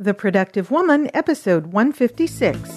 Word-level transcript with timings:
The 0.00 0.14
Productive 0.14 0.70
Woman, 0.70 1.10
episode 1.12 1.72
156. 1.72 2.70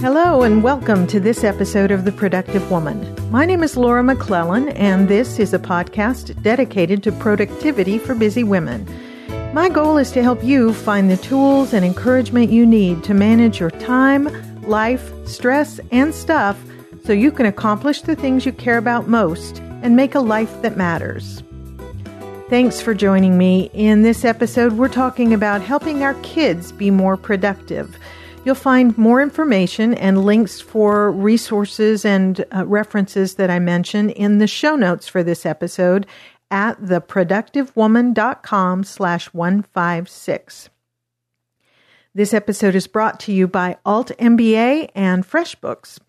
Hello, 0.00 0.42
and 0.42 0.62
welcome 0.62 1.08
to 1.08 1.18
this 1.18 1.42
episode 1.42 1.90
of 1.90 2.04
The 2.04 2.12
Productive 2.12 2.70
Woman. 2.70 3.12
My 3.28 3.44
name 3.44 3.64
is 3.64 3.76
Laura 3.76 4.04
McClellan, 4.04 4.68
and 4.68 5.08
this 5.08 5.40
is 5.40 5.52
a 5.52 5.58
podcast 5.58 6.40
dedicated 6.40 7.02
to 7.02 7.10
productivity 7.10 7.98
for 7.98 8.14
busy 8.14 8.44
women. 8.44 8.86
My 9.52 9.68
goal 9.68 9.98
is 9.98 10.12
to 10.12 10.22
help 10.22 10.44
you 10.44 10.72
find 10.72 11.10
the 11.10 11.16
tools 11.16 11.74
and 11.74 11.84
encouragement 11.84 12.52
you 12.52 12.64
need 12.64 13.02
to 13.02 13.14
manage 13.14 13.58
your 13.58 13.72
time, 13.72 14.28
life, 14.62 15.10
stress, 15.26 15.80
and 15.90 16.14
stuff 16.14 16.56
so 17.08 17.12
you 17.14 17.32
can 17.32 17.46
accomplish 17.46 18.02
the 18.02 18.14
things 18.14 18.44
you 18.44 18.52
care 18.52 18.76
about 18.76 19.08
most 19.08 19.60
and 19.80 19.96
make 19.96 20.14
a 20.14 20.20
life 20.20 20.60
that 20.60 20.76
matters. 20.76 21.42
Thanks 22.50 22.82
for 22.82 22.92
joining 22.92 23.38
me. 23.38 23.70
In 23.72 24.02
this 24.02 24.26
episode, 24.26 24.74
we're 24.74 24.90
talking 24.90 25.32
about 25.32 25.62
helping 25.62 26.02
our 26.02 26.12
kids 26.16 26.70
be 26.70 26.90
more 26.90 27.16
productive. 27.16 27.96
You'll 28.44 28.56
find 28.56 28.98
more 28.98 29.22
information 29.22 29.94
and 29.94 30.26
links 30.26 30.60
for 30.60 31.10
resources 31.10 32.04
and 32.04 32.44
uh, 32.54 32.66
references 32.66 33.36
that 33.36 33.48
I 33.48 33.58
mention 33.58 34.10
in 34.10 34.36
the 34.36 34.46
show 34.46 34.76
notes 34.76 35.08
for 35.08 35.22
this 35.22 35.46
episode 35.46 36.06
at 36.50 36.78
theproductivewoman.com 36.78 38.84
slash 38.84 39.32
156. 39.32 40.68
This 42.14 42.34
episode 42.34 42.74
is 42.74 42.86
brought 42.86 43.18
to 43.20 43.32
you 43.32 43.48
by 43.48 43.78
Alt 43.86 44.10
MBA 44.18 44.90
and 44.94 45.26
FreshBooks. 45.26 46.00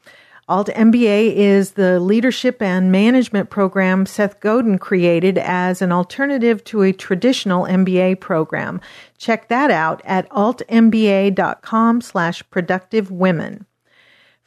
Alt 0.50 0.68
MBA 0.70 1.36
is 1.36 1.74
the 1.74 2.00
leadership 2.00 2.60
and 2.60 2.92
management 2.92 3.52
program 3.52 4.08
Seth 4.08 4.40
Godin 4.40 4.80
created 4.80 5.38
as 5.38 5.80
an 5.84 5.92
alternative 5.92 6.64
to 6.64 6.82
a 6.82 6.92
traditional 6.92 7.66
MBA 7.66 8.20
program. 8.20 8.82
Check 9.20 9.48
that 9.50 9.70
out 9.70 10.02
at 10.06 10.28
altmba.com 10.32 12.02
slash 12.02 12.50
productive 12.50 13.12
women. 13.12 13.68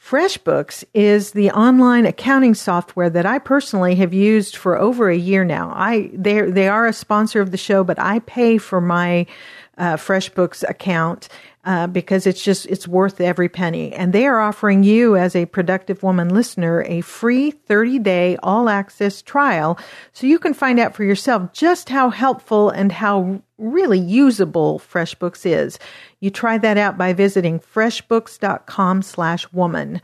FreshBooks 0.04 0.82
is 0.92 1.30
the 1.30 1.52
online 1.52 2.06
accounting 2.06 2.54
software 2.54 3.08
that 3.08 3.24
I 3.24 3.38
personally 3.38 3.94
have 3.94 4.12
used 4.12 4.56
for 4.56 4.76
over 4.76 5.08
a 5.08 5.16
year 5.16 5.44
now. 5.44 5.72
I 5.72 6.10
they 6.12 6.40
they 6.40 6.66
are 6.66 6.88
a 6.88 6.92
sponsor 6.92 7.40
of 7.40 7.52
the 7.52 7.56
show, 7.56 7.84
but 7.84 8.00
I 8.00 8.18
pay 8.18 8.58
for 8.58 8.80
my 8.80 9.26
uh, 9.78 9.94
FreshBooks 9.96 10.68
account 10.68 11.28
uh, 11.64 11.86
because 11.86 12.26
it's 12.26 12.42
just 12.42 12.66
it's 12.66 12.88
worth 12.88 13.20
every 13.20 13.48
penny. 13.48 13.92
And 13.92 14.12
they 14.12 14.26
are 14.26 14.40
offering 14.40 14.82
you, 14.82 15.16
as 15.16 15.36
a 15.36 15.46
productive 15.46 16.02
woman 16.02 16.34
listener, 16.34 16.82
a 16.88 17.02
free 17.02 17.52
30 17.52 18.00
day 18.00 18.36
all 18.42 18.68
access 18.68 19.22
trial, 19.22 19.78
so 20.12 20.26
you 20.26 20.40
can 20.40 20.54
find 20.54 20.80
out 20.80 20.94
for 20.94 21.04
yourself 21.04 21.52
just 21.52 21.88
how 21.88 22.10
helpful 22.10 22.70
and 22.70 22.90
how 22.90 23.40
really 23.58 24.00
usable 24.00 24.80
FreshBooks 24.80 25.46
is. 25.46 25.78
You 26.20 26.30
try 26.30 26.58
that 26.58 26.78
out 26.78 26.98
by 26.98 27.12
visiting 27.12 27.60
freshbooks.com/woman. 27.60 30.02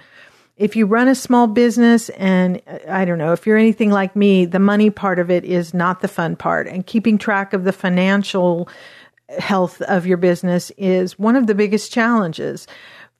If 0.56 0.74
you 0.74 0.86
run 0.86 1.06
a 1.06 1.14
small 1.14 1.46
business 1.46 2.08
and 2.10 2.60
I 2.88 3.04
don't 3.04 3.18
know, 3.18 3.32
if 3.32 3.46
you're 3.46 3.56
anything 3.56 3.92
like 3.92 4.16
me, 4.16 4.44
the 4.44 4.58
money 4.58 4.90
part 4.90 5.20
of 5.20 5.30
it 5.30 5.44
is 5.44 5.72
not 5.72 6.00
the 6.00 6.08
fun 6.08 6.34
part 6.34 6.66
and 6.66 6.84
keeping 6.84 7.16
track 7.16 7.52
of 7.52 7.62
the 7.62 7.72
financial 7.72 8.68
health 9.38 9.82
of 9.82 10.06
your 10.06 10.16
business 10.16 10.70
is 10.76 11.18
one 11.18 11.36
of 11.36 11.46
the 11.46 11.54
biggest 11.54 11.92
challenges. 11.92 12.66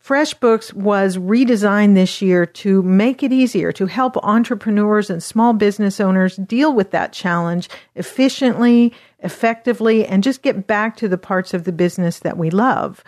FreshBooks 0.03 0.73
was 0.73 1.19
redesigned 1.19 1.95
this 1.95 2.23
year 2.23 2.47
to 2.47 2.83
make 2.83 3.23
it 3.23 3.33
easier 3.33 3.73
to 3.73 3.87
help 3.87 4.17
entrepreneurs 4.19 5.11
and 5.11 5.23
small 5.23 5.53
business 5.53 6.00
owners 6.00 6.37
deal 6.37 6.73
with 6.73 6.92
that 6.92 7.12
challenge 7.12 7.69
efficiently, 7.95 8.95
effectively, 9.20 10.06
and 10.06 10.23
just 10.23 10.41
get 10.41 10.67
back 10.67 10.97
to 10.97 11.09
the 11.09 11.19
parts 11.19 11.53
of 11.53 11.65
the 11.65 11.73
business 11.73 12.20
that 12.20 12.38
we 12.38 12.49
love. 12.49 13.05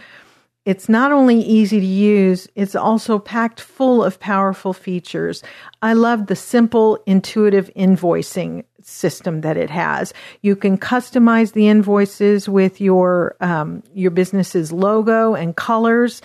It's 0.66 0.90
not 0.90 1.10
only 1.10 1.40
easy 1.40 1.80
to 1.80 1.86
use, 1.86 2.46
it's 2.54 2.74
also 2.74 3.18
packed 3.18 3.62
full 3.62 4.04
of 4.04 4.20
powerful 4.20 4.74
features. 4.74 5.42
I 5.80 5.94
love 5.94 6.26
the 6.26 6.36
simple, 6.36 7.02
intuitive 7.06 7.70
invoicing 7.74 8.64
system 8.90 9.40
that 9.42 9.56
it 9.56 9.70
has. 9.70 10.12
You 10.42 10.56
can 10.56 10.78
customize 10.78 11.52
the 11.52 11.68
invoices 11.68 12.48
with 12.48 12.80
your 12.80 13.36
um, 13.40 13.82
your 13.94 14.10
business's 14.10 14.72
logo 14.72 15.34
and 15.34 15.56
colors. 15.56 16.22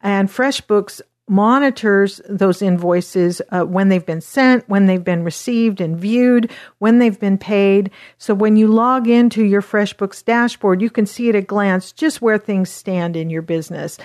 And 0.00 0.28
FreshBooks 0.28 1.00
monitors 1.28 2.20
those 2.28 2.62
invoices 2.62 3.42
uh, 3.50 3.62
when 3.62 3.88
they've 3.88 4.06
been 4.06 4.20
sent, 4.20 4.68
when 4.68 4.86
they've 4.86 5.02
been 5.02 5.24
received 5.24 5.80
and 5.80 5.98
viewed, 5.98 6.50
when 6.78 6.98
they've 6.98 7.18
been 7.18 7.38
paid. 7.38 7.90
So 8.18 8.32
when 8.32 8.56
you 8.56 8.68
log 8.68 9.08
into 9.08 9.44
your 9.44 9.62
FreshBooks 9.62 10.24
dashboard, 10.24 10.80
you 10.80 10.90
can 10.90 11.06
see 11.06 11.28
at 11.28 11.34
a 11.34 11.42
glance 11.42 11.90
just 11.90 12.22
where 12.22 12.38
things 12.38 12.70
stand 12.70 13.16
in 13.16 13.28
your 13.28 13.42
business. 13.42 13.98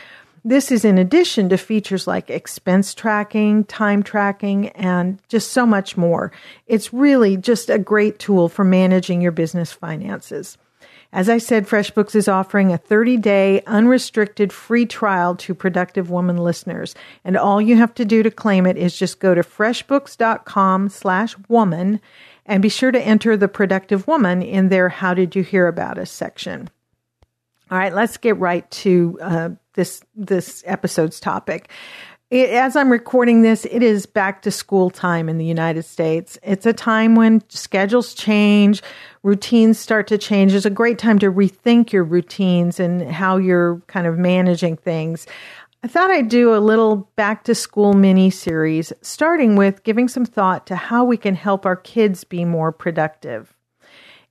This 0.43 0.71
is 0.71 0.83
in 0.83 0.97
addition 0.97 1.49
to 1.49 1.57
features 1.57 2.07
like 2.07 2.31
expense 2.31 2.95
tracking, 2.95 3.63
time 3.65 4.01
tracking, 4.01 4.69
and 4.69 5.19
just 5.27 5.51
so 5.51 5.67
much 5.67 5.97
more. 5.97 6.31
It's 6.65 6.91
really 6.91 7.37
just 7.37 7.69
a 7.69 7.77
great 7.77 8.17
tool 8.17 8.49
for 8.49 8.63
managing 8.63 9.21
your 9.21 9.31
business 9.31 9.71
finances. 9.71 10.57
As 11.13 11.29
I 11.29 11.39
said, 11.39 11.67
FreshBooks 11.67 12.15
is 12.15 12.27
offering 12.27 12.71
a 12.71 12.77
30 12.77 13.17
day 13.17 13.61
unrestricted 13.67 14.51
free 14.51 14.85
trial 14.85 15.35
to 15.35 15.53
Productive 15.53 16.09
Woman 16.09 16.37
listeners. 16.37 16.95
And 17.23 17.37
all 17.37 17.61
you 17.61 17.75
have 17.75 17.93
to 17.95 18.05
do 18.05 18.23
to 18.23 18.31
claim 18.31 18.65
it 18.65 18.77
is 18.77 18.97
just 18.97 19.19
go 19.19 19.35
to 19.35 19.41
freshbooks.com 19.41 20.89
slash 20.89 21.35
woman 21.49 21.99
and 22.45 22.63
be 22.63 22.69
sure 22.69 22.91
to 22.91 23.01
enter 23.01 23.37
the 23.37 23.47
Productive 23.47 24.07
Woman 24.07 24.41
in 24.41 24.69
their 24.69 24.89
How 24.89 25.13
Did 25.13 25.35
You 25.35 25.43
Hear 25.43 25.67
About 25.67 25.99
Us 25.99 26.09
section. 26.09 26.69
All 27.71 27.77
right, 27.77 27.93
let's 27.93 28.17
get 28.17 28.37
right 28.37 28.69
to 28.71 29.17
uh, 29.21 29.49
this 29.75 30.03
this 30.13 30.61
episode's 30.67 31.21
topic. 31.21 31.69
It, 32.29 32.49
as 32.49 32.75
I'm 32.75 32.91
recording 32.91 33.43
this, 33.43 33.63
it 33.63 33.81
is 33.81 34.05
back 34.05 34.41
to 34.41 34.51
school 34.51 34.89
time 34.89 35.29
in 35.29 35.37
the 35.37 35.45
United 35.45 35.83
States. 35.83 36.37
It's 36.43 36.65
a 36.65 36.73
time 36.73 37.15
when 37.15 37.41
schedules 37.49 38.13
change, 38.13 38.83
routines 39.23 39.79
start 39.79 40.07
to 40.07 40.17
change. 40.17 40.53
It's 40.53 40.65
a 40.65 40.69
great 40.69 40.97
time 40.97 41.17
to 41.19 41.31
rethink 41.31 41.93
your 41.93 42.03
routines 42.03 42.77
and 42.77 43.09
how 43.09 43.37
you're 43.37 43.81
kind 43.87 44.05
of 44.05 44.17
managing 44.17 44.75
things. 44.75 45.25
I 45.81 45.87
thought 45.87 46.11
I'd 46.11 46.27
do 46.27 46.53
a 46.53 46.59
little 46.59 47.09
back 47.15 47.45
to 47.45 47.55
school 47.55 47.93
mini 47.93 48.31
series, 48.31 48.91
starting 49.01 49.55
with 49.55 49.83
giving 49.83 50.09
some 50.09 50.25
thought 50.25 50.67
to 50.67 50.75
how 50.75 51.05
we 51.05 51.15
can 51.15 51.35
help 51.35 51.65
our 51.65 51.77
kids 51.77 52.25
be 52.25 52.43
more 52.43 52.73
productive. 52.73 53.53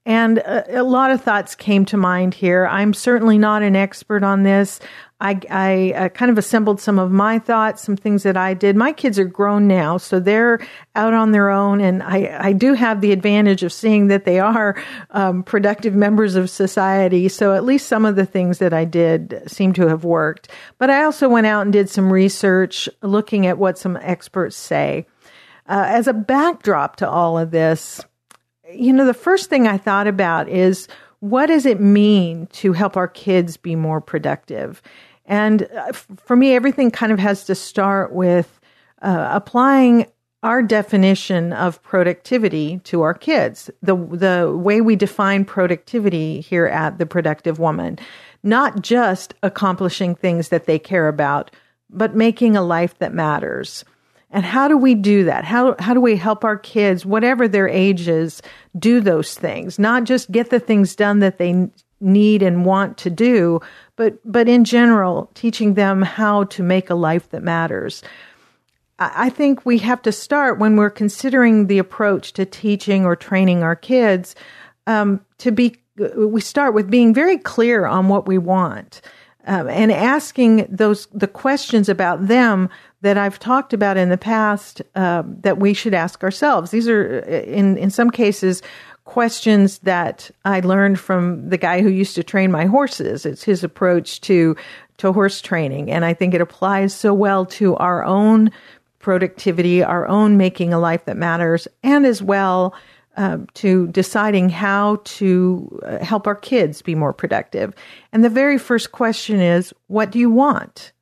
And 0.07 0.39
a, 0.39 0.81
a, 0.81 0.83
lot 0.83 1.11
of 1.11 1.23
thoughts 1.23 1.55
came 1.55 1.85
to 1.87 1.97
mind 1.99 2.33
here. 2.33 2.67
I'm 2.67 2.95
certainly 2.95 3.37
not 3.37 3.63
an 3.63 3.77
expert 3.77 4.23
on 4.23 4.45
this. 4.45 4.81
I, 5.21 5.39
I 5.51 5.93
uh, 5.95 6.09
kind 6.09 6.31
of 6.31 6.39
assembled 6.39 6.81
some 6.81 6.99
of 6.99 7.11
my 7.11 7.39
thoughts, 7.39 7.83
some 7.83 7.97
things 7.97 8.23
that 8.23 8.39
I 8.39 8.55
did. 8.55 8.75
My 8.75 8.93
kids 8.93 9.19
are 9.19 9.27
grown 9.27 9.69
now, 9.69 9.99
so 9.99 10.19
they're 10.19 10.67
out 10.97 11.13
on 11.13 11.33
their 11.33 11.51
own, 11.51 11.83
and 11.83 12.03
I, 12.03 12.39
I 12.41 12.53
do 12.55 12.73
have 12.73 13.03
the 13.03 13.13
advantage 13.13 13.63
of 13.63 13.75
seeing 13.75 14.07
that 14.07 14.25
they 14.25 14.41
are 14.41 14.83
um, 15.11 15.43
productive 15.43 15.95
members 15.95 16.37
of 16.37 16.49
society. 16.49 17.29
So 17.29 17.55
at 17.55 17.65
least 17.65 17.87
some 17.87 18.07
of 18.07 18.17
the 18.17 18.25
things 18.25 18.59
that 18.59 18.73
I 18.73 18.87
did 18.87 19.43
seem 19.47 19.75
to 19.75 19.89
have 19.89 20.05
worked. 20.05 20.49
But 20.79 20.89
I 20.89 21.05
also 21.05 21.29
went 21.29 21.47
out 21.47 21.63
and 21.63 21.73
did 21.75 21.91
some 21.91 22.11
research 22.11 22.89
looking 23.03 23.47
at 23.47 23.59
what 23.59 23.77
some 23.77 23.99
experts 23.99 24.57
say. 24.57 25.07
Uh, 25.69 25.85
as 25.87 26.09
a 26.09 26.15
backdrop 26.15 26.97
to 26.97 27.09
all 27.09 27.39
of 27.39 27.51
this, 27.51 28.01
you 28.75 28.93
know, 28.93 29.07
the 29.07 29.15
first 29.15 29.51
thing 29.51 29.67
I 29.67 29.79
thought 29.79 30.07
about 30.07 30.49
is 30.49 30.89
what 31.21 31.47
does 31.47 31.67
it 31.67 31.81
mean 31.81 32.47
to 32.47 32.73
help 32.73 32.97
our 32.97 33.09
kids 33.09 33.57
be 33.57 33.77
more 33.77 34.01
productive? 34.01 34.83
And 35.27 35.69
uh, 35.77 35.93
for 35.93 36.35
me, 36.37 36.55
everything 36.55 36.91
kind 36.91 37.13
of 37.13 37.19
has 37.19 37.45
to 37.45 37.55
start 37.55 38.13
with 38.13 38.61
uh, 39.03 39.29
applying 39.31 40.07
our 40.43 40.63
definition 40.63 41.53
of 41.53 41.83
productivity 41.83 42.79
to 42.85 43.03
our 43.03 43.13
kids. 43.13 43.71
The 43.83 43.95
the 43.95 44.55
way 44.57 44.81
we 44.81 44.97
define 44.97 45.45
productivity 45.45 46.41
here 46.41 46.67
at 46.67 46.99
the 46.99 47.05
Productive 47.05 47.59
Woman, 47.59 47.99
not 48.43 48.81
just 48.81 49.35
accomplishing 49.43 50.15
things 50.15 50.49
that 50.49 50.65
they 50.65 50.79
care 50.79 51.09
about, 51.09 51.55
but 51.91 52.15
making 52.15 52.57
a 52.57 52.63
life 52.63 52.99
that 52.99 53.13
matters. 53.13 53.85
And 54.31 54.45
how 54.45 54.69
do 54.69 54.77
we 54.77 54.95
do 54.95 55.25
that? 55.25 55.45
How, 55.45 55.75
how 55.79 55.93
do 55.93 56.01
we 56.01 56.17
help 56.17 56.45
our 56.45 56.57
kids, 56.57 57.05
whatever 57.05 57.49
their 57.49 57.69
ages, 57.69 58.43
do 58.79 59.01
those 59.01 59.35
things? 59.35 59.79
Not 59.79 60.05
just 60.05 60.31
get 60.31 60.51
the 60.51 60.61
things 60.61 60.95
done 60.95 61.19
that 61.19 61.39
they 61.39 61.69
need 62.01 62.43
and 62.43 62.65
want 62.65 62.97
to 62.99 63.11
do, 63.11 63.61
but, 63.97 64.19
but 64.25 64.49
in 64.49 64.65
general, 64.65 65.31
teaching 65.35 65.75
them 65.75 66.03
how 66.03 66.45
to 66.45 66.63
make 66.63 66.91
a 66.91 66.95
life 66.95 67.29
that 67.31 67.43
matters. 67.43 68.03
I 68.99 69.31
think 69.31 69.65
we 69.65 69.79
have 69.79 70.03
to 70.03 70.13
start 70.13 70.59
when 70.59 70.77
we're 70.77 70.91
considering 70.91 71.67
the 71.67 71.79
approach 71.79 72.35
to 72.35 72.45
teaching 72.45 73.05
or 73.05 73.17
training 73.17 73.63
our 73.63 73.77
kids 73.77 74.35
um, 74.87 75.25
to 75.39 75.51
be, 75.51 75.77
we 76.17 76.41
start 76.41 76.75
with 76.75 76.91
being 76.91 77.15
very 77.15 77.39
clear 77.39 77.87
on 77.87 78.09
what 78.09 78.29
we 78.29 78.39
want. 78.39 79.01
Um, 79.47 79.69
and 79.69 79.91
asking 79.91 80.67
those 80.69 81.07
the 81.15 81.27
questions 81.27 81.89
about 81.89 82.29
them 82.29 82.69
that 83.03 83.17
I've 83.17 83.39
talked 83.39 83.73
about 83.73 83.97
in 83.97 84.09
the 84.09 84.19
past 84.19 84.83
uh, 84.95 85.23
that 85.43 85.59
we 85.59 85.75
should 85.75 85.95
ask 85.95 86.23
ourselves. 86.23 86.71
These 86.71 86.89
are, 86.89 87.21
in 87.21 87.77
in 87.79 87.91
some 87.91 88.11
cases, 88.11 88.63
questions 89.05 89.79
that 89.79 90.31
I 90.45 90.61
learned 90.61 91.01
from 91.01 91.49
the 91.49 91.59
guy 91.59 91.83
who 91.83 91.89
used 91.89 92.15
to 92.15 92.23
train 92.23 92.53
my 92.53 92.67
horses. 92.67 93.27
It's 93.27 93.43
his 93.43 93.65
approach 93.65 94.21
to 94.23 94.57
to 94.99 95.13
horse 95.13 95.41
training, 95.41 95.91
and 95.91 96.05
I 96.05 96.15
think 96.15 96.35
it 96.35 96.41
applies 96.41 96.95
so 96.95 97.15
well 97.15 97.47
to 97.47 97.77
our 97.77 98.05
own 98.05 98.51
productivity, 98.99 99.83
our 99.83 100.07
own 100.07 100.37
making 100.37 100.75
a 100.75 100.79
life 100.79 101.07
that 101.07 101.17
matters, 101.17 101.67
and 101.83 102.05
as 102.05 102.23
well 102.23 102.75
uh, 103.17 103.39
to 103.55 103.89
deciding 103.89 104.51
how 104.51 105.01
to 105.05 105.81
uh, 105.85 106.05
help 106.05 106.27
our 106.27 106.35
kids 106.35 106.83
be 106.83 106.95
more 106.95 107.13
productive. 107.13 107.75
And 108.13 108.23
the 108.23 108.29
very 108.29 108.59
first 108.59 108.93
question 108.93 109.41
is, 109.41 109.75
what 109.89 110.11
do 110.11 110.19
you 110.19 110.31
want? 110.31 110.93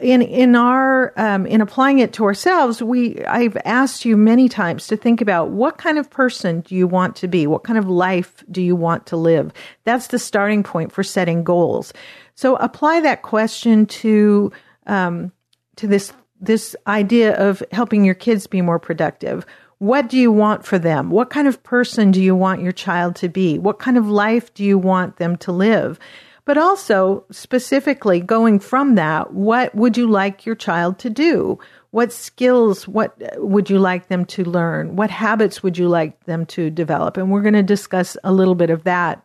In 0.00 0.22
in 0.22 0.54
our 0.54 1.12
um, 1.16 1.46
in 1.46 1.60
applying 1.60 1.98
it 1.98 2.12
to 2.14 2.24
ourselves, 2.24 2.82
we 2.82 3.24
I've 3.24 3.56
asked 3.64 4.04
you 4.04 4.16
many 4.16 4.48
times 4.48 4.86
to 4.88 4.96
think 4.96 5.20
about 5.20 5.50
what 5.50 5.78
kind 5.78 5.98
of 5.98 6.10
person 6.10 6.60
do 6.60 6.74
you 6.74 6.86
want 6.86 7.16
to 7.16 7.28
be, 7.28 7.46
what 7.46 7.64
kind 7.64 7.78
of 7.78 7.88
life 7.88 8.44
do 8.50 8.62
you 8.62 8.76
want 8.76 9.06
to 9.06 9.16
live. 9.16 9.52
That's 9.84 10.08
the 10.08 10.18
starting 10.18 10.62
point 10.62 10.92
for 10.92 11.02
setting 11.02 11.44
goals. 11.44 11.92
So 12.34 12.56
apply 12.56 13.00
that 13.00 13.22
question 13.22 13.86
to 13.86 14.52
um, 14.86 15.32
to 15.76 15.86
this 15.86 16.12
this 16.40 16.76
idea 16.86 17.36
of 17.36 17.62
helping 17.72 18.04
your 18.04 18.14
kids 18.14 18.46
be 18.46 18.62
more 18.62 18.78
productive. 18.78 19.46
What 19.78 20.08
do 20.08 20.16
you 20.16 20.30
want 20.30 20.64
for 20.64 20.78
them? 20.78 21.10
What 21.10 21.30
kind 21.30 21.48
of 21.48 21.62
person 21.64 22.12
do 22.12 22.22
you 22.22 22.36
want 22.36 22.62
your 22.62 22.72
child 22.72 23.16
to 23.16 23.28
be? 23.28 23.58
What 23.58 23.80
kind 23.80 23.98
of 23.98 24.08
life 24.08 24.54
do 24.54 24.64
you 24.64 24.78
want 24.78 25.16
them 25.16 25.36
to 25.38 25.50
live? 25.50 25.98
But 26.44 26.58
also, 26.58 27.24
specifically 27.30 28.20
going 28.20 28.58
from 28.58 28.96
that, 28.96 29.32
what 29.32 29.72
would 29.74 29.96
you 29.96 30.08
like 30.08 30.44
your 30.44 30.56
child 30.56 30.98
to 31.00 31.10
do? 31.10 31.58
What 31.92 32.12
skills, 32.12 32.88
what 32.88 33.14
uh, 33.22 33.40
would 33.46 33.70
you 33.70 33.78
like 33.78 34.08
them 34.08 34.24
to 34.26 34.44
learn? 34.44 34.96
What 34.96 35.10
habits 35.10 35.62
would 35.62 35.78
you 35.78 35.88
like 35.88 36.24
them 36.24 36.46
to 36.46 36.68
develop? 36.68 37.16
And 37.16 37.30
we're 37.30 37.42
going 37.42 37.54
to 37.54 37.62
discuss 37.62 38.16
a 38.24 38.32
little 38.32 38.56
bit 38.56 38.70
of 38.70 38.82
that 38.84 39.22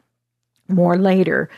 more 0.67 0.97
later. 0.97 1.49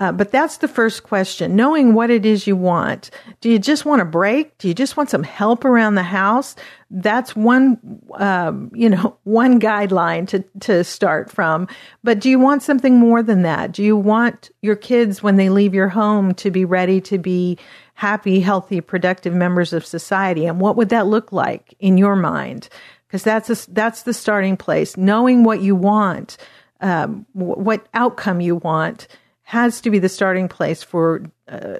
Uh, 0.00 0.10
but 0.10 0.32
that's 0.32 0.56
the 0.56 0.66
first 0.66 1.04
question. 1.04 1.54
Knowing 1.54 1.94
what 1.94 2.10
it 2.10 2.26
is 2.26 2.48
you 2.48 2.56
want. 2.56 3.10
Do 3.40 3.48
you 3.48 3.60
just 3.60 3.84
want 3.84 4.02
a 4.02 4.04
break? 4.04 4.58
Do 4.58 4.66
you 4.66 4.74
just 4.74 4.96
want 4.96 5.08
some 5.08 5.22
help 5.22 5.64
around 5.64 5.94
the 5.94 6.02
house? 6.02 6.56
That's 6.90 7.36
one, 7.36 8.00
um, 8.14 8.72
you 8.74 8.90
know, 8.90 9.16
one 9.24 9.60
guideline 9.60 10.26
to, 10.28 10.44
to 10.60 10.82
start 10.82 11.30
from. 11.30 11.68
But 12.02 12.18
do 12.18 12.28
you 12.28 12.40
want 12.40 12.64
something 12.64 12.98
more 12.98 13.22
than 13.22 13.42
that? 13.42 13.70
Do 13.70 13.84
you 13.84 13.96
want 13.96 14.50
your 14.62 14.74
kids, 14.74 15.22
when 15.22 15.36
they 15.36 15.48
leave 15.48 15.74
your 15.74 15.88
home, 15.88 16.34
to 16.34 16.50
be 16.50 16.64
ready 16.64 17.00
to 17.02 17.18
be 17.18 17.56
happy, 17.94 18.40
healthy, 18.40 18.80
productive 18.80 19.32
members 19.32 19.72
of 19.72 19.86
society? 19.86 20.44
And 20.46 20.60
what 20.60 20.76
would 20.76 20.88
that 20.88 21.06
look 21.06 21.30
like 21.30 21.72
in 21.78 21.98
your 21.98 22.16
mind? 22.16 22.68
Because 23.06 23.22
that's 23.22 23.48
a, 23.48 23.70
that's 23.70 24.02
the 24.02 24.14
starting 24.14 24.56
place. 24.56 24.96
Knowing 24.96 25.44
what 25.44 25.60
you 25.62 25.76
want, 25.76 26.36
um, 26.80 27.26
what 27.32 27.86
outcome 27.94 28.40
you 28.40 28.56
want 28.56 29.06
has 29.44 29.80
to 29.82 29.90
be 29.90 29.98
the 29.98 30.08
starting 30.08 30.48
place 30.48 30.82
for 30.82 31.22
uh, 31.48 31.76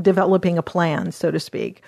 developing 0.00 0.56
a 0.58 0.62
plan, 0.62 1.10
so 1.10 1.30
to 1.30 1.40
speak. 1.40 1.82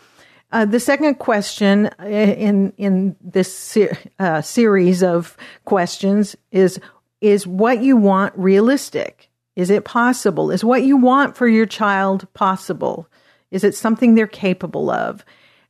Uh, 0.52 0.64
the 0.64 0.81
second 0.81 1.14
question 1.17 1.90
uh, 2.00 2.06
in 2.06 2.72
in 2.76 3.14
this 3.20 3.56
ser- 3.56 3.96
uh, 4.19 4.43
series 4.43 5.02
of 5.02 5.37
questions 5.64 6.37
is 6.50 6.81
is 7.20 7.46
what 7.46 7.82
you 7.82 7.96
want 7.96 8.37
realistic? 8.37 9.28
Is 9.55 9.70
it 9.70 9.84
possible? 9.84 10.50
Is 10.50 10.64
what 10.64 10.82
you 10.82 10.96
want 10.96 11.37
for 11.37 11.46
your 11.46 11.66
child 11.66 12.26
possible? 12.34 13.06
Is 13.50 13.62
it 13.62 13.75
something 13.75 14.14
they're 14.14 14.26
capable 14.26 14.90
of? 14.90 15.25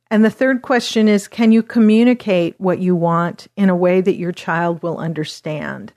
And 0.09 0.25
the 0.25 0.29
third 0.29 0.61
question 0.61 1.07
is 1.07 1.27
can 1.27 1.51
you 1.51 1.61
communicate 1.61 2.55
what 2.59 2.79
you 2.79 2.95
want 2.95 3.47
in 3.55 3.69
a 3.69 3.75
way 3.75 4.01
that 4.01 4.17
your 4.17 4.31
child 4.31 4.81
will 4.81 4.97
understand? 4.97 5.93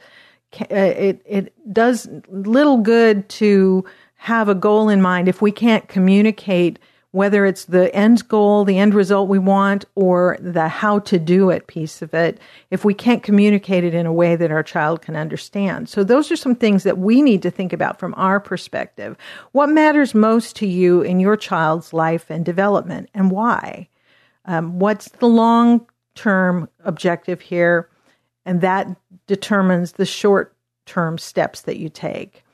Uh, 0.62 0.66
it 0.74 1.22
it 1.24 1.72
does 1.72 2.08
little 2.28 2.78
good 2.78 3.28
to 3.28 3.84
have 4.16 4.48
a 4.48 4.54
goal 4.54 4.88
in 4.88 5.02
mind 5.02 5.28
if 5.28 5.42
we 5.42 5.52
can't 5.52 5.88
communicate 5.88 6.78
whether 7.14 7.46
it's 7.46 7.66
the 7.66 7.94
end 7.94 8.26
goal, 8.26 8.64
the 8.64 8.76
end 8.76 8.92
result 8.92 9.28
we 9.28 9.38
want, 9.38 9.84
or 9.94 10.36
the 10.40 10.66
how 10.66 10.98
to 10.98 11.16
do 11.16 11.48
it 11.48 11.68
piece 11.68 12.02
of 12.02 12.12
it, 12.12 12.40
if 12.72 12.84
we 12.84 12.92
can't 12.92 13.22
communicate 13.22 13.84
it 13.84 13.94
in 13.94 14.04
a 14.04 14.12
way 14.12 14.34
that 14.34 14.50
our 14.50 14.64
child 14.64 15.00
can 15.00 15.14
understand. 15.14 15.88
So 15.88 16.02
those 16.02 16.32
are 16.32 16.36
some 16.36 16.56
things 16.56 16.82
that 16.82 16.98
we 16.98 17.22
need 17.22 17.40
to 17.42 17.52
think 17.52 17.72
about 17.72 18.00
from 18.00 18.14
our 18.16 18.40
perspective. 18.40 19.16
What 19.52 19.68
matters 19.68 20.12
most 20.12 20.56
to 20.56 20.66
you 20.66 21.02
in 21.02 21.20
your 21.20 21.36
child's 21.36 21.92
life 21.92 22.30
and 22.30 22.44
development 22.44 23.08
and 23.14 23.30
why? 23.30 23.88
Um, 24.44 24.80
what's 24.80 25.08
the 25.10 25.28
long 25.28 25.86
term 26.16 26.68
objective 26.82 27.40
here? 27.40 27.88
And 28.44 28.60
that 28.60 28.88
determines 29.26 29.92
the 29.92 30.06
short 30.06 30.54
term 30.86 31.18
steps 31.18 31.62
that 31.62 31.78
you 31.78 31.88
take. 31.88 32.44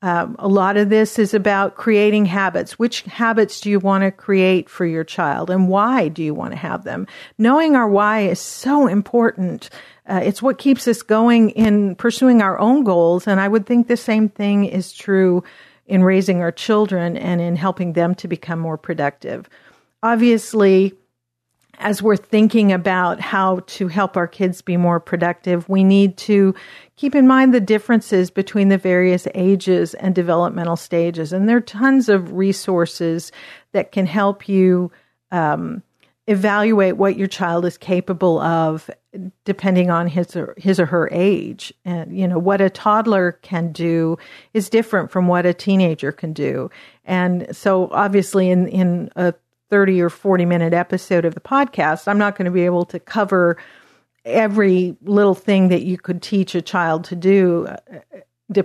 Um, 0.00 0.36
a 0.38 0.46
lot 0.46 0.76
of 0.76 0.90
this 0.90 1.18
is 1.18 1.34
about 1.34 1.74
creating 1.74 2.26
habits. 2.26 2.78
Which 2.78 3.02
habits 3.02 3.60
do 3.60 3.68
you 3.68 3.80
want 3.80 4.02
to 4.02 4.12
create 4.12 4.68
for 4.68 4.86
your 4.86 5.02
child 5.02 5.50
and 5.50 5.68
why 5.68 6.06
do 6.06 6.22
you 6.22 6.34
want 6.34 6.52
to 6.52 6.56
have 6.56 6.84
them? 6.84 7.08
Knowing 7.36 7.74
our 7.74 7.88
why 7.88 8.20
is 8.20 8.38
so 8.38 8.86
important. 8.86 9.70
Uh, 10.06 10.20
it's 10.22 10.40
what 10.40 10.58
keeps 10.58 10.86
us 10.86 11.02
going 11.02 11.50
in 11.50 11.96
pursuing 11.96 12.42
our 12.42 12.58
own 12.60 12.84
goals. 12.84 13.26
And 13.26 13.40
I 13.40 13.48
would 13.48 13.66
think 13.66 13.88
the 13.88 13.96
same 13.96 14.28
thing 14.28 14.66
is 14.66 14.92
true 14.92 15.42
in 15.86 16.04
raising 16.04 16.42
our 16.42 16.52
children 16.52 17.16
and 17.16 17.40
in 17.40 17.56
helping 17.56 17.94
them 17.94 18.14
to 18.16 18.28
become 18.28 18.60
more 18.60 18.78
productive. 18.78 19.48
Obviously, 20.02 20.94
as 21.78 22.02
we're 22.02 22.16
thinking 22.16 22.72
about 22.72 23.20
how 23.20 23.60
to 23.66 23.88
help 23.88 24.16
our 24.16 24.26
kids 24.26 24.62
be 24.62 24.76
more 24.76 25.00
productive, 25.00 25.68
we 25.68 25.84
need 25.84 26.16
to 26.18 26.54
keep 26.96 27.14
in 27.14 27.26
mind 27.26 27.54
the 27.54 27.60
differences 27.60 28.30
between 28.30 28.68
the 28.68 28.78
various 28.78 29.26
ages 29.34 29.94
and 29.94 30.14
developmental 30.14 30.76
stages. 30.76 31.32
And 31.32 31.48
there 31.48 31.56
are 31.56 31.60
tons 31.60 32.08
of 32.08 32.32
resources 32.32 33.32
that 33.72 33.92
can 33.92 34.06
help 34.06 34.48
you 34.48 34.90
um, 35.30 35.82
evaluate 36.26 36.96
what 36.96 37.16
your 37.16 37.28
child 37.28 37.64
is 37.64 37.78
capable 37.78 38.38
of 38.40 38.90
depending 39.44 39.90
on 39.90 40.06
his 40.06 40.36
or, 40.36 40.54
his 40.58 40.78
or 40.78 40.86
her 40.86 41.08
age. 41.10 41.72
And, 41.84 42.16
you 42.16 42.28
know, 42.28 42.38
what 42.38 42.60
a 42.60 42.68
toddler 42.68 43.32
can 43.42 43.72
do 43.72 44.18
is 44.52 44.68
different 44.68 45.10
from 45.10 45.26
what 45.26 45.46
a 45.46 45.54
teenager 45.54 46.12
can 46.12 46.32
do. 46.32 46.70
And 47.04 47.56
so 47.56 47.88
obviously 47.92 48.50
in, 48.50 48.68
in 48.68 49.10
a 49.16 49.32
30 49.70 50.00
or 50.00 50.10
40 50.10 50.44
minute 50.44 50.72
episode 50.72 51.24
of 51.24 51.34
the 51.34 51.40
podcast, 51.40 52.08
I'm 52.08 52.18
not 52.18 52.36
going 52.36 52.46
to 52.46 52.50
be 52.50 52.64
able 52.64 52.84
to 52.86 52.98
cover 52.98 53.56
every 54.24 54.96
little 55.02 55.34
thing 55.34 55.68
that 55.68 55.82
you 55.82 55.98
could 55.98 56.22
teach 56.22 56.54
a 56.54 56.62
child 56.62 57.04
to 57.04 57.16
do 57.16 57.66
uh, 57.66 58.62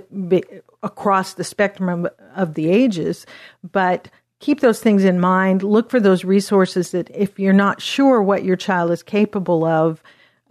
across 0.82 1.34
the 1.34 1.44
spectrum 1.44 2.08
of 2.36 2.54
the 2.54 2.70
ages, 2.70 3.26
but 3.72 4.10
keep 4.40 4.60
those 4.60 4.82
things 4.82 5.04
in 5.04 5.20
mind. 5.20 5.64
Look 5.64 5.90
for 5.90 6.00
those 6.00 6.24
resources 6.24 6.92
that 6.92 7.10
if 7.14 7.40
you're 7.40 7.54
not 7.54 7.82
sure 7.82 8.22
what 8.22 8.44
your 8.44 8.56
child 8.56 8.92
is 8.92 9.04
capable 9.04 9.66
of, 9.66 10.02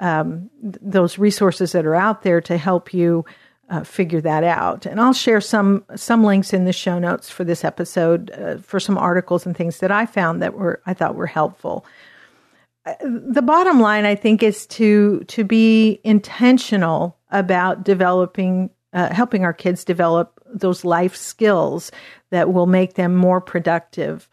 um, 0.01 0.51
those 0.61 1.19
resources 1.19 1.73
that 1.73 1.87
are 1.87 1.95
out 1.95 2.23
there 2.23 2.41
to 2.41 2.57
help 2.57 2.93
you 2.93 3.25
uh, 3.73 3.83
figure 3.83 4.21
that 4.21 4.45
out. 4.45 4.85
And 4.85 5.01
I'll 5.01 5.15
share 5.15 5.41
some 5.41 5.85
some 5.97 6.23
links 6.23 6.53
in 6.53 6.67
the 6.67 6.75
show 6.75 6.99
notes 6.99 7.31
for 7.31 7.43
this 7.43 7.65
episode 7.65 8.31
uh, 8.31 8.59
for 8.59 8.79
some 8.79 8.99
articles 8.99 9.47
and 9.47 9.57
things 9.57 9.79
that 9.79 9.91
I 9.91 10.05
found 10.05 10.43
that 10.43 10.55
were 10.55 10.83
I 10.85 10.93
thought 10.93 11.15
were 11.15 11.27
helpful. 11.27 11.87
Uh, 12.85 12.95
the 13.01 13.41
bottom 13.41 13.81
line, 13.81 14.05
I 14.05 14.15
think, 14.15 14.43
is 14.43 14.67
to 14.67 15.25
to 15.29 15.43
be 15.43 16.01
intentional 16.05 17.17
about 17.31 17.83
developing, 17.83 18.69
uh, 18.93 19.13
helping 19.13 19.43
our 19.43 19.55
kids 19.55 19.85
develop 19.85 20.39
those 20.55 20.85
life 20.85 21.17
skills 21.17 21.91
that 22.29 22.53
will 22.53 22.67
make 22.67 22.95
them 22.95 23.17
more 23.17 23.41
productive 23.41 24.29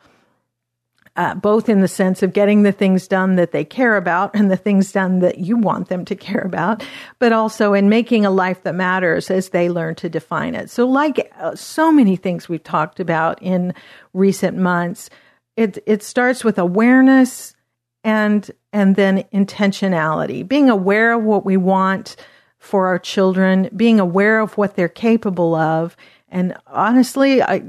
uh, 1.16 1.36
both 1.36 1.70
in 1.70 1.82
the 1.82 1.88
sense 1.88 2.24
of 2.24 2.34
getting 2.34 2.64
the 2.64 2.72
things 2.72 3.08
done 3.08 3.36
that 3.36 3.52
they 3.52 3.66
care 3.66 3.98
about 3.98 4.34
and 4.36 4.50
the 4.50 4.58
things 4.58 4.92
done 4.92 5.20
that 5.20 5.40
you 5.40 5.58
want 5.58 5.90
them 5.90 6.06
to 6.06 6.16
care 6.16 6.42
about, 6.42 6.84
but 7.20 7.32
also 7.32 7.74
in 7.74 7.90
making 7.90 8.26
a 8.26 8.32
life 8.32 8.64
that 8.64 8.76
matters 8.76 9.30
as 9.30 9.50
they 9.50 9.70
learn 9.70 9.96
to 9.96 10.10
define 10.10 10.56
it. 10.56 10.70
So, 10.70 10.88
like 10.88 11.32
uh, 11.40 11.56
so 11.56 11.92
many 11.92 12.16
things 12.16 12.48
we've 12.48 12.64
talked 12.64 13.00
about 13.00 13.42
in 13.42 13.74
recent 14.14 14.58
months, 14.58 15.10
it 15.56 15.78
it 15.86 16.04
starts 16.04 16.44
with 16.44 16.58
awareness 16.58 17.56
and 18.04 18.50
and 18.72 18.96
then 18.96 19.24
intentionality, 19.34 20.48
being 20.48 20.70
aware 20.70 21.14
of 21.14 21.24
what 21.24 21.46
we 21.46 21.58
want 21.58 22.16
for 22.60 22.88
our 22.88 23.00
children, 23.00 23.70
being 23.76 24.00
aware 24.00 24.40
of 24.40 24.58
what 24.58 24.76
they're 24.76 24.90
capable 24.90 25.56
of, 25.56 25.96
and 26.32 26.56
honestly, 26.68 27.42
I, 27.42 27.62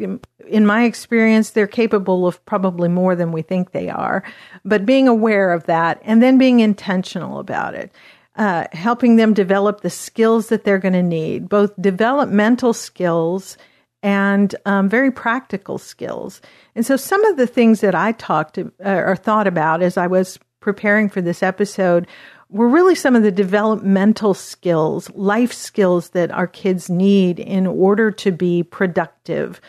in 0.47 0.67
my 0.67 0.85
experience, 0.85 1.51
they're 1.51 1.67
capable 1.67 2.27
of 2.27 2.45
probably 2.45 2.89
more 2.89 3.15
than 3.15 3.33
we 3.33 3.43
think 3.43 3.73
they 3.73 3.89
are. 3.89 4.23
But 4.65 4.87
being 4.87 5.09
aware 5.09 5.53
of 5.53 5.65
that 5.67 6.01
and 6.05 6.23
then 6.23 6.39
being 6.39 6.61
intentional 6.61 7.39
about 7.39 7.75
it, 7.75 7.93
uh, 8.37 8.65
helping 8.73 9.17
them 9.17 9.35
develop 9.35 9.81
the 9.81 9.91
skills 9.91 10.49
that 10.49 10.65
they're 10.65 10.79
going 10.79 10.95
to 10.95 11.03
need, 11.03 11.49
both 11.49 11.73
developmental 11.81 12.73
skills 12.73 13.57
and 14.03 14.55
um, 14.65 14.89
very 14.89 15.11
practical 15.11 15.79
skills. 15.79 16.41
And 16.75 16.87
so, 16.87 16.97
some 16.97 17.25
of 17.27 17.37
the 17.37 17.47
things 17.47 17.81
that 17.81 17.95
I 17.95 18.13
talked 18.13 18.55
to, 18.55 18.73
uh, 18.85 19.03
or 19.05 19.17
thought 19.17 19.47
about 19.47 19.83
as 19.83 19.97
I 19.97 20.07
was 20.07 20.39
preparing 20.61 21.09
for 21.09 21.21
this 21.21 21.43
episode 21.43 22.07
were 22.51 22.69
really 22.69 22.95
some 22.95 23.15
of 23.15 23.23
the 23.23 23.31
developmental 23.31 24.35
skills, 24.35 25.09
life 25.15 25.53
skills 25.53 26.11
that 26.11 26.31
our 26.33 26.47
kids 26.47 26.91
need 26.91 27.39
in 27.39 27.67
order 27.67 28.11
to 28.11 28.33
be 28.33 28.63
productive 28.63 29.61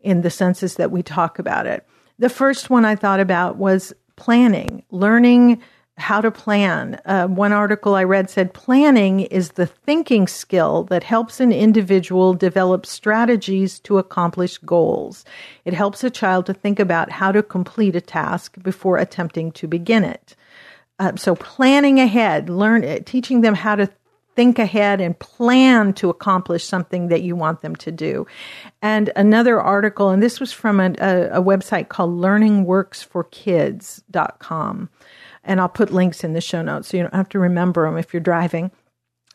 in 0.00 0.22
the 0.22 0.30
senses 0.30 0.76
that 0.76 0.92
we 0.92 1.02
talk 1.02 1.38
about 1.38 1.66
it. 1.66 1.86
The 2.18 2.28
first 2.28 2.70
one 2.70 2.84
I 2.84 2.94
thought 2.94 3.20
about 3.20 3.56
was 3.56 3.92
planning, 4.16 4.84
learning 4.90 5.62
how 5.96 6.20
to 6.20 6.30
plan. 6.30 7.00
Uh, 7.04 7.26
one 7.26 7.52
article 7.52 7.96
I 7.96 8.04
read 8.04 8.30
said 8.30 8.54
planning 8.54 9.20
is 9.20 9.52
the 9.52 9.66
thinking 9.66 10.28
skill 10.28 10.84
that 10.84 11.02
helps 11.02 11.40
an 11.40 11.50
individual 11.50 12.34
develop 12.34 12.86
strategies 12.86 13.80
to 13.80 13.98
accomplish 13.98 14.58
goals. 14.58 15.24
It 15.64 15.74
helps 15.74 16.04
a 16.04 16.10
child 16.10 16.46
to 16.46 16.54
think 16.54 16.78
about 16.78 17.10
how 17.10 17.32
to 17.32 17.42
complete 17.42 17.96
a 17.96 18.00
task 18.00 18.54
before 18.62 18.96
attempting 18.96 19.50
to 19.52 19.66
begin 19.66 20.04
it. 20.04 20.36
Uh, 20.98 21.16
so 21.16 21.34
planning 21.34 22.00
ahead, 22.00 22.50
learn, 22.50 22.84
uh, 22.84 22.98
teaching 23.04 23.40
them 23.40 23.54
how 23.54 23.76
to 23.76 23.88
think 24.38 24.58
ahead 24.60 25.00
and 25.00 25.18
plan 25.18 25.92
to 25.92 26.08
accomplish 26.10 26.64
something 26.64 27.08
that 27.08 27.22
you 27.22 27.34
want 27.34 27.60
them 27.60 27.74
to 27.74 27.90
do. 27.90 28.24
And 28.80 29.10
another 29.16 29.60
article, 29.60 30.10
and 30.10 30.22
this 30.22 30.38
was 30.38 30.52
from 30.52 30.78
a, 30.78 30.94
a, 30.98 31.40
a 31.40 31.42
website 31.42 31.88
called 31.88 32.12
learningworksforkids.com. 32.12 34.90
And 35.44 35.60
I'll 35.60 35.68
put 35.68 35.92
links 35.92 36.22
in 36.22 36.34
the 36.34 36.40
show 36.40 36.62
notes 36.62 36.86
so 36.88 36.96
you 36.96 37.02
don't 37.02 37.14
have 37.14 37.28
to 37.30 37.40
remember 37.40 37.84
them 37.84 37.98
if 37.98 38.12
you're 38.12 38.20
driving. 38.20 38.70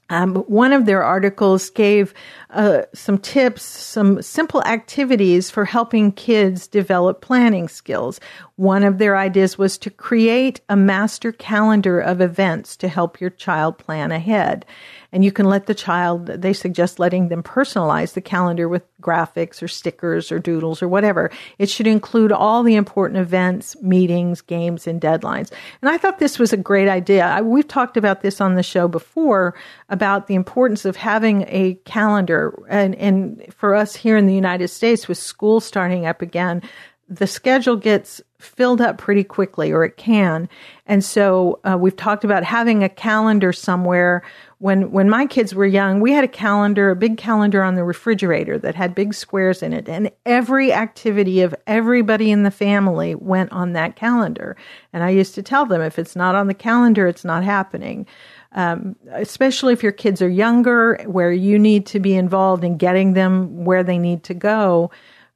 Um, 0.10 0.36
one 0.36 0.74
of 0.74 0.86
their 0.86 1.02
articles 1.02 1.70
gave 1.70 2.14
uh, 2.50 2.84
some 2.94 3.18
tips, 3.18 3.64
some 3.64 4.22
simple 4.22 4.62
activities 4.64 5.50
for 5.50 5.66
helping 5.66 6.12
kids 6.12 6.68
develop 6.68 7.22
planning 7.22 7.68
skills. 7.68 8.20
One 8.56 8.84
of 8.84 8.98
their 8.98 9.18
ideas 9.18 9.58
was 9.58 9.78
to 9.80 9.90
create 9.90 10.62
a 10.70 10.76
master 10.76 11.32
calendar 11.32 12.00
of 12.00 12.22
events 12.22 12.76
to 12.78 12.88
help 12.88 13.20
your 13.20 13.32
child 13.32 13.78
plan 13.78 14.12
ahead. 14.12 14.66
And 15.14 15.24
you 15.24 15.32
can 15.32 15.46
let 15.46 15.68
the 15.68 15.76
child, 15.76 16.26
they 16.26 16.54
suggest 16.54 16.98
letting 16.98 17.30
them 17.30 17.44
personalize 17.44 18.14
the 18.14 18.22
calendar 18.22 18.68
with 18.68 18.84
graphics 19.00 19.62
or 19.62 19.68
stickers 19.68 20.32
or 20.32 20.40
doodles 20.40 20.82
or 20.82 20.88
whatever. 20.88 21.30
It 21.60 21.70
should 21.70 21.86
include 21.86 22.32
all 22.32 22.64
the 22.64 22.76
important 22.76 23.20
events, 23.20 23.80
meetings, 23.80 24.42
games, 24.42 24.88
and 24.88 25.00
deadlines. 25.00 25.52
And 25.84 25.90
I 25.90 26.00
thought 26.00 26.18
this 26.18 26.40
was 26.40 26.52
a 26.52 26.58
great 26.58 26.90
idea. 26.90 27.26
I, 27.26 27.42
we've 27.42 27.68
talked 27.68 27.96
about 27.96 28.22
this 28.22 28.42
on 28.42 28.56
the 28.56 28.64
show 28.64 28.88
before 28.88 29.54
about 29.88 30.26
the 30.26 30.34
importance 30.34 30.84
of 30.84 30.96
having 30.96 31.46
a 31.48 31.76
calendar. 31.86 32.60
And, 32.68 32.96
and 32.96 33.54
for 33.56 33.76
us 33.76 33.96
here 33.96 34.18
in 34.18 34.26
the 34.26 34.34
United 34.34 34.70
States, 34.70 35.08
with 35.08 35.20
school 35.20 35.60
starting 35.60 36.08
up 36.08 36.24
again, 36.24 36.64
the 37.08 37.28
schedule 37.28 37.76
gets 37.76 38.20
filled 38.44 38.82
up 38.82 38.98
pretty 38.98 39.24
quickly, 39.24 39.72
or 39.72 39.84
it 39.84 39.98
can. 39.98 40.50
And 40.86 41.04
so 41.04 41.60
uh, 41.64 41.78
we've 41.80 41.96
talked 41.96 42.24
about 42.24 42.44
having 42.44 42.84
a 42.84 42.90
calendar 42.90 43.54
somewhere 43.54 44.24
when 44.64 44.92
when 44.92 45.10
my 45.10 45.26
kids 45.26 45.54
were 45.54 45.66
young, 45.66 46.00
we 46.00 46.14
had 46.14 46.24
a 46.24 46.28
calendar, 46.30 46.90
a 46.90 46.96
big 46.96 47.18
calendar 47.18 47.64
on 47.64 47.76
the 47.76 47.84
refrigerator 47.84 48.58
that 48.60 48.76
had 48.76 48.96
big 48.96 49.14
squares 49.14 49.62
in 49.62 49.74
it, 49.74 49.90
and 49.90 50.10
every 50.26 50.72
activity 50.72 51.42
of 51.42 51.54
everybody 51.68 52.32
in 52.32 52.44
the 52.44 52.52
family 52.52 53.14
went 53.14 53.52
on 53.52 53.74
that 53.74 53.98
calendar. 53.98 54.56
And 54.94 55.04
I 55.04 55.10
used 55.10 55.36
to 55.36 55.44
tell 55.44 55.66
them 55.66 55.82
if 55.82 56.00
it's 56.00 56.16
not 56.16 56.36
on 56.36 56.48
the 56.48 56.54
calendar, 56.54 57.08
it's 57.08 57.26
not 57.26 57.44
happening. 57.44 58.08
Um, 58.54 58.96
especially 59.12 59.74
if 59.74 59.84
your 59.84 59.92
kids 59.92 60.22
are 60.22 60.30
younger, 60.30 60.98
where 61.08 61.34
you 61.34 61.60
need 61.60 61.86
to 61.88 62.00
be 62.00 62.16
involved 62.16 62.64
in 62.64 62.78
getting 62.78 63.14
them 63.14 63.66
where 63.66 63.84
they 63.84 63.98
need 63.98 64.24
to 64.24 64.34
go. 64.34 64.92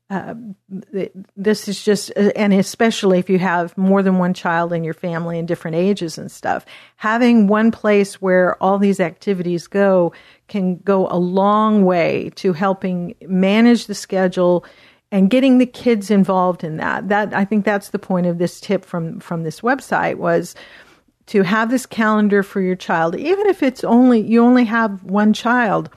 Uh, 0.10 0.36
this 1.36 1.68
is 1.68 1.84
just, 1.84 2.12
and 2.12 2.54
especially 2.54 3.20
if 3.20 3.30
you 3.30 3.40
have 3.40 3.78
more 3.78 4.02
than 4.02 4.20
one 4.20 4.34
child 4.34 4.72
in 4.72 4.86
your 4.86 4.94
family 4.94 5.38
in 5.38 5.46
different 5.46 5.76
ages 5.76 6.18
and 6.18 6.32
stuff, 6.32 6.66
having 6.96 7.48
one 7.48 7.72
place 7.72 8.22
where 8.22 8.62
all 8.64 8.78
these 8.78 9.02
activities 9.02 9.68
go 9.68 10.14
can 10.48 10.78
go 10.78 11.08
a 11.10 11.20
long 11.20 11.84
way 11.84 12.32
to 12.36 12.54
helping 12.54 13.16
manage 13.28 13.88
the 13.88 13.94
schedule 13.94 14.64
and 15.12 15.30
getting 15.30 15.58
the 15.58 15.66
kids 15.66 16.10
involved 16.10 16.64
in 16.64 16.78
that. 16.78 17.10
That 17.10 17.34
I 17.34 17.44
think 17.44 17.66
that's 17.66 17.90
the 17.90 18.00
point 18.00 18.28
of 18.28 18.38
this 18.38 18.62
tip 18.62 18.86
from 18.86 19.20
from 19.20 19.44
this 19.44 19.60
website 19.60 20.16
was 20.16 20.56
to 21.28 21.44
have 21.44 21.70
this 21.70 21.86
calendar 21.86 22.44
for 22.44 22.62
your 22.62 22.76
child, 22.78 23.16
even 23.18 23.48
if 23.48 23.62
it's 23.62 23.84
only 23.84 24.22
you 24.22 24.42
only 24.42 24.64
have 24.64 25.04
one 25.04 25.34
child 25.34 25.90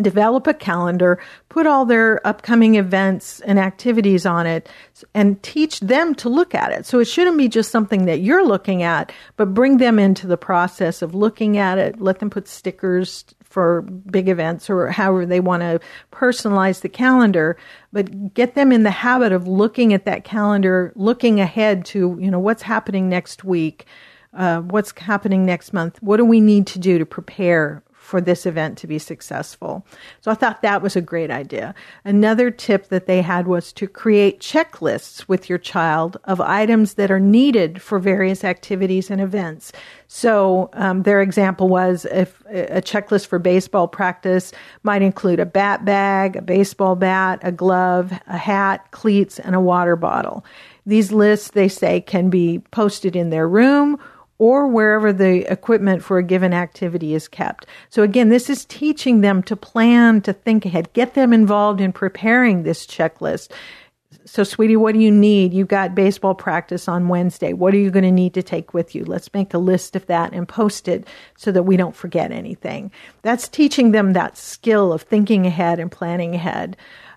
develop 0.00 0.46
a 0.46 0.54
calendar, 0.54 1.18
put 1.48 1.66
all 1.66 1.84
their 1.84 2.26
upcoming 2.26 2.74
events 2.74 3.40
and 3.40 3.58
activities 3.58 4.26
on 4.26 4.46
it, 4.46 4.68
and 5.14 5.42
teach 5.42 5.80
them 5.80 6.14
to 6.16 6.28
look 6.28 6.54
at 6.54 6.72
it. 6.72 6.86
So 6.86 6.98
it 6.98 7.06
shouldn't 7.06 7.38
be 7.38 7.48
just 7.48 7.70
something 7.70 8.06
that 8.06 8.20
you're 8.20 8.46
looking 8.46 8.82
at, 8.82 9.12
but 9.36 9.54
bring 9.54 9.78
them 9.78 9.98
into 9.98 10.26
the 10.26 10.36
process 10.36 11.02
of 11.02 11.14
looking 11.14 11.56
at 11.56 11.78
it. 11.78 12.00
Let 12.00 12.18
them 12.18 12.30
put 12.30 12.48
stickers 12.48 13.24
for 13.44 13.82
big 13.82 14.28
events 14.28 14.68
or 14.68 14.88
however 14.88 15.24
they 15.24 15.40
want 15.40 15.62
to 15.62 15.80
personalize 16.12 16.82
the 16.82 16.90
calendar, 16.90 17.56
but 17.90 18.34
get 18.34 18.54
them 18.54 18.70
in 18.70 18.82
the 18.82 18.90
habit 18.90 19.32
of 19.32 19.48
looking 19.48 19.94
at 19.94 20.04
that 20.04 20.24
calendar, 20.24 20.92
looking 20.94 21.40
ahead 21.40 21.86
to, 21.86 22.18
you 22.20 22.30
know, 22.30 22.38
what's 22.38 22.62
happening 22.62 23.08
next 23.08 23.44
week. 23.44 23.86
Uh, 24.34 24.60
what's 24.60 24.92
happening 24.98 25.46
next 25.46 25.72
month? 25.72 25.96
What 26.02 26.18
do 26.18 26.24
we 26.26 26.42
need 26.42 26.66
to 26.66 26.78
do 26.78 26.98
to 26.98 27.06
prepare 27.06 27.82
for 28.06 28.20
this 28.20 28.46
event 28.46 28.78
to 28.78 28.86
be 28.86 29.00
successful. 29.00 29.84
So 30.20 30.30
I 30.30 30.34
thought 30.34 30.62
that 30.62 30.80
was 30.80 30.94
a 30.94 31.00
great 31.00 31.28
idea. 31.28 31.74
Another 32.04 32.52
tip 32.52 32.88
that 32.88 33.06
they 33.06 33.20
had 33.20 33.48
was 33.48 33.72
to 33.72 33.88
create 33.88 34.38
checklists 34.38 35.26
with 35.26 35.50
your 35.50 35.58
child 35.58 36.16
of 36.22 36.40
items 36.40 36.94
that 36.94 37.10
are 37.10 37.18
needed 37.18 37.82
for 37.82 37.98
various 37.98 38.44
activities 38.44 39.10
and 39.10 39.20
events. 39.20 39.72
So 40.06 40.70
um, 40.74 41.02
their 41.02 41.20
example 41.20 41.68
was 41.68 42.04
if 42.04 42.40
a 42.48 42.80
checklist 42.80 43.26
for 43.26 43.40
baseball 43.40 43.88
practice 43.88 44.52
might 44.84 45.02
include 45.02 45.40
a 45.40 45.46
bat 45.46 45.84
bag, 45.84 46.36
a 46.36 46.42
baseball 46.42 46.94
bat, 46.94 47.40
a 47.42 47.50
glove, 47.50 48.12
a 48.28 48.38
hat, 48.38 48.88
cleats, 48.92 49.40
and 49.40 49.56
a 49.56 49.60
water 49.60 49.96
bottle. 49.96 50.44
These 50.86 51.10
lists, 51.10 51.50
they 51.50 51.66
say, 51.66 52.00
can 52.00 52.30
be 52.30 52.60
posted 52.70 53.16
in 53.16 53.30
their 53.30 53.48
room 53.48 53.98
or 54.38 54.66
wherever 54.66 55.12
the 55.12 55.50
equipment 55.50 56.02
for 56.02 56.18
a 56.18 56.22
given 56.22 56.52
activity 56.52 57.14
is 57.14 57.28
kept. 57.28 57.66
So 57.88 58.02
again, 58.02 58.28
this 58.28 58.50
is 58.50 58.64
teaching 58.64 59.20
them 59.20 59.42
to 59.44 59.56
plan, 59.56 60.20
to 60.22 60.32
think 60.32 60.66
ahead, 60.66 60.92
get 60.92 61.14
them 61.14 61.32
involved 61.32 61.80
in 61.80 61.92
preparing 61.92 62.62
this 62.62 62.86
checklist. 62.86 63.50
So, 64.24 64.42
sweetie, 64.42 64.76
what 64.76 64.94
do 64.94 65.00
you 65.00 65.10
need? 65.10 65.54
You've 65.54 65.68
got 65.68 65.94
baseball 65.94 66.34
practice 66.34 66.88
on 66.88 67.08
Wednesday. 67.08 67.52
What 67.52 67.72
are 67.74 67.78
you 67.78 67.92
going 67.92 68.04
to 68.04 68.10
need 68.10 68.34
to 68.34 68.42
take 68.42 68.74
with 68.74 68.94
you? 68.94 69.04
Let's 69.04 69.32
make 69.32 69.54
a 69.54 69.58
list 69.58 69.94
of 69.94 70.06
that 70.06 70.32
and 70.32 70.48
post 70.48 70.88
it 70.88 71.06
so 71.36 71.52
that 71.52 71.62
we 71.62 71.76
don't 71.76 71.94
forget 71.94 72.32
anything. 72.32 72.90
That's 73.22 73.46
teaching 73.46 73.92
them 73.92 74.14
that 74.14 74.36
skill 74.36 74.92
of 74.92 75.02
thinking 75.02 75.46
ahead 75.46 75.78
and 75.78 75.92
planning 75.92 76.34
ahead. 76.34 76.76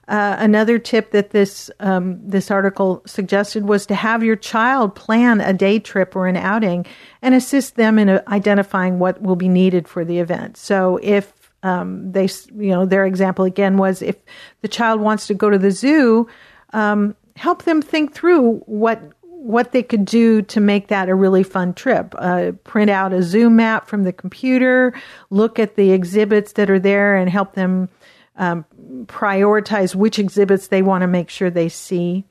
Uh, 0.10 0.36
another 0.40 0.80
tip 0.80 1.12
that 1.12 1.30
this 1.30 1.70
um, 1.80 2.20
this 2.28 2.50
article 2.50 3.04
suggested 3.06 3.68
was 3.68 3.86
to 3.86 3.94
have 3.94 4.24
your 4.24 4.36
child 4.36 4.96
plan 4.96 5.40
a 5.40 5.54
day 5.54 5.78
trip 5.78 6.16
or 6.16 6.26
an 6.26 6.36
outing 6.36 6.84
and 7.22 7.36
assist 7.36 7.76
them 7.76 8.00
in 8.00 8.10
uh, 8.10 8.22
identifying 8.28 8.98
what 8.98 9.22
will 9.22 9.36
be 9.36 9.48
needed 9.48 9.88
for 9.88 10.04
the 10.04 10.18
event. 10.18 10.58
So 10.58 11.00
if 11.04 11.52
um, 11.62 12.12
they, 12.12 12.28
you 12.56 12.72
know, 12.72 12.88
their 12.88 13.06
example 13.06 13.46
again 13.46 13.78
was 13.78 14.02
if 14.02 14.16
the 14.62 14.68
child 14.68 15.00
wants 15.00 15.28
to 15.28 15.36
go 15.36 15.52
to 15.52 15.60
the 15.60 15.70
zoo, 15.70 16.28
um, 16.74 17.16
help 17.36 17.66
them 17.66 17.80
think 17.80 18.12
through 18.12 18.56
what 18.66 19.00
what 19.22 19.74
they 19.74 19.84
could 19.84 20.06
do 20.06 20.42
to 20.42 20.60
make 20.60 20.88
that 20.88 21.08
a 21.08 21.14
really 21.14 21.44
fun 21.44 21.74
trip. 21.76 22.16
Uh, 22.18 22.52
print 22.64 22.90
out 22.90 23.14
a 23.14 23.22
zoo 23.22 23.50
map 23.50 23.88
from 23.88 24.06
the 24.06 24.12
computer, 24.12 24.92
look 25.30 25.60
at 25.60 25.76
the 25.76 25.92
exhibits 25.92 26.54
that 26.54 26.70
are 26.72 26.80
there, 26.80 27.16
and 27.16 27.30
help 27.30 27.54
them 27.54 27.90
um, 28.38 28.66
prioritize 29.06 29.96
which 29.96 30.20
exhibits 30.20 30.68
they 30.68 30.82
want 30.82 31.02
to 31.02 31.08
make 31.08 31.30
sure 31.30 31.50
they 31.50 31.70
see. 31.70 32.26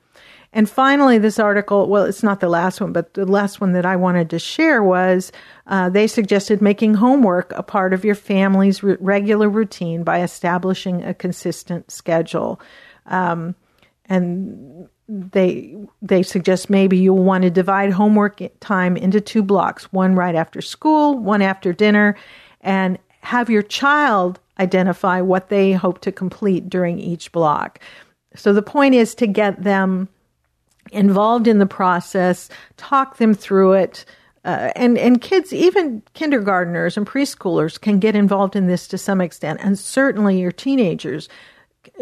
And 0.53 0.69
finally, 0.69 1.19
this 1.19 1.39
article, 1.39 1.89
well, 1.89 2.05
it's 2.05 2.23
not 2.23 2.41
the 2.41 2.49
last 2.49 2.81
one, 2.81 2.93
but 2.93 3.13
the 3.15 3.27
last 3.27 3.61
one 3.61 3.73
that 3.75 3.85
I 3.85 3.97
wanted 3.97 4.31
to 4.31 4.39
share 4.39 4.83
was 4.83 5.31
uh, 5.67 5.91
they 5.91 6.07
suggested 6.07 6.63
making 6.63 6.95
homework 6.95 7.53
a 7.53 7.63
part 7.63 7.93
of 7.93 8.05
your 8.05 8.15
family's 8.15 8.83
re- 8.83 8.97
regular 8.99 9.49
routine 9.49 10.05
by 10.05 10.23
establishing 10.23 11.05
a 11.05 11.13
consistent 11.13 11.91
schedule. 11.91 12.61
Um, 13.07 13.55
and 14.07 14.89
they 15.09 15.77
they 16.03 16.23
suggest 16.23 16.69
maybe 16.69 16.97
you'll 16.97 17.25
want 17.25 17.43
to 17.43 17.51
divide 17.51 17.93
homework 17.93 18.41
time 18.61 18.97
into 18.97 19.21
two 19.21 19.43
blocks 19.43 19.91
one 19.93 20.15
right 20.15 20.35
after 20.35 20.61
school 20.61 21.19
one 21.19 21.41
after 21.41 21.73
dinner 21.73 22.15
and 22.61 22.99
have 23.21 23.49
your 23.49 23.63
child 23.63 24.39
identify 24.59 25.21
what 25.21 25.49
they 25.49 25.73
hope 25.73 26.01
to 26.01 26.13
complete 26.13 26.69
during 26.69 26.99
each 26.99 27.33
block. 27.33 27.81
So 28.35 28.53
the 28.53 28.63
point 28.63 28.95
is 28.95 29.15
to 29.17 29.27
get 29.27 29.63
them 29.63 30.09
involved 30.93 31.47
in 31.47 31.59
the 31.59 31.67
process, 31.67 32.49
talk 32.77 33.19
them 33.19 33.35
through 33.35 33.75
it. 33.75 34.05
Uh, 34.45 34.71
and 34.77 34.97
and 34.97 35.21
kids, 35.21 35.53
even 35.53 36.03
kindergarteners 36.15 36.97
and 36.97 37.07
preschoolers, 37.07 37.81
can 37.81 37.99
get 37.99 38.15
involved 38.15 38.57
in 38.57 38.67
this 38.67 38.87
to 38.89 38.97
some 38.97 39.21
extent, 39.21 39.61
and 39.63 39.79
certainly 39.79 40.41
your 40.41 40.53
teenagers 40.53 41.29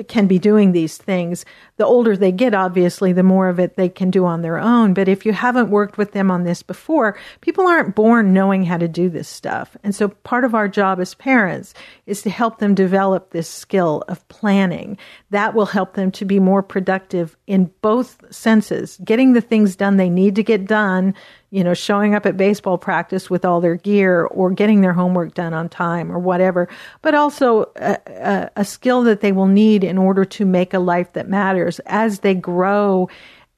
can 0.08 0.26
be 0.26 0.38
doing 0.38 0.72
these 0.72 0.96
things. 0.96 1.44
The 1.76 1.86
older 1.86 2.16
they 2.16 2.32
get, 2.32 2.54
obviously, 2.54 3.12
the 3.12 3.22
more 3.22 3.48
of 3.48 3.58
it 3.58 3.76
they 3.76 3.88
can 3.88 4.10
do 4.10 4.24
on 4.24 4.42
their 4.42 4.58
own. 4.58 4.94
But 4.94 5.08
if 5.08 5.26
you 5.26 5.32
haven't 5.32 5.70
worked 5.70 5.98
with 5.98 6.12
them 6.12 6.30
on 6.30 6.44
this 6.44 6.62
before, 6.62 7.18
people 7.40 7.66
aren't 7.66 7.94
born 7.94 8.32
knowing 8.32 8.64
how 8.64 8.78
to 8.78 8.88
do 8.88 9.10
this 9.10 9.28
stuff. 9.28 9.76
And 9.84 9.94
so 9.94 10.08
part 10.08 10.44
of 10.44 10.54
our 10.54 10.68
job 10.68 11.00
as 11.00 11.14
parents 11.14 11.74
is 12.06 12.22
to 12.22 12.30
help 12.30 12.58
them 12.58 12.74
develop 12.74 13.30
this 13.30 13.48
skill 13.48 14.04
of 14.08 14.26
planning. 14.28 14.96
That 15.30 15.54
will 15.54 15.66
help 15.66 15.94
them 15.94 16.10
to 16.12 16.24
be 16.24 16.40
more 16.40 16.62
productive 16.62 17.36
in 17.46 17.70
both 17.82 18.22
senses, 18.34 18.98
getting 19.04 19.32
the 19.32 19.40
things 19.40 19.76
done 19.76 19.96
they 19.96 20.10
need 20.10 20.36
to 20.36 20.42
get 20.42 20.66
done 20.66 21.14
you 21.56 21.64
know, 21.64 21.72
showing 21.72 22.14
up 22.14 22.26
at 22.26 22.36
baseball 22.36 22.76
practice 22.76 23.30
with 23.30 23.42
all 23.42 23.62
their 23.62 23.76
gear 23.76 24.26
or 24.26 24.50
getting 24.50 24.82
their 24.82 24.92
homework 24.92 25.32
done 25.32 25.54
on 25.54 25.70
time 25.70 26.12
or 26.12 26.18
whatever, 26.18 26.68
but 27.00 27.14
also 27.14 27.70
a, 27.76 27.98
a, 28.06 28.50
a, 28.56 28.64
skill 28.64 29.02
that 29.04 29.22
they 29.22 29.32
will 29.32 29.46
need 29.46 29.82
in 29.82 29.96
order 29.96 30.26
to 30.26 30.44
make 30.44 30.74
a 30.74 30.78
life 30.78 31.10
that 31.14 31.30
matters 31.30 31.65
as 31.86 32.20
they 32.20 32.34
grow 32.34 33.08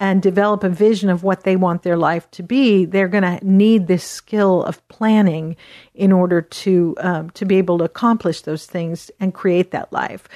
and 0.00 0.22
develop 0.22 0.62
a 0.62 0.68
vision 0.68 1.10
of 1.10 1.24
what 1.24 1.42
they 1.42 1.56
want 1.56 1.82
their 1.82 1.96
life 1.96 2.30
to 2.30 2.42
be. 2.42 2.84
They're 2.84 3.08
going 3.08 3.24
to 3.24 3.44
need 3.44 3.86
this 3.88 4.04
skill 4.04 4.62
of 4.62 4.86
planning 4.88 5.56
in 5.94 6.12
order 6.12 6.40
to 6.40 6.94
um, 7.00 7.30
to 7.30 7.44
be 7.44 7.56
able 7.56 7.78
to 7.78 7.84
accomplish 7.84 8.42
those 8.42 8.66
things 8.66 9.10
and 9.18 9.34
create 9.34 9.72
that 9.72 9.92
life 9.92 10.28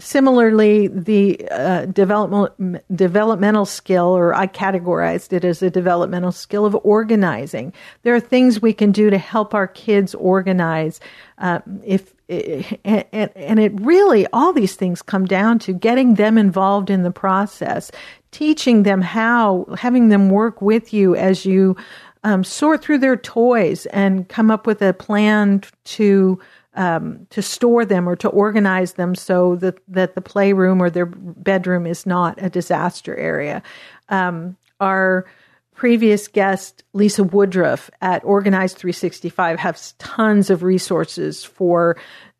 similarly, 0.00 0.88
the 0.88 1.48
uh, 1.50 1.86
developmental 1.86 2.80
developmental 2.94 3.66
skill, 3.66 4.06
or 4.06 4.34
I 4.34 4.46
categorized 4.46 5.32
it 5.32 5.44
as 5.44 5.62
a 5.62 5.70
developmental 5.70 6.32
skill 6.32 6.66
of 6.66 6.76
organizing. 6.82 7.72
There 8.02 8.14
are 8.14 8.20
things 8.20 8.60
we 8.60 8.72
can 8.72 8.92
do 8.92 9.10
to 9.10 9.18
help 9.18 9.54
our 9.54 9.68
kids 9.68 10.14
organize. 10.14 11.00
Uh, 11.38 11.60
if 11.84 12.12
and, 12.28 13.04
and 13.34 13.58
it 13.58 13.72
really 13.80 14.26
all 14.32 14.52
these 14.52 14.76
things 14.76 15.02
come 15.02 15.26
down 15.26 15.58
to 15.60 15.72
getting 15.72 16.14
them 16.14 16.38
involved 16.38 16.88
in 16.88 17.02
the 17.02 17.10
process, 17.10 17.90
teaching 18.30 18.84
them 18.84 19.00
how, 19.00 19.66
having 19.76 20.08
them 20.08 20.30
work 20.30 20.62
with 20.62 20.92
you 20.92 21.16
as 21.16 21.44
you 21.44 21.76
um, 22.22 22.44
sort 22.44 22.82
through 22.82 22.98
their 22.98 23.16
toys 23.16 23.86
and 23.86 24.28
come 24.28 24.50
up 24.50 24.66
with 24.66 24.82
a 24.82 24.92
plan 24.92 25.62
to 25.84 26.38
um, 26.74 27.26
to 27.30 27.42
store 27.42 27.84
them 27.84 28.08
or 28.08 28.16
to 28.16 28.28
organize 28.28 28.94
them 28.94 29.14
so 29.14 29.56
that, 29.56 29.78
that 29.88 30.14
the 30.14 30.20
playroom 30.20 30.80
or 30.80 30.90
their 30.90 31.06
bedroom 31.06 31.86
is 31.86 32.06
not 32.06 32.40
a 32.42 32.48
disaster 32.48 33.16
area. 33.16 33.62
Um, 34.08 34.56
our 34.78 35.26
previous 35.74 36.28
guest, 36.28 36.84
Lisa 36.92 37.24
Woodruff 37.24 37.90
at 38.00 38.24
Organized 38.24 38.76
365, 38.76 39.58
has 39.58 39.92
tons 39.98 40.50
of 40.50 40.62
resources 40.62 41.42
for 41.44 41.96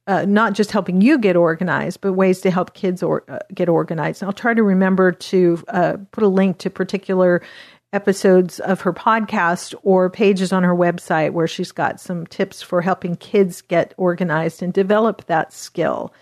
uh, 0.07 0.25
not 0.27 0.55
just 0.55 0.73
helping 0.73 1.01
you 1.01 1.19
get 1.19 1.37
organized, 1.37 2.01
but 2.01 2.15
ways 2.15 2.41
to 2.41 2.51
help 2.51 2.75
kids 2.75 3.03
or, 3.03 3.23
uh, 3.29 3.39
get 3.55 3.69
organized. 3.69 4.23
And 4.23 4.29
I'll 4.29 4.33
try 4.33 4.55
to 4.55 4.63
remember 4.63 5.13
to 5.13 5.63
uh, 5.69 5.97
put 6.11 6.25
a 6.25 6.29
link 6.29 6.59
to 6.59 6.71
particular 6.71 7.43
episodes 7.93 8.61
of 8.61 8.83
her 8.83 8.93
podcast 8.93 9.75
or 9.83 10.09
pages 10.09 10.53
on 10.53 10.63
her 10.63 10.75
website 10.75 11.33
where 11.33 11.49
she's 11.49 11.73
got 11.73 12.01
some 12.01 12.27
tips 12.27 12.63
for 12.63 12.83
helping 12.83 13.17
kids 13.17 13.63
get 13.63 13.95
organized 13.97 14.63
and 14.63 14.73
develop 14.73 15.27
that 15.27 15.53
skill. 15.53 16.13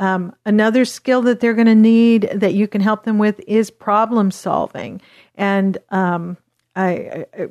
Um, 0.00 0.34
another 0.46 0.84
skill 0.84 1.22
that 1.22 1.40
they're 1.40 1.54
going 1.54 1.66
to 1.66 1.74
need 1.74 2.30
that 2.34 2.54
you 2.54 2.68
can 2.68 2.80
help 2.80 3.04
them 3.04 3.18
with 3.18 3.40
is 3.46 3.70
problem 3.70 4.30
solving. 4.30 5.00
And 5.34 5.78
um, 5.90 6.36
I, 6.78 7.26
I, 7.36 7.48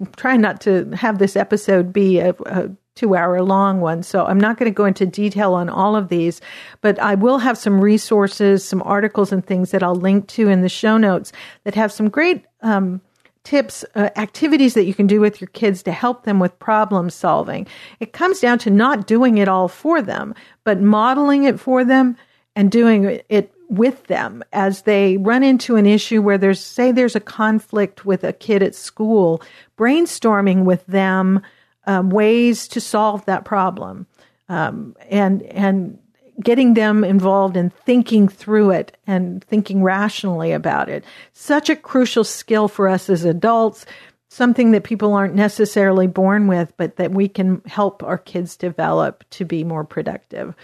am 0.00 0.06
trying 0.16 0.40
not 0.40 0.60
to 0.62 0.90
have 0.92 1.18
this 1.18 1.36
episode 1.36 1.92
be 1.92 2.18
a, 2.18 2.34
a 2.46 2.70
two 2.94 3.14
hour 3.14 3.42
long 3.42 3.80
one. 3.80 4.02
So 4.02 4.24
I'm 4.24 4.40
not 4.40 4.56
going 4.56 4.70
to 4.70 4.74
go 4.74 4.86
into 4.86 5.04
detail 5.06 5.54
on 5.54 5.68
all 5.68 5.94
of 5.94 6.08
these, 6.08 6.40
but 6.80 6.98
I 6.98 7.14
will 7.14 7.38
have 7.38 7.58
some 7.58 7.80
resources, 7.80 8.64
some 8.64 8.82
articles 8.82 9.30
and 9.30 9.44
things 9.44 9.70
that 9.70 9.82
I'll 9.82 9.94
link 9.94 10.26
to 10.28 10.48
in 10.48 10.62
the 10.62 10.68
show 10.68 10.96
notes 10.96 11.32
that 11.64 11.74
have 11.74 11.92
some 11.92 12.08
great 12.08 12.44
um, 12.62 13.02
tips, 13.44 13.84
uh, 13.94 14.08
activities 14.16 14.74
that 14.74 14.86
you 14.86 14.94
can 14.94 15.06
do 15.06 15.20
with 15.20 15.40
your 15.40 15.48
kids 15.48 15.82
to 15.84 15.92
help 15.92 16.24
them 16.24 16.40
with 16.40 16.58
problem 16.58 17.10
solving. 17.10 17.66
It 18.00 18.12
comes 18.14 18.40
down 18.40 18.58
to 18.60 18.70
not 18.70 19.06
doing 19.06 19.38
it 19.38 19.48
all 19.48 19.68
for 19.68 20.00
them, 20.00 20.34
but 20.64 20.80
modeling 20.80 21.44
it 21.44 21.60
for 21.60 21.84
them 21.84 22.16
and 22.56 22.72
doing 22.72 23.20
it 23.28 23.52
with 23.68 24.06
them 24.06 24.42
as 24.52 24.82
they 24.82 25.16
run 25.16 25.42
into 25.42 25.76
an 25.76 25.86
issue 25.86 26.22
where 26.22 26.38
there's, 26.38 26.60
say, 26.60 26.92
there's 26.92 27.16
a 27.16 27.20
conflict 27.20 28.04
with 28.04 28.24
a 28.24 28.32
kid 28.32 28.62
at 28.62 28.74
school, 28.74 29.42
brainstorming 29.76 30.64
with 30.64 30.86
them 30.86 31.40
um, 31.86 32.10
ways 32.10 32.68
to 32.68 32.80
solve 32.80 33.24
that 33.26 33.44
problem. 33.44 34.06
Um, 34.48 34.94
and 35.10 35.42
and 35.42 35.98
getting 36.40 36.74
them 36.74 37.02
involved 37.02 37.56
in 37.56 37.70
thinking 37.70 38.28
through 38.28 38.70
it 38.70 38.96
and 39.06 39.42
thinking 39.44 39.82
rationally 39.82 40.52
about 40.52 40.88
it. 40.88 41.04
Such 41.32 41.70
a 41.70 41.76
crucial 41.76 42.24
skill 42.24 42.68
for 42.68 42.88
us 42.88 43.08
as 43.08 43.24
adults, 43.24 43.86
something 44.28 44.72
that 44.72 44.84
people 44.84 45.14
aren't 45.14 45.34
necessarily 45.34 46.06
born 46.06 46.46
with, 46.46 46.72
but 46.76 46.96
that 46.96 47.12
we 47.12 47.28
can 47.28 47.62
help 47.66 48.02
our 48.02 48.18
kids 48.18 48.56
develop 48.56 49.24
to 49.30 49.44
be 49.44 49.64
more 49.64 49.84
productive. 49.84 50.54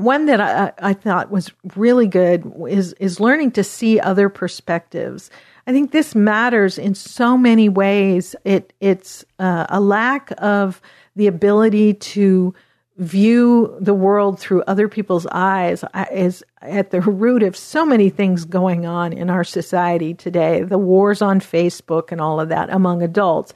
One 0.00 0.26
that 0.26 0.40
I, 0.40 0.72
I 0.90 0.92
thought 0.94 1.30
was 1.30 1.52
really 1.76 2.06
good 2.06 2.50
is, 2.68 2.94
is 2.94 3.20
learning 3.20 3.52
to 3.52 3.64
see 3.64 4.00
other 4.00 4.28
perspectives. 4.28 5.30
I 5.66 5.72
think 5.72 5.92
this 5.92 6.14
matters 6.14 6.78
in 6.78 6.94
so 6.94 7.36
many 7.36 7.68
ways. 7.68 8.34
It, 8.44 8.72
it's 8.80 9.24
uh, 9.38 9.66
a 9.68 9.78
lack 9.78 10.32
of 10.38 10.80
the 11.16 11.26
ability 11.26 11.94
to 11.94 12.54
view 12.96 13.76
the 13.80 13.94
world 13.94 14.38
through 14.38 14.62
other 14.62 14.86
people's 14.86 15.26
eyes 15.32 15.84
is 16.12 16.44
at 16.60 16.90
the 16.90 17.00
root 17.00 17.42
of 17.42 17.56
so 17.56 17.84
many 17.84 18.10
things 18.10 18.44
going 18.44 18.84
on 18.84 19.12
in 19.12 19.30
our 19.30 19.44
society 19.44 20.12
today. 20.12 20.62
The 20.62 20.78
wars 20.78 21.22
on 21.22 21.40
Facebook 21.40 22.12
and 22.12 22.20
all 22.20 22.40
of 22.40 22.50
that 22.50 22.68
among 22.70 23.02
adults. 23.02 23.54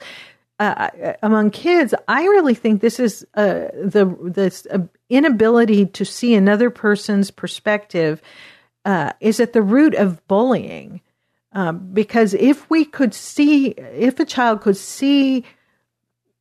Uh, 0.57 0.89
among 1.21 1.51
kids, 1.51 1.93
I 2.07 2.23
really 2.23 2.53
think 2.53 2.79
this 2.79 2.99
is 2.99 3.27
uh, 3.33 3.67
the 3.73 4.15
this 4.21 4.65
uh, 4.71 4.79
inability 5.09 5.85
to 5.87 6.05
see 6.05 6.33
another 6.33 6.69
person's 6.69 7.29
perspective 7.29 8.21
uh, 8.85 9.11
is 9.19 9.41
at 9.41 9.51
the 9.51 9.61
root 9.61 9.95
of 9.95 10.25
bullying. 10.27 11.01
Um, 11.51 11.89
because 11.93 12.33
if 12.33 12.69
we 12.69 12.85
could 12.85 13.13
see, 13.13 13.67
if 13.67 14.19
a 14.19 14.25
child 14.25 14.61
could 14.61 14.77
see 14.77 15.45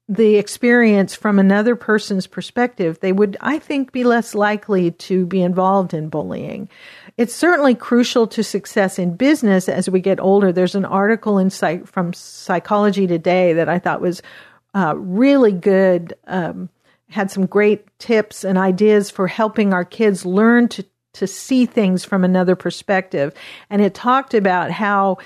the 0.09 0.37
experience 0.37 1.15
from 1.15 1.39
another 1.39 1.77
person's 1.77 2.27
perspective, 2.27 3.01
they 3.01 3.13
would, 3.13 3.37
I 3.41 3.59
think, 3.59 3.91
be 3.91 4.05
less 4.05 4.35
likely 4.35 4.91
to 4.91 5.25
be 5.25 5.41
involved 5.41 5.95
in 5.95 6.09
bullying. 6.09 6.69
It's 7.17 7.35
certainly 7.35 7.75
crucial 7.75 8.27
to 8.29 8.43
success 8.43 8.99
in 8.99 9.15
business 9.17 9.69
as 9.69 9.89
we 9.89 10.01
get 10.01 10.19
older. 10.19 10.53
There's 10.53 10.75
an 10.75 10.85
article 10.85 11.39
in 11.39 11.51
psych- 11.51 11.87
from 11.87 12.13
Psychology 12.13 13.07
Today 13.07 13.53
that 13.53 13.69
I 13.69 13.79
thought 13.79 14.01
was 14.01 14.21
uh, 14.75 14.95
really 14.97 15.53
good. 15.53 16.15
Um, 16.27 16.69
had 17.09 17.31
some 17.31 17.47
great 17.47 17.87
tips 17.99 18.43
and 18.43 18.59
ideas 18.59 19.11
for 19.11 19.29
helping 19.29 19.73
our 19.73 19.85
kids 19.85 20.27
learn 20.27 20.69
to 20.69 20.85
to 21.13 21.29
see 21.29 21.65
things 21.65 22.05
from 22.05 22.25
another 22.25 22.57
perspective, 22.57 23.33
and 23.71 23.81
it 23.81 23.95
talked 23.95 24.35
about 24.35 24.71
how. 24.71 25.19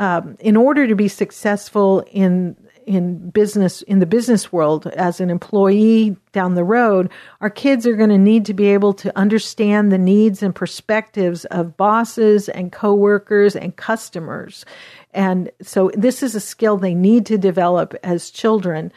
Um, 0.00 0.36
in 0.40 0.56
order 0.56 0.88
to 0.88 0.96
be 0.96 1.06
successful 1.06 2.04
in 2.10 2.56
in 2.86 3.30
business 3.30 3.82
in 3.82 3.98
the 3.98 4.06
business 4.06 4.52
world 4.52 4.86
as 4.88 5.20
an 5.20 5.30
employee 5.30 6.16
down 6.32 6.54
the 6.54 6.64
road 6.64 7.10
our 7.40 7.50
kids 7.50 7.86
are 7.86 7.96
going 7.96 8.10
to 8.10 8.18
need 8.18 8.44
to 8.44 8.54
be 8.54 8.66
able 8.66 8.92
to 8.92 9.16
understand 9.18 9.90
the 9.90 9.98
needs 9.98 10.42
and 10.42 10.54
perspectives 10.54 11.44
of 11.46 11.76
bosses 11.76 12.48
and 12.48 12.72
coworkers 12.72 13.56
and 13.56 13.76
customers 13.76 14.64
and 15.12 15.50
so 15.62 15.90
this 15.94 16.22
is 16.22 16.34
a 16.34 16.40
skill 16.40 16.76
they 16.76 16.94
need 16.94 17.26
to 17.26 17.38
develop 17.38 17.94
as 18.02 18.30
children 18.30 18.92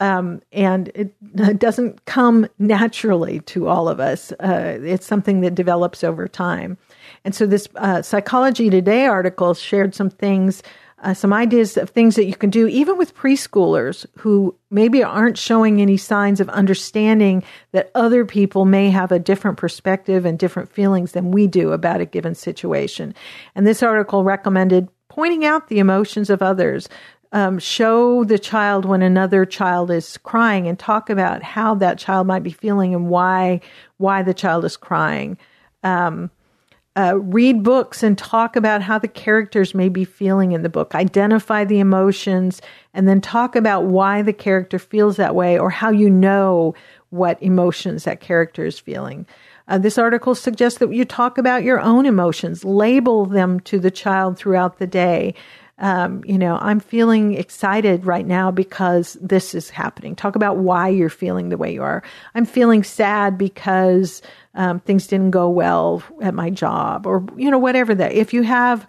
um, 0.00 0.42
and 0.52 0.90
it, 0.94 1.14
doesn't 1.58 2.04
come 2.04 2.46
naturally 2.58 3.40
to 3.40 3.68
all 3.68 3.88
of 3.88 4.00
us. 4.00 4.32
Uh, 4.32 4.78
it's 4.82 5.06
something 5.06 5.40
that 5.40 5.54
develops 5.54 6.04
over 6.04 6.28
time. 6.28 6.76
And 7.24 7.34
so, 7.34 7.46
this 7.46 7.68
uh, 7.76 8.02
Psychology 8.02 8.70
Today 8.70 9.06
article 9.06 9.54
shared 9.54 9.94
some 9.94 10.10
things 10.10 10.62
uh, 11.04 11.12
some 11.12 11.34
ideas 11.34 11.76
of 11.76 11.90
things 11.90 12.16
that 12.16 12.24
you 12.24 12.34
can 12.34 12.48
do, 12.48 12.66
even 12.66 12.96
with 12.96 13.14
preschoolers 13.14 14.06
who 14.18 14.56
maybe 14.70 15.04
aren't 15.04 15.36
showing 15.36 15.80
any 15.80 15.98
signs 15.98 16.40
of 16.40 16.48
understanding 16.48 17.44
that 17.72 17.90
other 17.94 18.24
people 18.24 18.64
may 18.64 18.88
have 18.90 19.12
a 19.12 19.18
different 19.18 19.58
perspective 19.58 20.24
and 20.24 20.38
different 20.38 20.72
feelings 20.72 21.12
than 21.12 21.30
we 21.30 21.46
do 21.46 21.72
about 21.72 22.00
a 22.00 22.06
given 22.06 22.34
situation. 22.34 23.14
And 23.54 23.66
this 23.66 23.82
article 23.82 24.24
recommended 24.24 24.88
pointing 25.08 25.44
out 25.44 25.68
the 25.68 25.78
emotions 25.78 26.30
of 26.30 26.42
others. 26.42 26.88
Um, 27.32 27.58
show 27.58 28.24
the 28.24 28.38
child 28.38 28.84
when 28.84 29.02
another 29.02 29.44
child 29.44 29.90
is 29.90 30.18
crying 30.18 30.68
and 30.68 30.78
talk 30.78 31.10
about 31.10 31.42
how 31.42 31.74
that 31.76 31.98
child 31.98 32.28
might 32.28 32.44
be 32.44 32.52
feeling 32.52 32.94
and 32.94 33.08
why 33.08 33.60
why 33.96 34.22
the 34.22 34.34
child 34.34 34.64
is 34.64 34.76
crying. 34.76 35.36
Um, 35.82 36.30
uh, 36.96 37.18
read 37.20 37.62
books 37.62 38.02
and 38.02 38.16
talk 38.16 38.54
about 38.54 38.82
how 38.82 38.98
the 38.98 39.08
characters 39.08 39.74
may 39.74 39.88
be 39.88 40.04
feeling 40.04 40.52
in 40.52 40.62
the 40.62 40.68
book. 40.68 40.94
Identify 40.94 41.64
the 41.64 41.80
emotions 41.80 42.62
and 42.92 43.08
then 43.08 43.20
talk 43.20 43.56
about 43.56 43.84
why 43.84 44.22
the 44.22 44.32
character 44.32 44.78
feels 44.78 45.16
that 45.16 45.34
way 45.34 45.58
or 45.58 45.70
how 45.70 45.90
you 45.90 46.08
know 46.08 46.74
what 47.10 47.42
emotions 47.42 48.04
that 48.04 48.20
character 48.20 48.64
is 48.64 48.78
feeling. 48.78 49.26
Uh, 49.66 49.78
this 49.78 49.98
article 49.98 50.34
suggests 50.34 50.78
that 50.78 50.92
you 50.92 51.04
talk 51.04 51.38
about 51.38 51.64
your 51.64 51.80
own 51.80 52.06
emotions, 52.06 52.64
label 52.64 53.24
them 53.24 53.58
to 53.60 53.78
the 53.78 53.90
child 53.90 54.36
throughout 54.36 54.78
the 54.78 54.86
day. 54.86 55.34
Um, 55.78 56.22
you 56.24 56.38
know, 56.38 56.56
I'm 56.60 56.78
feeling 56.78 57.34
excited 57.34 58.06
right 58.06 58.26
now 58.26 58.50
because 58.52 59.16
this 59.20 59.54
is 59.54 59.70
happening. 59.70 60.14
Talk 60.14 60.36
about 60.36 60.58
why 60.58 60.88
you're 60.88 61.10
feeling 61.10 61.48
the 61.48 61.56
way 61.56 61.74
you 61.74 61.82
are. 61.82 62.02
I'm 62.34 62.46
feeling 62.46 62.84
sad 62.84 63.36
because 63.36 64.22
um, 64.54 64.78
things 64.80 65.08
didn't 65.08 65.32
go 65.32 65.48
well 65.50 66.02
at 66.22 66.32
my 66.34 66.50
job, 66.50 67.06
or 67.06 67.26
you 67.36 67.50
know, 67.50 67.58
whatever 67.58 67.94
that. 67.96 68.12
If 68.12 68.32
you 68.32 68.42
have 68.42 68.86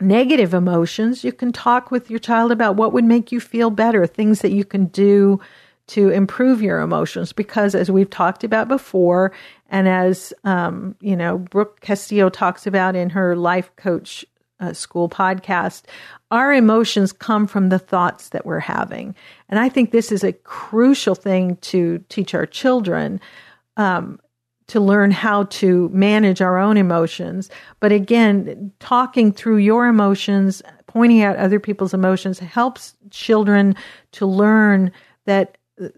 negative 0.00 0.52
emotions, 0.52 1.24
you 1.24 1.32
can 1.32 1.52
talk 1.52 1.90
with 1.90 2.10
your 2.10 2.18
child 2.18 2.52
about 2.52 2.76
what 2.76 2.92
would 2.92 3.04
make 3.04 3.32
you 3.32 3.40
feel 3.40 3.70
better, 3.70 4.06
things 4.06 4.40
that 4.42 4.52
you 4.52 4.64
can 4.64 4.86
do 4.86 5.40
to 5.88 6.10
improve 6.10 6.60
your 6.60 6.80
emotions. 6.80 7.32
Because 7.32 7.74
as 7.74 7.90
we've 7.90 8.10
talked 8.10 8.44
about 8.44 8.68
before, 8.68 9.32
and 9.70 9.88
as 9.88 10.34
um, 10.44 10.96
you 11.00 11.16
know, 11.16 11.38
Brooke 11.38 11.80
Castillo 11.80 12.28
talks 12.28 12.66
about 12.66 12.94
in 12.94 13.08
her 13.10 13.34
life 13.34 13.74
coach 13.76 14.26
uh, 14.60 14.72
school 14.72 15.08
podcast, 15.08 15.82
our 16.30 16.52
emotions 16.52 17.12
come 17.12 17.46
from 17.46 17.68
the 17.68 17.78
thoughts 17.78 18.30
that 18.30 18.44
we're 18.44 18.60
having, 18.60 19.14
and 19.48 19.58
I 19.58 19.68
think 19.68 19.90
this 19.90 20.12
is 20.12 20.24
a 20.24 20.32
crucial 20.32 21.14
thing 21.14 21.56
to 21.56 22.04
teach 22.08 22.34
our 22.34 22.46
children. 22.46 23.20
Um, 23.76 24.20
to 24.68 24.80
learn 24.80 25.10
how 25.10 25.44
to 25.44 25.88
manage 25.88 26.42
our 26.42 26.58
own 26.58 26.76
emotions. 26.76 27.48
But 27.80 27.90
again, 27.90 28.70
talking 28.80 29.32
through 29.32 29.56
your 29.56 29.86
emotions, 29.86 30.62
pointing 30.86 31.22
out 31.22 31.36
other 31.36 31.58
people's 31.58 31.94
emotions 31.94 32.38
helps 32.38 32.94
children 33.10 33.74
to 34.12 34.26
learn 34.26 34.92
that 35.24 35.56
uh, 35.80 35.88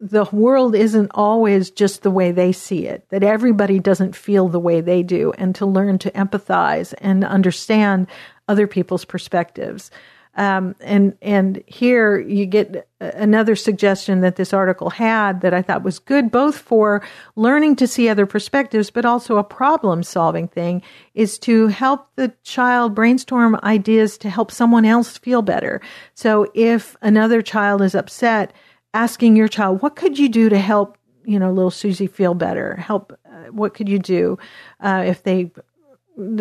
the 0.00 0.24
world 0.32 0.74
isn't 0.74 1.10
always 1.14 1.70
just 1.70 2.02
the 2.02 2.10
way 2.10 2.32
they 2.32 2.52
see 2.52 2.86
it, 2.86 3.04
that 3.10 3.22
everybody 3.22 3.78
doesn't 3.78 4.16
feel 4.16 4.48
the 4.48 4.58
way 4.58 4.80
they 4.80 5.02
do, 5.02 5.32
and 5.36 5.54
to 5.56 5.66
learn 5.66 5.98
to 5.98 6.10
empathize 6.12 6.94
and 6.98 7.22
understand 7.22 8.06
other 8.48 8.66
people's 8.66 9.04
perspectives. 9.04 9.90
Um, 10.36 10.76
and 10.80 11.18
and 11.20 11.62
here 11.66 12.18
you 12.18 12.46
get 12.46 12.88
another 13.00 13.56
suggestion 13.56 14.20
that 14.20 14.36
this 14.36 14.52
article 14.52 14.88
had 14.88 15.40
that 15.40 15.52
I 15.52 15.60
thought 15.60 15.82
was 15.82 15.98
good, 15.98 16.30
both 16.30 16.56
for 16.56 17.02
learning 17.34 17.76
to 17.76 17.86
see 17.86 18.08
other 18.08 18.26
perspectives, 18.26 18.90
but 18.90 19.04
also 19.04 19.36
a 19.36 19.44
problem 19.44 20.02
solving 20.02 20.46
thing, 20.48 20.82
is 21.14 21.38
to 21.40 21.66
help 21.66 22.08
the 22.14 22.32
child 22.44 22.94
brainstorm 22.94 23.58
ideas 23.64 24.16
to 24.18 24.30
help 24.30 24.50
someone 24.50 24.84
else 24.84 25.18
feel 25.18 25.42
better. 25.42 25.80
So 26.14 26.46
if 26.54 26.96
another 27.02 27.42
child 27.42 27.82
is 27.82 27.94
upset, 27.94 28.52
asking 28.94 29.36
your 29.36 29.48
child, 29.48 29.82
what 29.82 29.96
could 29.96 30.18
you 30.18 30.28
do 30.28 30.48
to 30.48 30.58
help, 30.58 30.98
you 31.24 31.38
know, 31.38 31.52
little 31.52 31.70
Susie 31.70 32.06
feel 32.06 32.34
better? 32.34 32.76
Help, 32.76 33.18
uh, 33.26 33.50
what 33.50 33.74
could 33.74 33.88
you 33.88 33.98
do 33.98 34.38
uh, 34.80 35.04
if 35.06 35.22
they, 35.22 35.50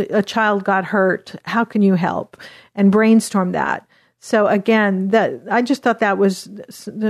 a 0.09 0.23
child 0.23 0.63
got 0.63 0.85
hurt? 0.85 1.35
How 1.45 1.63
can 1.63 1.81
you 1.81 1.95
help? 1.95 2.37
And 2.75 2.91
brainstorm 2.91 3.51
that. 3.51 3.87
So 4.21 4.47
again, 4.47 5.09
that 5.09 5.41
I 5.49 5.61
just 5.61 5.81
thought 5.81 5.99
that 5.99 6.17
was 6.17 6.49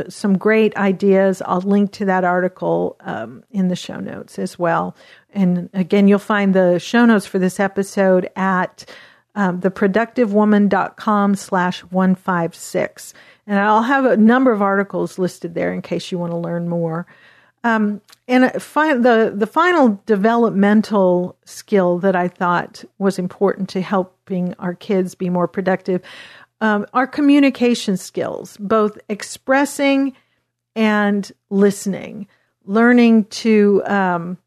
some 0.10 0.38
great 0.38 0.76
ideas. 0.78 1.42
I'll 1.44 1.62
link 1.62 1.92
to 1.94 2.06
that 2.06 2.24
article 2.24 2.98
um, 3.00 3.44
in 3.50 3.68
the 3.68 3.76
show 3.76 4.00
notes 4.00 4.38
as 4.38 4.60
well. 4.60 4.96
And 5.32 5.70
again, 5.74 6.08
you'll 6.08 6.20
find 6.20 6.54
the 6.54 6.78
show 6.78 7.06
notes 7.06 7.26
for 7.26 7.40
this 7.40 7.60
episode 7.60 8.30
at 8.36 8.88
um, 9.34 9.60
theproductivewoman.com 9.62 11.36
slash 11.36 11.80
156. 11.82 13.14
And 13.50 13.58
I'll 13.58 13.82
have 13.82 14.06
a 14.06 14.16
number 14.16 14.52
of 14.52 14.62
articles 14.62 15.18
listed 15.18 15.56
there 15.56 15.74
in 15.74 15.82
case 15.82 16.12
you 16.12 16.20
want 16.20 16.32
to 16.32 16.38
learn 16.38 16.70
more. 16.70 17.08
Um, 17.64 18.00
and 18.28 18.50
fi- 18.62 18.94
the 18.94 19.34
the 19.36 19.48
final 19.48 20.02
developmental 20.06 21.36
skill 21.46 21.98
that 22.00 22.16
I 22.16 22.28
thought 22.28 22.86
was 23.00 23.18
important 23.18 23.68
to 23.70 23.82
helping 23.82 24.54
our 24.60 24.76
kids 24.76 25.16
be 25.16 25.32
more 25.32 25.48
productive 25.48 26.04
um, 26.62 26.86
are 26.94 27.08
communication 27.08 27.98
skills, 27.98 28.56
both 28.58 29.00
expressing 29.10 30.16
and 30.76 31.30
listening, 31.50 32.28
learning 32.66 33.26
to 33.26 33.82
um, 33.86 34.38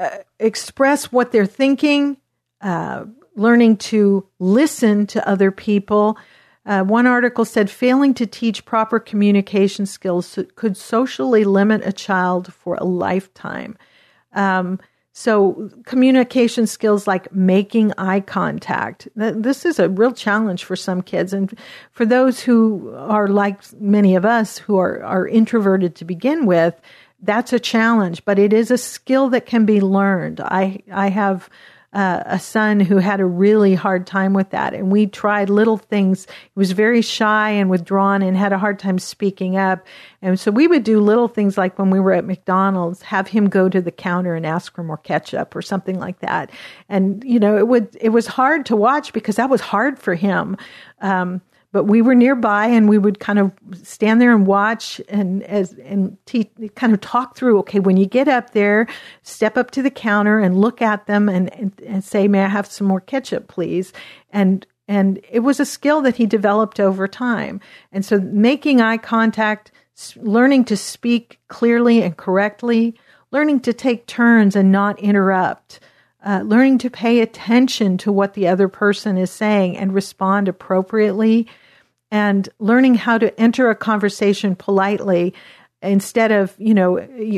uh, 0.00 0.18
express 0.40 1.12
what 1.12 1.30
they're 1.30 1.46
thinking, 1.46 2.16
uh, 2.60 3.04
learning 3.36 3.76
to 3.76 4.26
listen 4.40 5.06
to 5.06 5.26
other 5.28 5.52
people, 5.52 6.18
uh, 6.64 6.82
one 6.84 7.06
article 7.06 7.44
said 7.44 7.70
failing 7.70 8.14
to 8.14 8.26
teach 8.26 8.64
proper 8.64 9.00
communication 9.00 9.86
skills 9.86 10.38
could 10.54 10.76
socially 10.76 11.44
limit 11.44 11.82
a 11.84 11.92
child 11.92 12.52
for 12.52 12.76
a 12.76 12.84
lifetime. 12.84 13.76
Um, 14.32 14.78
so, 15.14 15.68
communication 15.84 16.66
skills 16.66 17.06
like 17.06 17.30
making 17.34 17.92
eye 17.98 18.20
contact, 18.20 19.08
this 19.14 19.66
is 19.66 19.78
a 19.78 19.90
real 19.90 20.12
challenge 20.12 20.64
for 20.64 20.74
some 20.74 21.02
kids. 21.02 21.34
And 21.34 21.58
for 21.90 22.06
those 22.06 22.40
who 22.40 22.94
are 22.96 23.28
like 23.28 23.60
many 23.78 24.14
of 24.14 24.24
us 24.24 24.56
who 24.56 24.78
are, 24.78 25.02
are 25.04 25.28
introverted 25.28 25.94
to 25.96 26.06
begin 26.06 26.46
with, 26.46 26.80
that's 27.20 27.52
a 27.52 27.60
challenge, 27.60 28.24
but 28.24 28.38
it 28.38 28.54
is 28.54 28.70
a 28.70 28.78
skill 28.78 29.28
that 29.30 29.44
can 29.44 29.66
be 29.66 29.82
learned. 29.82 30.40
I, 30.40 30.82
I 30.90 31.08
have 31.08 31.50
uh, 31.92 32.22
a 32.24 32.38
son 32.38 32.80
who 32.80 32.96
had 32.96 33.20
a 33.20 33.26
really 33.26 33.74
hard 33.74 34.06
time 34.06 34.32
with 34.32 34.50
that. 34.50 34.72
And 34.72 34.90
we 34.90 35.06
tried 35.06 35.50
little 35.50 35.76
things. 35.76 36.26
He 36.26 36.50
was 36.54 36.72
very 36.72 37.02
shy 37.02 37.50
and 37.50 37.68
withdrawn 37.68 38.22
and 38.22 38.36
had 38.36 38.52
a 38.52 38.58
hard 38.58 38.78
time 38.78 38.98
speaking 38.98 39.56
up. 39.56 39.86
And 40.22 40.40
so 40.40 40.50
we 40.50 40.66
would 40.66 40.84
do 40.84 41.00
little 41.00 41.28
things 41.28 41.58
like 41.58 41.78
when 41.78 41.90
we 41.90 42.00
were 42.00 42.12
at 42.12 42.24
McDonald's, 42.24 43.02
have 43.02 43.28
him 43.28 43.48
go 43.48 43.68
to 43.68 43.80
the 43.80 43.90
counter 43.90 44.34
and 44.34 44.46
ask 44.46 44.74
for 44.74 44.82
more 44.82 44.96
ketchup 44.96 45.54
or 45.54 45.60
something 45.60 45.98
like 45.98 46.20
that. 46.20 46.50
And, 46.88 47.22
you 47.24 47.38
know, 47.38 47.58
it 47.58 47.68
would, 47.68 47.96
it 48.00 48.10
was 48.10 48.26
hard 48.26 48.66
to 48.66 48.76
watch 48.76 49.12
because 49.12 49.36
that 49.36 49.50
was 49.50 49.60
hard 49.60 49.98
for 49.98 50.14
him. 50.14 50.56
Um, 51.00 51.42
but 51.72 51.84
we 51.84 52.02
were 52.02 52.14
nearby 52.14 52.66
and 52.66 52.88
we 52.88 52.98
would 52.98 53.18
kind 53.18 53.38
of 53.38 53.50
stand 53.82 54.20
there 54.20 54.34
and 54.34 54.46
watch 54.46 55.00
and 55.08 55.42
as 55.44 55.72
and 55.84 56.16
te- 56.26 56.50
kind 56.76 56.92
of 56.92 57.00
talk 57.00 57.34
through 57.34 57.58
okay 57.58 57.80
when 57.80 57.96
you 57.96 58.06
get 58.06 58.28
up 58.28 58.50
there 58.52 58.86
step 59.22 59.56
up 59.56 59.70
to 59.70 59.82
the 59.82 59.90
counter 59.90 60.38
and 60.38 60.60
look 60.60 60.82
at 60.82 61.06
them 61.06 61.28
and, 61.28 61.52
and, 61.54 61.72
and 61.86 62.04
say 62.04 62.28
may 62.28 62.44
i 62.44 62.48
have 62.48 62.66
some 62.66 62.86
more 62.86 63.00
ketchup 63.00 63.48
please? 63.48 63.92
And 64.30 64.66
and 64.88 65.20
it 65.30 65.40
was 65.40 65.60
a 65.60 65.64
skill 65.64 66.02
that 66.02 66.16
he 66.16 66.26
developed 66.26 66.80
over 66.80 67.06
time. 67.06 67.60
And 67.92 68.04
so 68.04 68.20
making 68.20 68.80
eye 68.80 68.98
contact 68.98 69.70
learning 70.16 70.64
to 70.66 70.76
speak 70.76 71.38
clearly 71.48 72.02
and 72.02 72.16
correctly 72.16 72.94
learning 73.30 73.60
to 73.60 73.72
take 73.72 74.06
turns 74.06 74.56
and 74.56 74.72
not 74.72 74.98
interrupt 74.98 75.80
uh, 76.24 76.42
learning 76.44 76.78
to 76.78 76.88
pay 76.90 77.20
attention 77.20 77.98
to 77.98 78.12
what 78.12 78.34
the 78.34 78.46
other 78.46 78.68
person 78.68 79.18
is 79.18 79.30
saying 79.30 79.76
and 79.76 79.92
respond 79.92 80.48
appropriately 80.48 81.48
and 82.12 82.50
learning 82.58 82.94
how 82.94 83.16
to 83.16 83.40
enter 83.40 83.70
a 83.70 83.74
conversation 83.74 84.54
politely 84.54 85.34
instead 85.80 86.30
of 86.30 86.54
you 86.58 86.74
know 86.74 86.92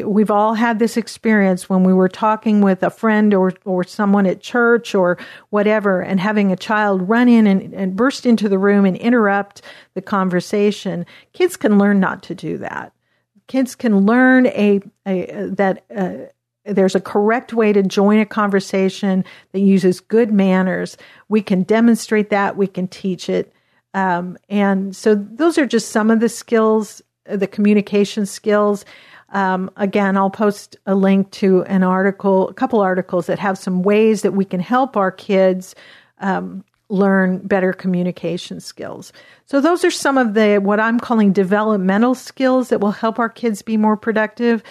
we've 0.07 0.31
all 0.31 0.53
had 0.53 0.79
this 0.79 0.99
experience 0.99 1.71
when 1.71 1.83
we 1.83 1.95
were 1.95 2.09
talking 2.09 2.61
with 2.61 2.83
a 2.83 2.91
friend 2.91 3.33
or 3.33 3.55
or 3.65 3.85
someone 3.85 4.27
at 4.27 4.43
church 4.43 4.95
or 4.95 5.17
whatever 5.49 6.03
and 6.03 6.21
having 6.21 6.53
a 6.53 6.57
child 6.57 7.09
run 7.09 7.29
in 7.29 7.47
and, 7.47 7.73
and 7.73 7.97
burst 7.97 8.27
into 8.27 8.49
the 8.49 8.59
room 8.59 8.85
and 8.85 8.99
interrupt 8.99 9.63
the 9.95 10.03
conversation. 10.03 11.07
Kids 11.33 11.57
can 11.57 11.79
learn 11.79 12.01
not 12.01 12.23
to 12.25 12.35
do 12.35 12.59
that. 12.59 12.93
Kids 13.47 13.75
can 13.75 14.05
learn 14.05 14.47
a, 14.49 14.81
a 15.07 15.47
that 15.51 15.85
uh, 15.97 16.15
there's 16.67 16.95
a 16.95 17.01
correct 17.01 17.53
way 17.53 17.73
to 17.73 17.83
join 17.83 18.19
a 18.19 18.27
conversation 18.27 19.25
that 19.53 19.61
uses 19.61 20.01
good 20.01 20.33
manners. 20.33 20.97
We 21.29 21.43
can 21.43 21.63
demonstrate 21.63 22.31
that. 22.31 22.57
We 22.57 22.67
can 22.67 22.89
teach 22.89 23.29
it 23.29 23.53
um, 23.95 24.37
and 24.51 24.95
so 24.95 25.15
those 25.15 25.57
are 25.57 25.67
just 25.67 25.91
some 25.91 26.11
of 26.11 26.21
the 26.21 26.29
skills, 26.29 27.01
the 27.25 27.47
communication 27.47 28.27
skills. 28.27 28.85
Um, 29.31 29.71
again, 29.77 30.17
I'll 30.17 30.31
post 30.31 30.77
a 30.87 30.95
link 30.95 31.31
to 31.33 31.63
an 31.65 31.83
article, 31.83 32.49
a 32.49 32.55
couple 32.55 32.81
articles 32.81 33.27
that 33.27 33.39
have 33.39 33.57
some 33.57 33.83
ways 33.83 34.23
that 34.23 34.33
we 34.33 34.45
can 34.45 34.61
help 34.61 34.97
our 34.97 35.11
kids 35.11 35.75
um, 36.19 36.65
learn 36.89 37.39
better 37.39 37.73
communication 37.73 38.61
skills. 38.61 39.13
So 39.47 39.61
those 39.61 39.85
are 39.85 39.91
some 39.91 40.19
of 40.19 40.35
the 40.35 40.59
what 40.59 40.81
I'm 40.81 41.01
calling 41.01 41.33
developmental 41.33 42.15
skills 42.15 42.69
that 42.69 42.81
will 42.81 42.93
help 42.93 43.19
our 43.19 43.29
kids 43.29 43.63
be 43.63 43.77
more 43.77 43.97
productive. 43.97 44.63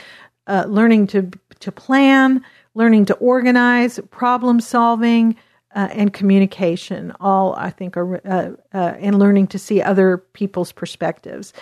Uh, 0.47 0.65
learning 0.67 1.07
to 1.07 1.31
to 1.59 1.71
plan, 1.71 2.43
learning 2.75 3.05
to 3.05 3.13
organize, 3.15 3.99
problem 4.11 4.59
solving, 4.59 5.37
uh, 5.75 5.89
and 5.91 6.13
communication, 6.13 7.13
all 7.19 7.55
I 7.55 7.69
think 7.69 7.97
are, 7.97 8.15
uh, 8.27 8.51
uh, 8.73 8.93
and 8.99 9.19
learning 9.19 9.47
to 9.47 9.59
see 9.59 9.81
other 9.81 10.17
people's 10.17 10.71
perspectives. 10.71 11.53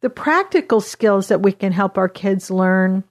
The 0.00 0.10
practical 0.10 0.80
skills 0.80 1.28
that 1.28 1.42
we 1.42 1.52
can 1.52 1.72
help 1.72 1.98
our 1.98 2.08
kids 2.08 2.50
learn 2.50 3.04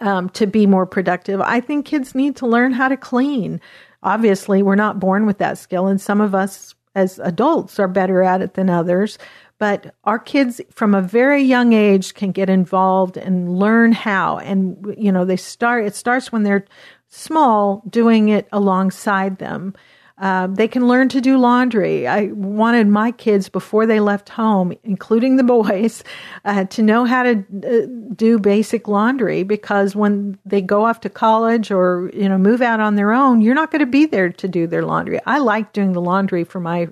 um, 0.00 0.28
to 0.30 0.46
be 0.46 0.66
more 0.66 0.86
productive, 0.86 1.40
I 1.40 1.60
think 1.60 1.86
kids 1.86 2.14
need 2.14 2.36
to 2.36 2.46
learn 2.46 2.72
how 2.72 2.88
to 2.88 2.96
clean. 2.96 3.60
Obviously, 4.02 4.62
we're 4.62 4.76
not 4.76 5.00
born 5.00 5.26
with 5.26 5.38
that 5.38 5.58
skill, 5.58 5.88
and 5.88 6.00
some 6.00 6.20
of 6.20 6.34
us 6.34 6.74
as 6.94 7.18
adults 7.18 7.78
are 7.78 7.88
better 7.88 8.22
at 8.22 8.42
it 8.42 8.54
than 8.54 8.70
others. 8.70 9.18
But 9.58 9.94
our 10.04 10.20
kids 10.20 10.60
from 10.70 10.94
a 10.94 11.02
very 11.02 11.42
young 11.42 11.72
age 11.72 12.14
can 12.14 12.30
get 12.30 12.48
involved 12.48 13.16
and 13.16 13.58
learn 13.58 13.90
how. 13.92 14.38
And, 14.38 14.94
you 14.96 15.10
know, 15.10 15.24
they 15.24 15.36
start, 15.36 15.84
it 15.84 15.96
starts 15.96 16.30
when 16.30 16.44
they're 16.44 16.64
small, 17.08 17.82
doing 17.88 18.28
it 18.28 18.48
alongside 18.52 19.38
them. 19.38 19.74
Uh, 20.20 20.48
they 20.48 20.66
can 20.66 20.88
learn 20.88 21.08
to 21.08 21.20
do 21.20 21.38
laundry. 21.38 22.06
I 22.06 22.26
wanted 22.32 22.88
my 22.88 23.12
kids 23.12 23.48
before 23.48 23.86
they 23.86 24.00
left 24.00 24.28
home, 24.28 24.72
including 24.82 25.36
the 25.36 25.42
boys, 25.44 26.02
uh, 26.44 26.64
to 26.64 26.82
know 26.82 27.04
how 27.04 27.22
to 27.22 27.36
uh, 27.38 27.86
do 28.14 28.38
basic 28.38 28.88
laundry 28.88 29.44
because 29.44 29.94
when 29.94 30.36
they 30.44 30.60
go 30.60 30.84
off 30.84 31.00
to 31.02 31.08
college 31.08 31.70
or 31.70 32.10
you 32.12 32.28
know 32.28 32.38
move 32.38 32.60
out 32.62 32.80
on 32.80 32.96
their 32.96 33.12
own, 33.12 33.40
you're 33.40 33.54
not 33.54 33.70
going 33.70 33.80
to 33.80 33.86
be 33.86 34.06
there 34.06 34.30
to 34.30 34.48
do 34.48 34.66
their 34.66 34.84
laundry. 34.84 35.20
I 35.24 35.38
like 35.38 35.72
doing 35.72 35.92
the 35.92 36.00
laundry 36.00 36.42
for 36.42 36.58
my 36.58 36.88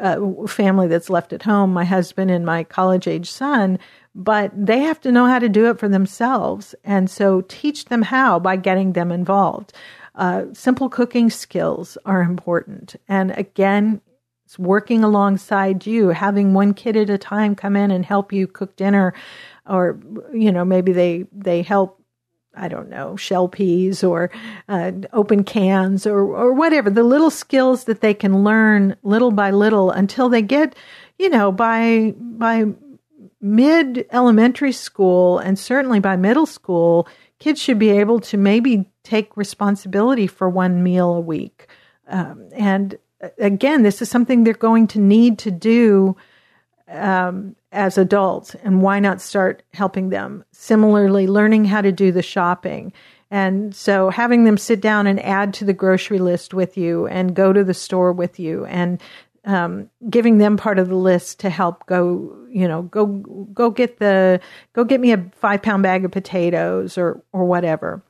uh, 0.00 0.46
family 0.46 0.88
that's 0.88 1.08
left 1.08 1.32
at 1.32 1.42
home, 1.42 1.72
my 1.72 1.84
husband 1.84 2.30
and 2.30 2.44
my 2.44 2.64
college 2.64 3.06
age 3.06 3.30
son, 3.30 3.78
but 4.16 4.50
they 4.56 4.80
have 4.80 4.98
to 5.02 5.12
know 5.12 5.26
how 5.26 5.38
to 5.38 5.48
do 5.48 5.68
it 5.68 5.78
for 5.78 5.88
themselves. 5.88 6.74
And 6.82 7.08
so 7.10 7.42
teach 7.42 7.84
them 7.84 8.00
how 8.00 8.38
by 8.38 8.56
getting 8.56 8.94
them 8.94 9.12
involved. 9.12 9.74
Uh, 10.14 10.46
simple 10.54 10.88
cooking 10.88 11.28
skills 11.28 11.98
are 12.06 12.22
important. 12.22 12.96
And 13.06 13.32
again, 13.32 14.00
it's 14.46 14.58
working 14.58 15.04
alongside 15.04 15.86
you, 15.86 16.08
having 16.08 16.54
one 16.54 16.72
kid 16.72 16.96
at 16.96 17.10
a 17.10 17.18
time 17.18 17.54
come 17.54 17.76
in 17.76 17.90
and 17.90 18.06
help 18.06 18.32
you 18.32 18.46
cook 18.46 18.74
dinner, 18.76 19.12
or 19.68 20.00
you 20.32 20.50
know 20.52 20.64
maybe 20.64 20.92
they 20.92 21.26
they 21.32 21.62
help. 21.62 22.00
I 22.58 22.68
don't 22.68 22.88
know, 22.88 23.16
shell 23.16 23.48
peas 23.48 24.02
or 24.02 24.30
uh, 24.66 24.92
open 25.12 25.44
cans 25.44 26.06
or 26.06 26.20
or 26.20 26.54
whatever. 26.54 26.88
The 26.88 27.02
little 27.02 27.28
skills 27.28 27.84
that 27.84 28.00
they 28.00 28.14
can 28.14 28.44
learn 28.44 28.96
little 29.02 29.30
by 29.32 29.50
little 29.50 29.90
until 29.90 30.30
they 30.30 30.40
get, 30.40 30.74
you 31.18 31.28
know, 31.28 31.52
by 31.52 32.14
by 32.16 32.66
mid 33.46 34.06
elementary 34.10 34.72
school 34.72 35.38
and 35.38 35.58
certainly 35.58 36.00
by 36.00 36.16
middle 36.16 36.46
school, 36.46 37.08
kids 37.38 37.60
should 37.60 37.78
be 37.78 37.90
able 37.90 38.20
to 38.20 38.36
maybe 38.36 38.90
take 39.04 39.36
responsibility 39.36 40.26
for 40.26 40.48
one 40.48 40.82
meal 40.82 41.14
a 41.14 41.20
week. 41.20 41.68
Um, 42.08 42.48
and 42.52 42.98
uh, 43.22 43.28
again, 43.38 43.82
this 43.82 44.02
is 44.02 44.10
something 44.10 44.44
they're 44.44 44.54
going 44.54 44.88
to 44.88 44.98
need 44.98 45.38
to 45.40 45.50
do 45.50 46.16
um, 46.88 47.56
as 47.72 47.98
adults. 47.98 48.54
And 48.56 48.82
why 48.82 49.00
not 49.00 49.20
start 49.20 49.62
helping 49.72 50.08
them? 50.10 50.44
Similarly, 50.52 51.26
learning 51.26 51.66
how 51.66 51.80
to 51.80 51.92
do 51.92 52.12
the 52.12 52.22
shopping. 52.22 52.92
And 53.30 53.74
so 53.74 54.10
having 54.10 54.44
them 54.44 54.56
sit 54.56 54.80
down 54.80 55.06
and 55.06 55.20
add 55.20 55.52
to 55.54 55.64
the 55.64 55.72
grocery 55.72 56.18
list 56.18 56.54
with 56.54 56.76
you 56.76 57.06
and 57.08 57.34
go 57.34 57.52
to 57.52 57.64
the 57.64 57.74
store 57.74 58.12
with 58.12 58.38
you 58.38 58.64
and 58.66 59.00
um, 59.44 59.90
giving 60.10 60.38
them 60.38 60.56
part 60.56 60.78
of 60.78 60.88
the 60.88 60.96
list 60.96 61.40
to 61.40 61.50
help 61.50 61.86
go, 61.86 62.36
you 62.48 62.68
know, 62.68 62.82
go 62.82 63.06
go 63.06 63.70
get 63.70 63.98
the 63.98 64.40
go 64.72 64.84
get 64.84 65.00
me 65.00 65.12
a 65.12 65.30
five 65.36 65.62
pound 65.62 65.82
bag 65.82 66.04
of 66.04 66.10
potatoes 66.10 66.98
or 66.98 67.22
or 67.32 67.44
whatever. 67.44 68.02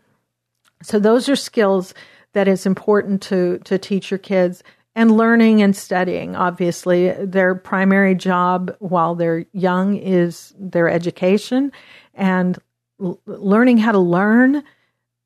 So 0.82 0.98
those 0.98 1.28
are 1.28 1.36
skills 1.36 1.94
that 2.32 2.48
is 2.48 2.66
important 2.66 3.22
to 3.22 3.58
to 3.64 3.78
teach 3.78 4.10
your 4.10 4.18
kids 4.18 4.62
and 4.94 5.16
learning 5.16 5.62
and 5.62 5.76
studying. 5.76 6.34
Obviously, 6.34 7.12
their 7.12 7.54
primary 7.54 8.14
job 8.14 8.74
while 8.78 9.14
they're 9.14 9.44
young 9.52 9.96
is 9.96 10.54
their 10.58 10.88
education 10.88 11.70
and 12.14 12.58
l- 12.98 13.20
learning 13.26 13.76
how 13.76 13.92
to 13.92 13.98
learn, 13.98 14.64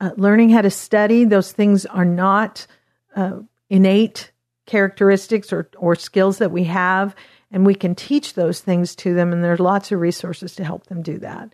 uh, 0.00 0.10
learning 0.16 0.50
how 0.50 0.60
to 0.60 0.70
study. 0.70 1.24
Those 1.24 1.52
things 1.52 1.86
are 1.86 2.04
not 2.04 2.66
uh, 3.14 3.38
innate 3.68 4.32
characteristics 4.66 5.52
or, 5.52 5.70
or 5.76 5.94
skills 5.94 6.38
that 6.38 6.50
we 6.50 6.64
have, 6.64 7.14
and 7.50 7.66
we 7.66 7.74
can 7.74 7.94
teach 7.94 8.34
those 8.34 8.60
things 8.60 8.94
to 8.96 9.14
them. 9.14 9.32
And 9.32 9.42
there's 9.42 9.60
lots 9.60 9.92
of 9.92 10.00
resources 10.00 10.54
to 10.56 10.64
help 10.64 10.86
them 10.86 11.02
do 11.02 11.18
that. 11.18 11.52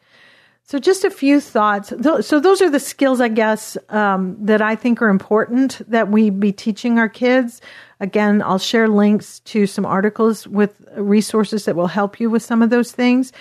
So, 0.68 0.80
just 0.80 1.04
a 1.04 1.10
few 1.10 1.40
thoughts. 1.40 1.92
So, 2.26 2.40
those 2.40 2.60
are 2.60 2.68
the 2.68 2.80
skills, 2.80 3.20
I 3.20 3.28
guess, 3.28 3.78
um, 3.88 4.36
that 4.44 4.60
I 4.60 4.74
think 4.74 5.00
are 5.00 5.08
important 5.08 5.80
that 5.88 6.10
we 6.10 6.30
be 6.30 6.50
teaching 6.50 6.98
our 6.98 7.08
kids. 7.08 7.60
Again, 8.00 8.42
I'll 8.42 8.58
share 8.58 8.88
links 8.88 9.38
to 9.40 9.68
some 9.68 9.86
articles 9.86 10.46
with 10.48 10.84
resources 10.96 11.66
that 11.66 11.76
will 11.76 11.86
help 11.86 12.18
you 12.18 12.28
with 12.28 12.42
some 12.42 12.62
of 12.62 12.70
those 12.70 12.90
things. 12.90 13.32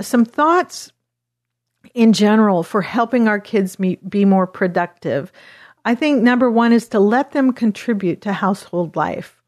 Some 0.00 0.26
thoughts 0.26 0.92
in 1.94 2.12
general 2.12 2.62
for 2.62 2.82
helping 2.82 3.28
our 3.28 3.40
kids 3.40 3.76
be 3.76 4.24
more 4.26 4.46
productive. 4.46 5.32
I 5.86 5.94
think 5.94 6.22
number 6.22 6.50
one 6.50 6.74
is 6.74 6.88
to 6.88 7.00
let 7.00 7.32
them 7.32 7.54
contribute 7.54 8.20
to 8.22 8.32
household 8.34 8.94
life. 8.94 9.40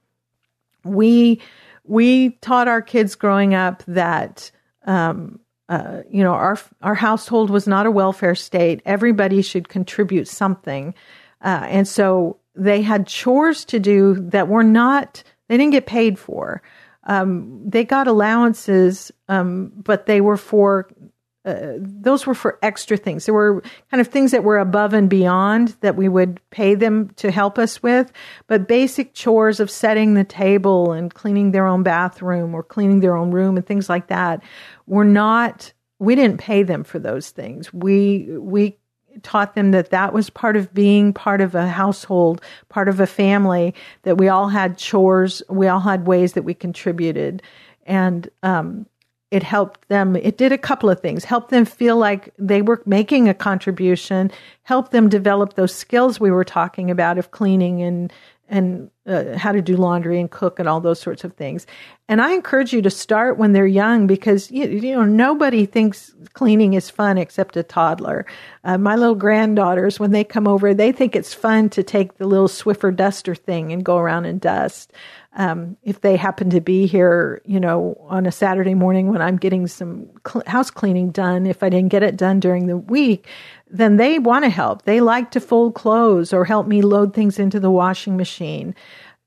We 0.84 1.42
we 1.84 2.30
taught 2.40 2.68
our 2.68 2.82
kids 2.82 3.14
growing 3.14 3.54
up 3.54 3.82
that 3.86 4.50
um, 4.86 5.40
uh, 5.68 6.02
you 6.10 6.22
know 6.22 6.32
our 6.32 6.58
our 6.82 6.94
household 6.94 7.50
was 7.50 7.66
not 7.66 7.86
a 7.86 7.90
welfare 7.90 8.34
state. 8.34 8.82
Everybody 8.84 9.42
should 9.42 9.68
contribute 9.68 10.28
something, 10.28 10.94
uh, 11.42 11.66
and 11.68 11.86
so 11.86 12.38
they 12.54 12.82
had 12.82 13.06
chores 13.06 13.64
to 13.66 13.78
do 13.78 14.14
that 14.30 14.48
were 14.48 14.64
not 14.64 15.22
they 15.48 15.56
didn't 15.56 15.72
get 15.72 15.86
paid 15.86 16.18
for. 16.18 16.62
Um, 17.04 17.62
they 17.68 17.84
got 17.84 18.06
allowances, 18.06 19.10
um, 19.28 19.72
but 19.74 20.06
they 20.06 20.20
were 20.20 20.36
for 20.36 20.88
uh, 21.44 21.72
those 21.78 22.26
were 22.26 22.34
for 22.34 22.58
extra 22.62 22.98
things. 22.98 23.24
There 23.24 23.34
were 23.34 23.62
kind 23.90 24.00
of 24.00 24.08
things 24.08 24.30
that 24.32 24.44
were 24.44 24.58
above 24.58 24.92
and 24.92 25.08
beyond 25.08 25.74
that 25.80 25.96
we 25.96 26.06
would 26.08 26.38
pay 26.50 26.74
them 26.74 27.08
to 27.16 27.30
help 27.30 27.58
us 27.58 27.82
with. 27.82 28.12
But 28.46 28.68
basic 28.68 29.14
chores 29.14 29.58
of 29.58 29.70
setting 29.70 30.14
the 30.14 30.24
table 30.24 30.92
and 30.92 31.12
cleaning 31.12 31.52
their 31.52 31.66
own 31.66 31.82
bathroom 31.82 32.54
or 32.54 32.62
cleaning 32.62 33.00
their 33.00 33.16
own 33.16 33.30
room 33.30 33.56
and 33.56 33.64
things 33.64 33.88
like 33.88 34.08
that 34.08 34.42
were 34.86 35.04
not. 35.04 35.72
We 35.98 36.14
didn't 36.14 36.38
pay 36.38 36.62
them 36.62 36.84
for 36.84 36.98
those 36.98 37.30
things. 37.30 37.72
We 37.72 38.28
we 38.38 38.76
taught 39.22 39.54
them 39.54 39.70
that 39.70 39.90
that 39.90 40.12
was 40.12 40.30
part 40.30 40.56
of 40.56 40.72
being 40.74 41.12
part 41.12 41.40
of 41.40 41.54
a 41.54 41.68
household, 41.68 42.42
part 42.68 42.88
of 42.88 43.00
a 43.00 43.06
family. 43.06 43.74
That 44.02 44.18
we 44.18 44.28
all 44.28 44.48
had 44.48 44.76
chores. 44.76 45.42
We 45.48 45.68
all 45.68 45.80
had 45.80 46.06
ways 46.06 46.34
that 46.34 46.42
we 46.42 46.52
contributed, 46.52 47.42
and 47.86 48.28
um, 48.42 48.86
it 49.30 49.42
helped 49.42 49.88
them 49.88 50.16
it 50.16 50.36
did 50.36 50.52
a 50.52 50.58
couple 50.58 50.90
of 50.90 51.00
things. 51.00 51.24
Helped 51.24 51.50
them 51.50 51.64
feel 51.64 51.96
like 51.96 52.32
they 52.38 52.62
were 52.62 52.82
making 52.86 53.28
a 53.28 53.34
contribution. 53.34 54.30
Helped 54.64 54.92
them 54.92 55.08
develop 55.08 55.54
those 55.54 55.74
skills 55.74 56.18
we 56.18 56.30
were 56.30 56.44
talking 56.44 56.90
about 56.90 57.18
of 57.18 57.30
cleaning 57.30 57.82
and 57.82 58.12
and 58.48 58.90
uh, 59.10 59.36
how 59.36 59.50
to 59.52 59.60
do 59.60 59.76
laundry 59.76 60.20
and 60.20 60.30
cook 60.30 60.58
and 60.58 60.68
all 60.68 60.80
those 60.80 61.00
sorts 61.00 61.24
of 61.24 61.34
things. 61.34 61.66
And 62.08 62.20
i 62.20 62.32
encourage 62.32 62.72
you 62.72 62.82
to 62.82 62.90
start 62.90 63.38
when 63.38 63.52
they're 63.52 63.66
young 63.66 64.06
because 64.06 64.50
you, 64.50 64.66
you 64.68 64.94
know 64.94 65.04
nobody 65.04 65.66
thinks 65.66 66.14
cleaning 66.32 66.74
is 66.74 66.88
fun 66.88 67.18
except 67.18 67.56
a 67.56 67.62
toddler. 67.62 68.24
Uh, 68.64 68.78
my 68.78 68.96
little 68.96 69.14
granddaughters 69.14 69.98
when 69.98 70.12
they 70.12 70.24
come 70.24 70.46
over 70.46 70.72
they 70.72 70.92
think 70.92 71.16
it's 71.16 71.34
fun 71.34 71.68
to 71.70 71.82
take 71.82 72.18
the 72.18 72.26
little 72.26 72.48
swiffer 72.48 72.94
duster 72.94 73.34
thing 73.34 73.72
and 73.72 73.84
go 73.84 73.98
around 73.98 74.24
and 74.26 74.40
dust. 74.40 74.92
Um, 75.34 75.76
if 75.84 76.00
they 76.00 76.16
happen 76.16 76.50
to 76.50 76.60
be 76.60 76.86
here, 76.86 77.40
you 77.44 77.60
know, 77.60 77.96
on 78.08 78.26
a 78.26 78.32
Saturday 78.32 78.74
morning 78.74 79.12
when 79.12 79.22
I'm 79.22 79.36
getting 79.36 79.68
some 79.68 80.10
cl- 80.26 80.42
house 80.46 80.70
cleaning 80.70 81.12
done, 81.12 81.46
if 81.46 81.62
I 81.62 81.68
didn't 81.68 81.90
get 81.90 82.02
it 82.02 82.16
done 82.16 82.40
during 82.40 82.66
the 82.66 82.76
week, 82.76 83.28
then 83.70 83.96
they 83.96 84.18
want 84.18 84.44
to 84.44 84.50
help. 84.50 84.82
They 84.82 85.00
like 85.00 85.30
to 85.32 85.40
fold 85.40 85.74
clothes 85.74 86.32
or 86.32 86.44
help 86.44 86.66
me 86.66 86.82
load 86.82 87.14
things 87.14 87.38
into 87.38 87.60
the 87.60 87.70
washing 87.70 88.16
machine. 88.16 88.74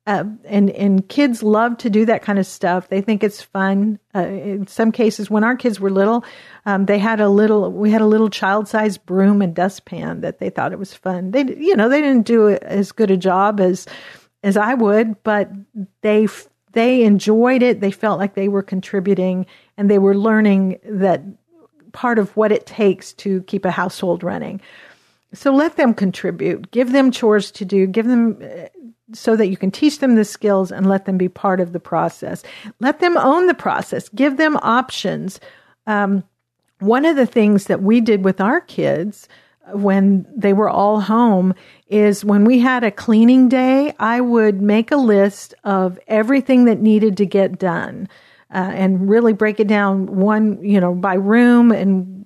Uh, 0.05 0.25
and 0.43 0.69
and 0.71 1.07
kids 1.07 1.41
love 1.41 1.77
to 1.77 1.89
do 1.89 2.05
that 2.05 2.21
kind 2.21 2.37
of 2.37 2.45
stuff. 2.45 2.89
They 2.89 2.99
think 2.99 3.23
it's 3.23 3.41
fun. 3.41 3.99
Uh, 4.13 4.27
in 4.27 4.67
some 4.67 4.91
cases, 4.91 5.29
when 5.29 5.45
our 5.45 5.55
kids 5.55 5.79
were 5.79 5.89
little, 5.89 6.25
um, 6.65 6.87
they 6.87 6.99
had 6.99 7.21
a 7.21 7.29
little. 7.29 7.71
We 7.71 7.89
had 7.89 8.01
a 8.01 8.05
little 8.05 8.29
child-sized 8.29 9.05
broom 9.05 9.41
and 9.41 9.55
dustpan 9.55 10.19
that 10.19 10.39
they 10.39 10.49
thought 10.49 10.73
it 10.73 10.79
was 10.79 10.93
fun. 10.93 11.31
They, 11.31 11.43
you 11.43 11.77
know, 11.77 11.87
they 11.87 12.01
didn't 12.01 12.27
do 12.27 12.49
as 12.49 12.91
good 12.91 13.11
a 13.11 13.17
job 13.17 13.61
as 13.61 13.87
as 14.43 14.57
I 14.57 14.73
would, 14.73 15.23
but 15.23 15.49
they 16.01 16.27
they 16.73 17.03
enjoyed 17.03 17.63
it. 17.63 17.79
They 17.79 17.91
felt 17.91 18.19
like 18.19 18.33
they 18.33 18.49
were 18.49 18.63
contributing, 18.63 19.45
and 19.77 19.89
they 19.89 19.99
were 19.99 20.17
learning 20.17 20.79
that 20.83 21.21
part 21.93 22.19
of 22.19 22.35
what 22.35 22.51
it 22.51 22.65
takes 22.65 23.13
to 23.13 23.41
keep 23.43 23.65
a 23.65 23.71
household 23.71 24.23
running. 24.23 24.59
So 25.33 25.51
let 25.51 25.77
them 25.77 25.93
contribute. 25.93 26.69
Give 26.71 26.91
them 26.91 27.11
chores 27.11 27.51
to 27.51 27.65
do. 27.65 27.87
Give 27.87 28.05
them 28.05 28.37
uh, 28.43 28.67
so 29.13 29.35
that 29.35 29.47
you 29.47 29.57
can 29.57 29.71
teach 29.71 29.99
them 29.99 30.15
the 30.15 30.25
skills 30.25 30.71
and 30.71 30.87
let 30.87 31.05
them 31.05 31.17
be 31.17 31.29
part 31.29 31.59
of 31.59 31.71
the 31.71 31.79
process. 31.79 32.43
Let 32.79 32.99
them 32.99 33.17
own 33.17 33.47
the 33.47 33.53
process. 33.53 34.09
Give 34.09 34.37
them 34.37 34.57
options. 34.57 35.39
Um, 35.87 36.23
one 36.79 37.05
of 37.05 37.15
the 37.15 37.25
things 37.25 37.65
that 37.65 37.81
we 37.81 38.01
did 38.01 38.23
with 38.23 38.41
our 38.41 38.61
kids 38.61 39.27
when 39.71 40.25
they 40.35 40.53
were 40.53 40.69
all 40.69 40.99
home 40.99 41.53
is 41.87 42.25
when 42.25 42.43
we 42.43 42.59
had 42.59 42.83
a 42.83 42.91
cleaning 42.91 43.47
day, 43.47 43.93
I 43.99 44.19
would 44.19 44.61
make 44.61 44.91
a 44.91 44.97
list 44.97 45.53
of 45.63 45.99
everything 46.07 46.65
that 46.65 46.79
needed 46.79 47.17
to 47.17 47.25
get 47.25 47.59
done 47.59 48.09
uh, 48.53 48.71
and 48.73 49.09
really 49.09 49.33
break 49.33 49.59
it 49.59 49.67
down 49.67 50.05
one, 50.05 50.63
you 50.63 50.79
know, 50.79 50.93
by 50.93 51.15
room 51.15 51.71
and 51.71 52.25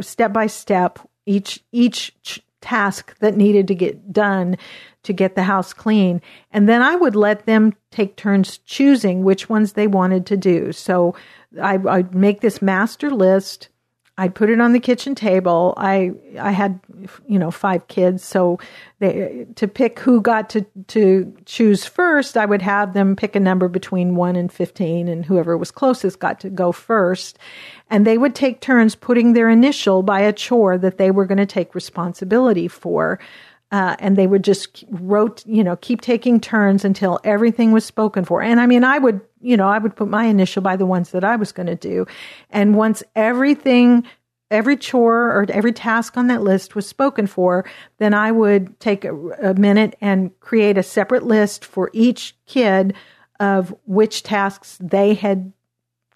step 0.00 0.32
by 0.32 0.46
step. 0.46 0.98
Each 1.26 1.62
each 1.72 2.12
task 2.60 3.16
that 3.20 3.36
needed 3.36 3.68
to 3.68 3.74
get 3.74 4.12
done 4.12 4.56
to 5.04 5.12
get 5.12 5.34
the 5.34 5.42
house 5.42 5.72
clean. 5.72 6.20
And 6.52 6.68
then 6.68 6.82
I 6.82 6.96
would 6.96 7.16
let 7.16 7.46
them 7.46 7.74
take 7.90 8.16
turns 8.16 8.58
choosing 8.58 9.22
which 9.22 9.48
ones 9.48 9.72
they 9.72 9.86
wanted 9.86 10.26
to 10.26 10.36
do. 10.36 10.72
So 10.72 11.14
I, 11.60 11.76
would 11.76 12.14
make 12.14 12.40
this 12.40 12.60
master 12.60 13.10
list. 13.10 13.68
I'd 14.20 14.34
put 14.34 14.50
it 14.50 14.60
on 14.60 14.72
the 14.72 14.80
kitchen 14.80 15.14
table. 15.14 15.74
I 15.76 16.10
I 16.40 16.50
had 16.50 16.80
you 17.28 17.38
know 17.38 17.52
five 17.52 17.86
kids, 17.86 18.24
so 18.24 18.58
they, 18.98 19.46
to 19.54 19.68
pick 19.68 20.00
who 20.00 20.20
got 20.20 20.50
to 20.50 20.66
to 20.88 21.32
choose 21.46 21.84
first, 21.84 22.36
I 22.36 22.44
would 22.44 22.60
have 22.60 22.94
them 22.94 23.14
pick 23.14 23.36
a 23.36 23.40
number 23.40 23.68
between 23.68 24.16
one 24.16 24.34
and 24.34 24.52
fifteen, 24.52 25.06
and 25.06 25.24
whoever 25.24 25.56
was 25.56 25.70
closest 25.70 26.18
got 26.18 26.40
to 26.40 26.50
go 26.50 26.72
first. 26.72 27.38
And 27.90 28.04
they 28.04 28.18
would 28.18 28.34
take 28.34 28.60
turns 28.60 28.96
putting 28.96 29.32
their 29.32 29.48
initial 29.48 30.02
by 30.02 30.20
a 30.20 30.32
chore 30.32 30.76
that 30.78 30.98
they 30.98 31.12
were 31.12 31.24
going 31.24 31.38
to 31.38 31.46
take 31.46 31.74
responsibility 31.74 32.66
for. 32.66 33.20
Uh, 33.70 33.96
and 33.98 34.16
they 34.16 34.26
would 34.26 34.44
just 34.44 34.84
wrote, 34.90 35.44
you 35.44 35.62
know, 35.62 35.76
keep 35.76 36.00
taking 36.00 36.40
turns 36.40 36.84
until 36.84 37.20
everything 37.22 37.70
was 37.70 37.84
spoken 37.84 38.24
for. 38.24 38.40
And 38.40 38.60
I 38.60 38.66
mean, 38.66 38.82
I 38.82 38.98
would, 38.98 39.20
you 39.40 39.58
know, 39.58 39.68
I 39.68 39.76
would 39.76 39.94
put 39.94 40.08
my 40.08 40.24
initial 40.24 40.62
by 40.62 40.76
the 40.76 40.86
ones 40.86 41.10
that 41.10 41.22
I 41.22 41.36
was 41.36 41.52
going 41.52 41.66
to 41.66 41.74
do. 41.74 42.06
And 42.48 42.74
once 42.74 43.02
everything, 43.14 44.06
every 44.50 44.76
chore 44.76 45.26
or 45.26 45.44
every 45.50 45.72
task 45.72 46.16
on 46.16 46.28
that 46.28 46.42
list 46.42 46.74
was 46.74 46.86
spoken 46.86 47.26
for, 47.26 47.66
then 47.98 48.14
I 48.14 48.32
would 48.32 48.80
take 48.80 49.04
a, 49.04 49.14
a 49.14 49.54
minute 49.54 49.96
and 50.00 50.38
create 50.40 50.78
a 50.78 50.82
separate 50.82 51.24
list 51.24 51.64
for 51.64 51.90
each 51.92 52.34
kid 52.46 52.94
of 53.38 53.74
which 53.84 54.22
tasks 54.22 54.78
they 54.80 55.14
had 55.14 55.52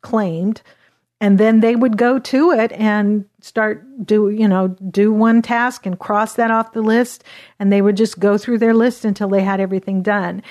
claimed 0.00 0.62
and 1.22 1.38
then 1.38 1.60
they 1.60 1.76
would 1.76 1.96
go 1.96 2.18
to 2.18 2.50
it 2.50 2.72
and 2.72 3.24
start 3.40 3.86
do 4.04 4.28
you 4.28 4.48
know 4.48 4.68
do 4.90 5.12
one 5.12 5.40
task 5.40 5.86
and 5.86 6.00
cross 6.00 6.34
that 6.34 6.50
off 6.50 6.72
the 6.72 6.82
list. 6.82 7.22
And 7.60 7.72
they 7.72 7.80
would 7.80 7.96
just 7.96 8.18
go 8.18 8.36
through 8.36 8.58
their 8.58 8.74
list 8.74 9.04
until 9.04 9.28
they 9.28 9.42
had 9.42 9.60
everything 9.60 10.02
done. 10.02 10.42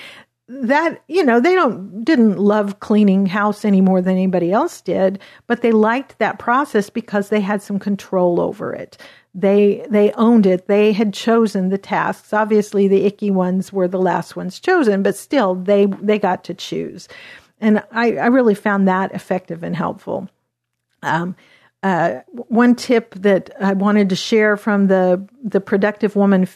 That 0.48 1.02
you 1.08 1.22
know 1.24 1.40
they 1.40 1.54
don't 1.54 2.02
didn't 2.02 2.38
love 2.38 2.80
cleaning 2.80 3.26
house 3.26 3.66
any 3.66 3.82
more 3.82 4.00
than 4.00 4.14
anybody 4.14 4.50
else 4.50 4.80
did 4.80 5.18
but 5.46 5.60
they 5.60 5.72
liked 5.72 6.18
that 6.18 6.38
process 6.38 6.88
because 6.88 7.28
they 7.28 7.40
had 7.40 7.60
some 7.60 7.78
control 7.78 8.40
over 8.40 8.72
it. 8.72 8.96
They 9.34 9.84
they 9.90 10.10
owned 10.12 10.46
it. 10.46 10.68
They 10.68 10.92
had 10.92 11.12
chosen 11.12 11.68
the 11.68 11.76
tasks. 11.76 12.32
Obviously 12.32 12.88
the 12.88 13.04
icky 13.04 13.30
ones 13.30 13.74
were 13.74 13.88
the 13.88 14.00
last 14.00 14.36
ones 14.36 14.58
chosen 14.58 15.02
but 15.02 15.16
still 15.16 15.54
they 15.54 15.84
they 16.00 16.18
got 16.18 16.44
to 16.44 16.54
choose. 16.54 17.08
And 17.60 17.84
i 17.90 18.16
i 18.16 18.26
really 18.28 18.54
found 18.54 18.88
that 18.88 19.12
effective 19.12 19.62
and 19.62 19.76
helpful 19.76 20.30
um, 21.02 21.36
uh, 21.82 22.20
one 22.34 22.74
tip 22.74 23.14
that 23.16 23.50
I 23.60 23.72
wanted 23.72 24.08
to 24.10 24.16
share 24.16 24.56
from 24.56 24.86
the 24.86 25.26
the 25.42 25.60
Productive 25.60 26.14
Woman 26.14 26.48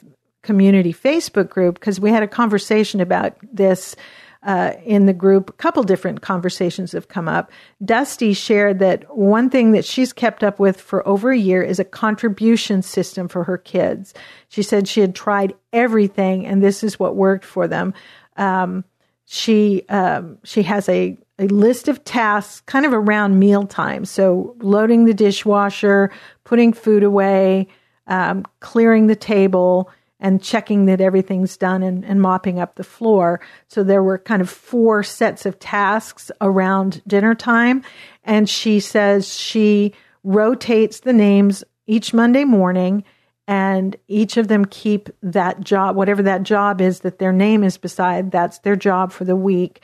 Community 0.42 0.92
Facebook 0.92 1.48
group 1.48 1.80
because 1.80 1.98
we 1.98 2.10
had 2.10 2.22
a 2.22 2.28
conversation 2.28 3.00
about 3.00 3.36
this 3.52 3.96
uh, 4.44 4.74
in 4.84 5.06
the 5.06 5.12
group. 5.12 5.50
A 5.50 5.54
couple 5.54 5.82
different 5.82 6.22
conversations 6.22 6.92
have 6.92 7.08
come 7.08 7.28
up. 7.28 7.50
Dusty 7.84 8.32
shared 8.32 8.78
that 8.78 9.16
one 9.16 9.50
thing 9.50 9.72
that 9.72 9.84
she's 9.84 10.12
kept 10.12 10.44
up 10.44 10.60
with 10.60 10.80
for 10.80 11.06
over 11.06 11.32
a 11.32 11.38
year 11.38 11.62
is 11.62 11.80
a 11.80 11.84
contribution 11.84 12.80
system 12.82 13.26
for 13.26 13.42
her 13.44 13.58
kids. 13.58 14.14
She 14.48 14.62
said 14.62 14.86
she 14.86 15.00
had 15.00 15.16
tried 15.16 15.54
everything, 15.72 16.46
and 16.46 16.62
this 16.62 16.84
is 16.84 16.98
what 16.98 17.16
worked 17.16 17.44
for 17.44 17.66
them. 17.66 17.92
Um, 18.36 18.84
she 19.26 19.82
um, 19.88 20.38
she 20.44 20.62
has 20.62 20.88
a 20.88 21.18
a 21.38 21.46
list 21.48 21.88
of 21.88 22.04
tasks 22.04 22.60
kind 22.62 22.86
of 22.86 22.92
around 22.92 23.38
mealtime. 23.38 24.04
So 24.04 24.56
loading 24.60 25.04
the 25.04 25.14
dishwasher, 25.14 26.10
putting 26.44 26.72
food 26.72 27.02
away, 27.02 27.68
um, 28.06 28.44
clearing 28.60 29.06
the 29.06 29.16
table, 29.16 29.90
and 30.18 30.42
checking 30.42 30.86
that 30.86 31.00
everything's 31.00 31.56
done 31.56 31.82
and, 31.82 32.04
and, 32.04 32.22
mopping 32.22 32.58
up 32.58 32.76
the 32.76 32.84
floor. 32.84 33.38
So 33.68 33.82
there 33.82 34.02
were 34.02 34.16
kind 34.16 34.40
of 34.40 34.48
four 34.48 35.02
sets 35.02 35.44
of 35.44 35.58
tasks 35.58 36.30
around 36.40 37.02
dinner 37.06 37.34
time. 37.34 37.82
And 38.24 38.48
she 38.48 38.80
says 38.80 39.28
she 39.28 39.92
rotates 40.24 41.00
the 41.00 41.12
names 41.12 41.64
each 41.86 42.14
Monday 42.14 42.44
morning 42.44 43.04
and 43.46 43.94
each 44.08 44.36
of 44.36 44.48
them 44.48 44.64
keep 44.64 45.08
that 45.22 45.60
job, 45.60 45.94
whatever 45.94 46.22
that 46.22 46.42
job 46.42 46.80
is 46.80 47.00
that 47.00 47.18
their 47.18 47.32
name 47.32 47.62
is 47.62 47.78
beside, 47.78 48.30
that's 48.30 48.58
their 48.60 48.74
job 48.74 49.12
for 49.12 49.24
the 49.24 49.36
week. 49.36 49.80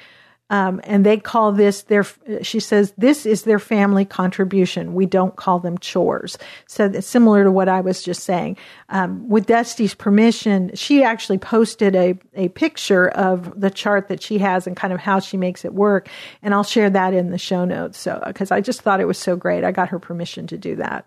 Um, 0.51 0.83
and 0.85 1.07
they 1.07 1.17
call 1.17 1.53
this 1.53 1.83
their, 1.85 2.05
she 2.43 2.61
says, 2.61 2.93
this 2.99 3.25
is 3.25 3.45
their 3.45 3.59
family 3.59 4.05
contribution. 4.05 4.93
We 4.93 5.07
don't 5.07 5.35
call 5.35 5.61
them 5.61 5.79
chores. 5.79 6.37
So 6.67 6.87
it's 6.87 7.07
similar 7.07 7.45
to 7.45 7.51
what 7.51 7.71
I 7.71 7.81
was 7.81 8.03
just 8.03 8.25
saying. 8.25 8.59
Um, 8.91 9.29
with 9.31 9.47
Dusty's 9.47 9.95
permission, 9.95 10.71
she 10.75 11.03
actually 11.03 11.39
posted 11.39 11.97
a, 11.97 12.19
a 12.35 12.49
picture 12.51 13.09
of 13.09 13.59
the 13.59 13.71
chart 13.71 14.09
that 14.09 14.23
she 14.23 14.39
has 14.39 14.67
and 14.67 14.77
kind 14.77 14.93
of 14.93 15.01
how 15.01 15.21
she 15.21 15.39
makes 15.39 15.65
it 15.65 15.73
work. 15.73 16.11
And 16.43 16.53
I'll 16.53 16.65
share 16.65 16.91
that 16.91 17.15
in 17.15 17.31
the 17.31 17.39
show 17.39 17.65
notes. 17.65 17.99
So, 17.99 18.23
because 18.27 18.51
I 18.51 18.61
just 18.61 18.83
thought 18.83 19.01
it 19.01 19.07
was 19.07 19.19
so 19.19 19.37
great. 19.37 19.65
I 19.65 19.73
got 19.73 19.89
her 19.89 19.99
permission 19.99 20.47
to 20.49 20.59
do 20.59 20.77
that. 20.77 21.07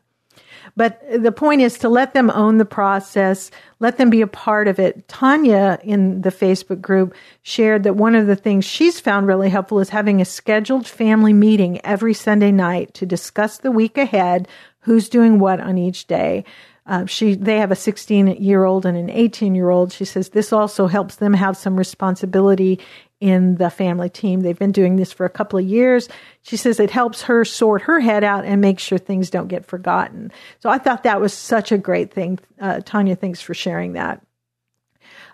But 0.76 1.02
the 1.12 1.32
point 1.32 1.62
is 1.62 1.78
to 1.80 1.90
let 1.90 2.14
them 2.14 2.30
own 2.30 2.58
the 2.58 2.66
process, 2.66 3.52
let 3.80 3.98
them 3.98 4.10
be 4.10 4.22
a 4.22 4.28
part 4.28 4.68
of 4.68 4.80
it. 4.80 5.08
Tanya 5.08 5.80
in 5.84 6.22
the 6.22 6.32
Facebook 6.32 6.82
group 6.82 7.14
shared 7.44 7.84
that 7.84 7.96
one 7.96 8.16
of 8.16 8.28
the 8.28 8.36
things 8.36 8.66
she's 8.66 9.00
found 9.00 9.28
really 9.28 9.50
helpful 9.50 9.80
is 9.80 9.90
having 9.90 10.22
a 10.22 10.26
scheduled 10.26 10.88
family 10.88 11.34
meeting 11.34 11.84
every 11.86 12.14
Sunday 12.14 12.52
night 12.52 12.94
to 12.96 13.06
discuss 13.06 13.58
the 13.58 13.72
week 13.72 13.98
ahead, 13.98 14.48
who's 14.80 15.10
doing 15.10 15.40
what 15.40 15.60
on 15.60 15.78
each 15.78 16.08
day. 16.08 16.46
Uh, 16.88 17.06
she 17.06 17.34
they 17.34 17.58
have 17.58 17.72
a 17.72 17.76
16 17.76 18.28
year 18.28 18.64
old 18.64 18.86
and 18.86 18.98
an 18.98 19.10
18 19.10 19.56
year 19.56 19.70
old. 19.70 19.92
She 19.92 20.06
says 20.06 20.30
this 20.30 20.54
also 20.54 20.88
helps 20.88 21.16
them 21.16 21.34
have 21.34 21.58
some 21.58 21.78
responsibility 21.78 22.80
in 23.20 23.56
the 23.56 23.70
family 23.70 24.10
team. 24.10 24.42
They've 24.42 24.60
been 24.60 24.72
doing 24.72 24.98
this 24.98 25.12
for 25.12 25.26
a 25.26 25.30
couple 25.30 25.58
of 25.58 25.66
years. 25.66 26.10
She 26.44 26.58
says 26.58 26.80
it 26.80 26.92
helps 26.92 27.24
her 27.24 27.44
sort 27.44 27.84
her 27.84 28.00
head 28.00 28.24
out 28.24 28.46
and 28.46 28.62
make 28.62 28.80
sure 28.80 28.98
things 28.98 29.30
don't 29.30 29.48
get 29.48 29.66
forgotten. 29.66 30.32
So 30.60 30.70
I 30.70 30.78
thought 30.78 31.04
that 31.04 31.22
was 31.22 31.34
such 31.34 31.72
a 31.72 31.78
great 31.78 32.14
thing. 32.14 32.40
Uh, 32.60 32.82
Tanya, 32.86 33.16
thanks 33.16 33.42
for 33.42 33.56
sharing 33.56 33.94
that. 33.94 34.22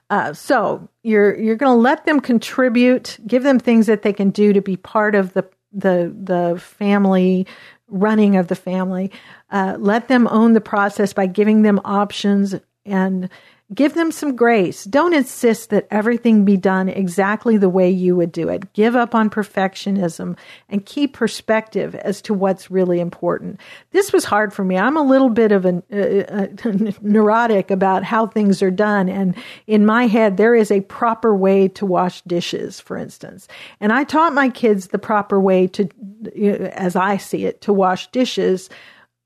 Uh, 0.10 0.34
so 0.34 0.90
you're 1.04 1.38
you're 1.38 1.56
going 1.56 1.76
to 1.76 1.82
let 1.82 2.06
them 2.06 2.20
contribute, 2.20 3.18
give 3.26 3.44
them 3.44 3.60
things 3.60 3.88
that 3.88 4.04
they 4.04 4.14
can 4.14 4.30
do 4.30 4.54
to 4.54 4.62
be 4.62 4.78
part 4.78 5.16
of 5.16 5.34
the 5.34 5.50
the 5.74 6.14
the 6.24 6.60
family 6.60 7.48
running 7.92 8.38
of 8.38 8.48
the 8.48 8.56
family. 8.56 9.12
Uh, 9.52 9.76
let 9.80 10.08
them 10.08 10.28
own 10.30 10.54
the 10.54 10.62
process 10.62 11.14
by 11.14 11.28
giving 11.28 11.62
them 11.62 11.80
options 11.86 12.56
and 12.86 13.30
Give 13.74 13.94
them 13.94 14.12
some 14.12 14.36
grace. 14.36 14.84
Don't 14.84 15.14
insist 15.14 15.70
that 15.70 15.88
everything 15.90 16.44
be 16.44 16.58
done 16.58 16.90
exactly 16.90 17.56
the 17.58 17.70
way 17.70 17.90
you 17.90 18.18
would 18.18 18.34
do 18.34 18.50
it. 18.50 18.74
Give 18.74 18.98
up 18.98 19.16
on 19.16 19.30
perfectionism 19.30 20.38
and 20.68 20.86
keep 20.86 21.14
perspective 21.14 21.96
as 21.96 22.22
to 22.24 22.34
what's 22.34 22.70
really 22.70 23.00
important. 23.00 23.62
This 23.92 24.12
was 24.12 24.26
hard 24.26 24.54
for 24.54 24.66
me. 24.66 24.78
I'm 24.78 24.98
a 24.98 25.04
little 25.04 25.30
bit 25.30 25.54
of 25.54 25.66
a, 25.66 25.82
uh, 25.92 25.96
uh, 25.96 26.48
a, 26.66 26.70
a 26.70 26.94
neurotic 27.02 27.72
about 27.72 28.04
how 28.04 28.28
things 28.28 28.62
are 28.62 28.72
done. 28.72 29.08
And 29.08 29.36
in 29.68 29.86
my 29.86 30.08
head, 30.08 30.36
there 30.36 30.56
is 30.56 30.70
a 30.70 30.82
proper 30.82 31.34
way 31.34 31.70
to 31.70 31.86
wash 31.86 32.22
dishes, 32.24 32.82
for 32.82 32.98
instance. 32.98 33.48
And 33.80 33.94
I 33.94 34.04
taught 34.04 34.34
my 34.34 34.50
kids 34.50 34.88
the 34.88 35.00
proper 35.00 35.40
way 35.40 35.68
to, 35.68 35.88
uh, 36.26 36.72
as 36.74 36.98
I 36.98 37.16
see 37.16 37.46
it, 37.46 37.62
to 37.62 37.72
wash 37.72 38.12
dishes. 38.12 38.70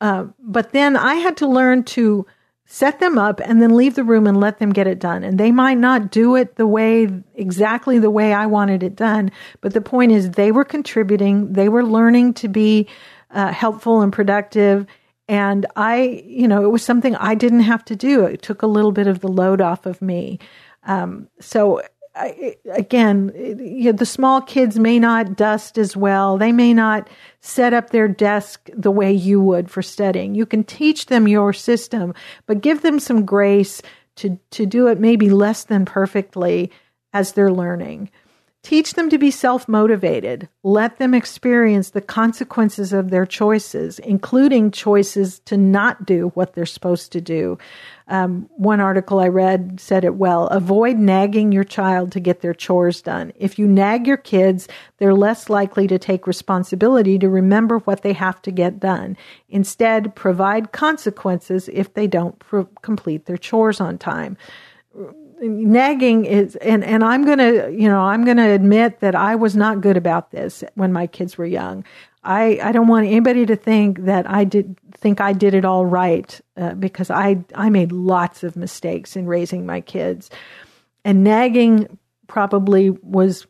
Uh, 0.02 0.26
but 0.40 0.72
then 0.72 0.96
I 0.96 1.16
had 1.16 1.38
to 1.38 1.48
learn 1.48 1.84
to 1.86 2.28
set 2.66 3.00
them 3.00 3.18
up 3.18 3.40
and 3.44 3.62
then 3.62 3.76
leave 3.76 3.96
the 3.96 4.04
room 4.04 4.26
and 4.26 4.40
let 4.40 4.60
them 4.60 4.72
get 4.72 4.88
it 4.88 5.00
done. 5.00 5.24
And 5.24 5.40
they 5.40 5.52
might 5.52 5.78
not 5.78 6.12
do 6.12 6.36
it 6.36 6.56
the 6.56 6.68
way, 6.68 7.08
exactly 7.36 8.00
the 8.00 8.10
way 8.10 8.34
I 8.34 8.48
wanted 8.48 8.82
it 8.82 8.96
done. 8.96 9.32
But 9.62 9.74
the 9.74 9.82
point 9.82 10.12
is 10.12 10.32
they 10.32 10.52
were 10.52 10.66
contributing. 10.66 11.54
They 11.54 11.70
were 11.70 11.86
learning 11.86 12.34
to 12.36 12.48
be 12.48 12.88
uh, 13.32 13.52
helpful 13.52 14.02
and 14.02 14.12
productive. 14.12 14.88
And 15.28 15.66
I, 15.76 16.24
you 16.26 16.48
know, 16.48 16.64
it 16.64 16.72
was 16.72 16.84
something 16.84 17.16
I 17.16 17.36
didn't 17.36 17.62
have 17.62 17.86
to 17.86 17.96
do. 17.96 18.26
It 18.26 18.42
took 18.42 18.62
a 18.62 18.68
little 18.68 18.92
bit 18.92 19.08
of 19.08 19.20
the 19.20 19.28
load 19.28 19.62
off 19.62 19.86
of 19.86 20.02
me. 20.02 20.40
Um, 20.84 21.28
so 21.40 21.82
I, 22.16 22.56
again, 22.72 23.32
you 23.60 23.86
know, 23.86 23.92
the 23.92 24.06
small 24.06 24.42
kids 24.42 24.80
may 24.80 25.00
not 25.00 25.36
dust 25.36 25.78
as 25.78 25.98
well. 25.98 26.38
They 26.38 26.52
may 26.52 26.74
not 26.74 27.10
set 27.42 27.74
up 27.74 27.90
their 27.90 28.08
desk 28.08 28.70
the 28.74 28.92
way 28.92 29.12
you 29.12 29.42
would 29.42 29.70
for 29.70 29.82
studying. 29.82 30.34
You 30.34 30.46
can 30.46 30.64
teach 30.64 31.08
them 31.08 31.28
your 31.28 31.52
system, 31.52 32.14
but 32.46 32.62
give 32.62 32.82
them 32.82 33.00
some 33.00 33.26
grace 33.26 33.82
to, 34.18 34.40
to 34.52 34.66
do 34.66 34.88
it 34.88 35.00
maybe 35.00 35.30
less 35.30 35.66
than 35.66 35.84
perfectly 35.86 36.72
as 37.12 37.34
they're 37.34 37.52
learning. 37.52 38.10
Teach 38.66 38.96
them 38.96 39.12
to 39.12 39.20
be 39.20 39.30
self 39.30 39.68
motivated. 39.68 40.50
Let 40.64 40.98
them 40.98 41.14
experience 41.14 41.92
the 41.92 42.02
consequences 42.02 42.94
of 42.94 43.12
their 43.12 43.28
choices, 43.28 44.00
including 44.00 44.72
choices 44.72 45.38
to 45.42 45.56
not 45.56 46.08
do 46.08 46.32
what 46.34 46.54
they're 46.56 46.66
supposed 46.66 47.12
to 47.12 47.22
do. 47.22 47.60
Um, 48.08 48.50
one 48.56 48.82
article 48.82 49.20
I 49.20 49.28
read 49.28 49.80
said 49.80 50.04
it 50.04 50.16
well 50.16 50.48
avoid 50.48 50.98
nagging 50.98 51.52
your 51.52 51.64
child 51.64 52.12
to 52.14 52.20
get 52.20 52.42
their 52.42 52.56
chores 52.56 53.04
done. 53.04 53.34
If 53.36 53.60
you 53.60 53.68
nag 53.68 54.08
your 54.08 54.18
kids, 54.18 54.68
they're 54.98 55.14
less 55.14 55.48
likely 55.48 55.86
to 55.86 56.00
take 56.00 56.26
responsibility 56.26 57.20
to 57.20 57.30
remember 57.30 57.78
what 57.78 58.02
they 58.02 58.14
have 58.14 58.42
to 58.42 58.52
get 58.52 58.80
done. 58.80 59.16
Instead, 59.48 60.16
provide 60.16 60.72
consequences 60.72 61.70
if 61.72 61.94
they 61.94 62.08
don't 62.08 62.42
complete 62.82 63.28
their 63.28 63.38
chores 63.38 63.80
on 63.80 64.00
time 64.00 64.38
nagging 65.48 66.26
is 66.26 66.56
and 66.58 66.84
and 66.84 67.04
I'm 67.04 67.26
going 67.26 67.38
to 67.38 67.72
you 67.72 67.88
know 67.88 68.02
I'm 68.02 68.26
going 68.26 68.38
to 68.38 68.50
admit 68.50 69.00
that 69.00 69.16
I 69.16 69.36
was 69.36 69.56
not 69.56 69.82
good 69.82 69.98
about 69.98 70.32
this 70.32 70.64
when 70.76 70.92
my 70.92 71.08
kids 71.08 71.38
were 71.38 71.46
young. 71.46 71.84
I 72.24 72.60
I 72.62 72.72
don't 72.72 72.88
want 72.88 73.06
anybody 73.06 73.46
to 73.46 73.56
think 73.56 74.06
that 74.06 74.30
I 74.30 74.44
did 74.44 74.78
think 74.98 75.22
I 75.22 75.34
did 75.34 75.54
it 75.54 75.66
all 75.66 75.86
right 75.86 76.40
uh, 76.58 76.74
because 76.74 77.10
I 77.10 77.44
I 77.54 77.70
made 77.70 77.92
lots 77.92 78.44
of 78.44 78.56
mistakes 78.56 79.16
in 79.16 79.28
raising 79.28 79.66
my 79.66 79.82
kids. 79.82 80.30
And 81.04 81.24
nagging 81.24 81.98
probably 82.28 82.90
was 82.90 83.46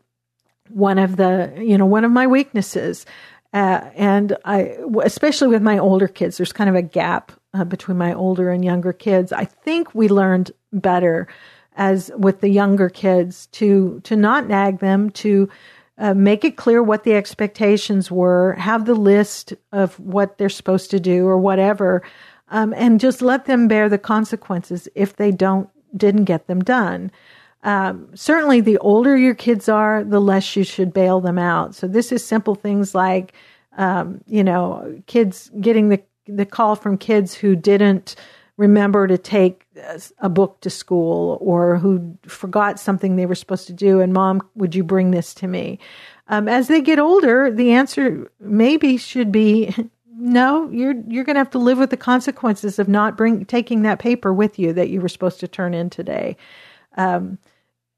one 0.69 0.99
of 0.99 1.15
the 1.15 1.53
you 1.57 1.77
know 1.77 1.85
one 1.85 2.03
of 2.03 2.11
my 2.11 2.27
weaknesses. 2.27 3.05
Uh, 3.53 3.89
and 3.95 4.35
I, 4.43 4.75
especially 5.03 5.47
with 5.47 5.61
my 5.61 5.77
older 5.77 6.09
kids, 6.09 6.35
there's 6.35 6.51
kind 6.51 6.69
of 6.69 6.75
a 6.75 6.81
gap 6.81 7.31
uh, 7.53 7.63
between 7.63 7.97
my 7.97 8.13
older 8.13 8.49
and 8.49 8.65
younger 8.65 8.91
kids. 8.91 9.31
I 9.31 9.45
think 9.45 9.95
we 9.95 10.09
learned 10.09 10.51
better 10.73 11.29
as 11.75 12.11
with 12.17 12.41
the 12.41 12.49
younger 12.49 12.89
kids 12.89 13.47
to 13.47 13.99
to 14.03 14.15
not 14.15 14.47
nag 14.47 14.79
them 14.79 15.09
to 15.11 15.49
uh, 15.97 16.13
make 16.13 16.43
it 16.43 16.57
clear 16.57 16.83
what 16.83 17.03
the 17.03 17.13
expectations 17.13 18.11
were 18.11 18.53
have 18.53 18.85
the 18.85 18.95
list 18.95 19.53
of 19.71 19.99
what 19.99 20.37
they're 20.37 20.49
supposed 20.49 20.91
to 20.91 20.99
do 20.99 21.25
or 21.27 21.37
whatever 21.37 22.01
um, 22.49 22.73
and 22.75 22.99
just 22.99 23.21
let 23.21 23.45
them 23.45 23.67
bear 23.67 23.89
the 23.89 23.97
consequences 23.97 24.87
if 24.95 25.15
they 25.15 25.31
don't 25.31 25.69
didn't 25.95 26.25
get 26.25 26.47
them 26.47 26.61
done. 26.61 27.11
Um, 27.63 28.09
certainly 28.13 28.61
the 28.61 28.77
older 28.79 29.17
your 29.17 29.33
kids 29.33 29.67
are 29.69 30.03
the 30.03 30.19
less 30.19 30.55
you 30.55 30.63
should 30.63 30.93
bail 30.93 31.19
them 31.19 31.39
out. 31.39 31.73
So 31.73 31.87
this 31.87 32.11
is 32.11 32.23
simple 32.23 32.55
things 32.55 32.93
like 32.93 33.33
um, 33.77 34.21
you 34.27 34.43
know 34.43 35.01
kids 35.07 35.51
getting 35.59 35.89
the 35.89 36.01
the 36.27 36.45
call 36.45 36.75
from 36.75 36.97
kids 36.97 37.33
who 37.33 37.55
didn't 37.55 38.15
remember 38.57 39.07
to 39.07 39.17
take 39.17 39.65
a 40.19 40.29
book 40.29 40.61
to 40.61 40.69
school 40.69 41.37
or 41.41 41.77
who 41.77 42.17
forgot 42.25 42.79
something 42.79 43.15
they 43.15 43.25
were 43.25 43.35
supposed 43.35 43.67
to 43.67 43.73
do 43.73 43.99
and 43.99 44.13
mom 44.13 44.41
would 44.55 44.73
you 44.73 44.83
bring 44.83 45.11
this 45.11 45.33
to 45.33 45.47
me? 45.47 45.79
Um, 46.27 46.47
as 46.47 46.67
they 46.67 46.81
get 46.81 46.99
older 46.99 47.51
the 47.51 47.71
answer 47.71 48.31
maybe 48.39 48.97
should 48.97 49.31
be 49.31 49.75
no 50.17 50.69
you're 50.71 50.95
you're 51.07 51.25
going 51.25 51.35
to 51.35 51.39
have 51.39 51.49
to 51.51 51.59
live 51.59 51.77
with 51.77 51.89
the 51.89 51.97
consequences 51.97 52.79
of 52.79 52.87
not 52.87 53.17
bring 53.17 53.45
taking 53.45 53.81
that 53.81 53.99
paper 53.99 54.33
with 54.33 54.57
you 54.57 54.71
that 54.73 54.89
you 54.89 55.01
were 55.01 55.09
supposed 55.09 55.39
to 55.41 55.47
turn 55.47 55.73
in 55.73 55.89
today. 55.89 56.37
Um, 56.97 57.37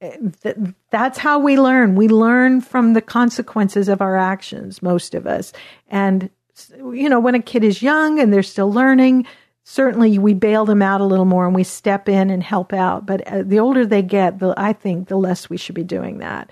th- 0.01 0.58
that's 0.89 1.18
how 1.20 1.39
we 1.39 1.60
learn. 1.60 1.95
We 1.95 2.08
learn 2.08 2.62
from 2.62 2.93
the 2.93 3.01
consequences 3.01 3.88
of 3.88 4.01
our 4.01 4.18
actions 4.18 4.82
most 4.82 5.14
of 5.14 5.28
us. 5.28 5.53
And 5.88 6.30
you 6.80 7.08
know 7.08 7.20
when 7.20 7.36
a 7.36 7.41
kid 7.41 7.64
is 7.64 7.84
young 7.84 8.20
and 8.20 8.34
they're 8.34 8.41
still 8.41 8.72
learning 8.72 9.28
certainly 9.70 10.18
we 10.18 10.34
bail 10.34 10.63
them 10.63 10.82
out 10.82 11.01
a 11.01 11.05
little 11.05 11.26
more 11.26 11.45
and 11.45 11.53
we 11.53 11.61
step 11.61 12.07
in 12.07 12.30
and 12.30 12.41
help 12.41 12.72
out. 12.72 13.05
But 13.05 13.28
uh, 13.28 13.43
the 13.43 13.59
older 13.59 13.86
they 13.86 14.01
get, 14.01 14.39
the, 14.39 14.53
I 14.55 14.72
think 14.72 15.09
the 15.09 15.18
less 15.18 15.49
we 15.49 15.57
should 15.57 15.76
be 15.76 15.84
doing 15.84 16.20
that. 16.20 16.49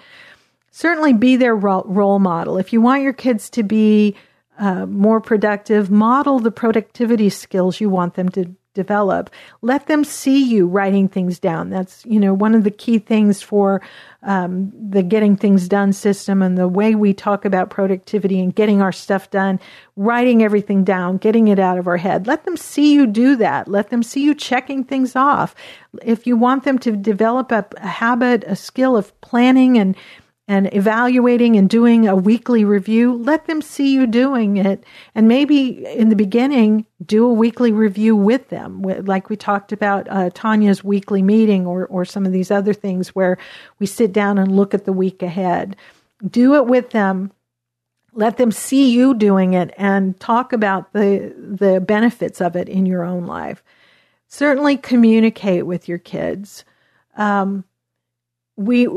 Certainly 0.71 1.13
be 1.13 1.37
their 1.37 1.55
role 1.55 2.19
model. 2.19 2.57
If 2.57 2.73
you 2.73 2.81
want 2.81 3.03
your 3.03 3.13
kids 3.13 3.49
to 3.51 3.63
be 3.63 4.17
uh, 4.59 4.85
more 4.85 5.21
productive, 5.21 5.89
model 5.89 6.39
the 6.39 6.51
productivity 6.51 7.29
skills 7.29 7.79
you 7.79 7.89
want 7.89 8.15
them 8.15 8.27
to 8.29 8.53
develop. 8.75 9.31
Let 9.63 9.87
them 9.87 10.03
see 10.03 10.43
you 10.43 10.67
writing 10.67 11.09
things 11.09 11.39
down. 11.39 11.71
That's, 11.71 12.05
you 12.05 12.19
know, 12.19 12.35
one 12.35 12.53
of 12.53 12.63
the 12.63 12.69
key 12.69 12.99
things 12.99 13.41
for 13.41 13.81
um, 14.21 14.71
the 14.89 15.01
getting 15.01 15.35
things 15.35 15.67
done 15.67 15.93
system 15.93 16.43
and 16.43 16.57
the 16.57 16.67
way 16.67 16.93
we 16.93 17.13
talk 17.13 17.45
about 17.45 17.71
productivity 17.71 18.39
and 18.39 18.53
getting 18.53 18.81
our 18.81 18.91
stuff 18.91 19.31
done, 19.31 19.59
writing 19.95 20.43
everything 20.43 20.83
down, 20.83 21.17
getting 21.17 21.47
it 21.47 21.57
out 21.57 21.79
of 21.79 21.87
our 21.87 21.97
head. 21.97 22.27
Let 22.27 22.45
them 22.45 22.57
see 22.57 22.93
you 22.93 23.07
do 23.07 23.35
that. 23.37 23.67
Let 23.67 23.89
them 23.89 24.03
see 24.03 24.23
you 24.23 24.35
checking 24.35 24.83
things 24.83 25.15
off. 25.15 25.55
If 26.03 26.27
you 26.27 26.37
want 26.37 26.63
them 26.63 26.77
to 26.79 26.95
develop 26.95 27.51
a, 27.51 27.65
a 27.77 27.87
habit, 27.87 28.43
a 28.45 28.55
skill 28.55 28.95
of 28.95 29.19
planning 29.21 29.77
and 29.77 29.95
and 30.47 30.71
evaluating 30.73 31.55
and 31.55 31.69
doing 31.69 32.07
a 32.07 32.15
weekly 32.15 32.63
review, 32.63 33.13
let 33.13 33.47
them 33.47 33.61
see 33.61 33.93
you 33.93 34.05
doing 34.05 34.57
it. 34.57 34.83
And 35.15 35.27
maybe 35.27 35.85
in 35.87 36.09
the 36.09 36.15
beginning, 36.15 36.85
do 37.03 37.25
a 37.25 37.33
weekly 37.33 37.71
review 37.71 38.15
with 38.15 38.49
them, 38.49 38.83
like 38.83 39.29
we 39.29 39.37
talked 39.37 39.71
about 39.71 40.07
uh, 40.09 40.29
Tanya's 40.33 40.83
weekly 40.83 41.23
meeting 41.23 41.65
or, 41.65 41.87
or 41.87 42.05
some 42.05 42.27
of 42.27 42.31
these 42.31 42.51
other 42.51 42.73
things 42.73 43.09
where 43.09 43.37
we 43.79 43.87
sit 43.87 44.13
down 44.13 44.37
and 44.37 44.55
look 44.55 44.75
at 44.75 44.85
the 44.85 44.93
week 44.93 45.23
ahead. 45.23 45.75
Do 46.25 46.55
it 46.55 46.67
with 46.67 46.91
them. 46.91 47.31
Let 48.13 48.37
them 48.37 48.51
see 48.51 48.91
you 48.91 49.15
doing 49.15 49.53
it 49.53 49.73
and 49.77 50.17
talk 50.19 50.53
about 50.53 50.93
the, 50.93 51.33
the 51.37 51.81
benefits 51.81 52.39
of 52.39 52.55
it 52.55 52.69
in 52.69 52.85
your 52.85 53.03
own 53.03 53.25
life. 53.25 53.63
Certainly 54.27 54.77
communicate 54.77 55.65
with 55.65 55.89
your 55.89 55.97
kids. 55.97 56.63
Um, 57.17 57.65
we 58.57 58.87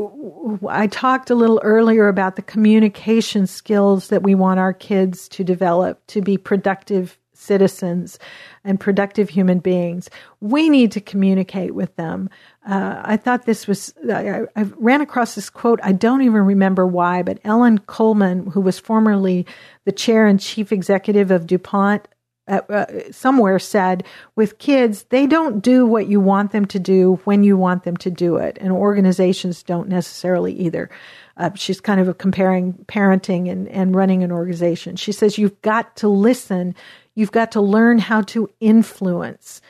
I 0.67 0.87
talked 0.87 1.29
a 1.29 1.35
little 1.35 1.59
earlier 1.63 2.07
about 2.07 2.35
the 2.35 2.41
communication 2.41 3.45
skills 3.45 4.07
that 4.07 4.23
we 4.23 4.35
want 4.35 4.59
our 4.59 4.73
kids 4.73 5.27
to 5.29 5.43
develop 5.43 6.05
to 6.07 6.21
be 6.21 6.37
productive 6.37 7.17
citizens 7.39 8.19
and 8.63 8.79
productive 8.79 9.29
human 9.29 9.59
beings. 9.59 10.09
We 10.41 10.69
need 10.69 10.91
to 10.91 11.01
communicate 11.01 11.73
with 11.73 11.95
them. 11.95 12.29
Uh, 12.67 13.01
I 13.03 13.17
thought 13.17 13.45
this 13.45 13.65
was, 13.65 13.93
I, 14.11 14.41
I, 14.55 14.63
ran 14.77 14.99
across 14.99 15.35
this 15.35 15.49
quote. 15.49 15.79
I 15.81 15.93
don't 15.93 16.21
even 16.21 16.41
remember 16.41 16.85
why, 16.85 17.23
but 17.23 17.39
Ellen 17.45 17.79
Kullman, 17.79 18.51
who 18.51 18.59
was 18.59 18.77
formerly 18.77 19.45
the 19.85 19.93
chair 19.93 20.27
and 20.27 20.39
chief 20.39 20.73
executive 20.73 21.31
of 21.31 21.47
DuPont, 21.47 22.07
uh, 22.49 23.11
somewhere 23.11 23.59
said 23.59 24.03
with 24.35 24.57
kids, 24.57 25.03
they 25.09 25.27
don't 25.27 25.61
do 25.61 25.85
what 25.85 26.07
you 26.07 26.19
want 26.19 26.51
them 26.51 26.65
to 26.65 26.79
do 26.79 27.19
when 27.23 27.43
you 27.43 27.55
want 27.55 27.83
them 27.83 27.95
to 27.97 28.09
do 28.09 28.37
it. 28.37 28.57
And 28.59 28.71
organizations 28.71 29.63
don't 29.63 29.87
necessarily 29.87 30.53
either. 30.53 30.89
Uh, 31.37 31.51
she's 31.55 31.79
kind 31.79 32.01
of 32.01 32.17
comparing 32.17 32.73
parenting 32.87 33.49
and, 33.49 33.67
and 33.69 33.95
running 33.95 34.23
an 34.23 34.31
organization. 34.31 34.95
She 34.95 35.11
says, 35.11 35.37
you've 35.37 35.61
got 35.61 35.95
to 35.97 36.07
listen. 36.07 36.75
You've 37.15 37.31
got 37.31 37.51
to 37.53 37.61
learn 37.61 37.99
how 37.99 38.21
to 38.23 38.49
influence. 38.59 39.61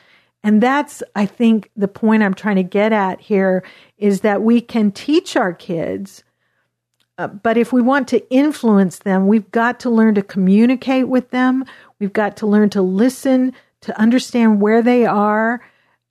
And 0.42 0.62
that's, 0.62 1.02
I 1.14 1.26
think, 1.26 1.70
the 1.76 1.88
point 1.88 2.22
I'm 2.22 2.34
trying 2.34 2.56
to 2.56 2.62
get 2.62 2.92
at 2.92 3.20
here 3.20 3.62
is 3.98 4.22
that 4.22 4.42
we 4.42 4.60
can 4.62 4.90
teach 4.90 5.36
our 5.36 5.52
kids 5.52 6.24
uh, 7.20 7.26
but 7.26 7.58
if 7.58 7.70
we 7.70 7.82
want 7.82 8.08
to 8.08 8.32
influence 8.32 9.00
them, 9.00 9.26
we've 9.26 9.50
got 9.50 9.78
to 9.78 9.90
learn 9.90 10.14
to 10.14 10.22
communicate 10.22 11.06
with 11.06 11.28
them. 11.32 11.66
We've 12.00 12.12
got 12.12 12.38
to 12.38 12.46
learn 12.46 12.70
to 12.70 12.82
listen, 12.82 13.52
to 13.82 13.98
understand 14.00 14.60
where 14.60 14.82
they 14.82 15.06
are, 15.06 15.60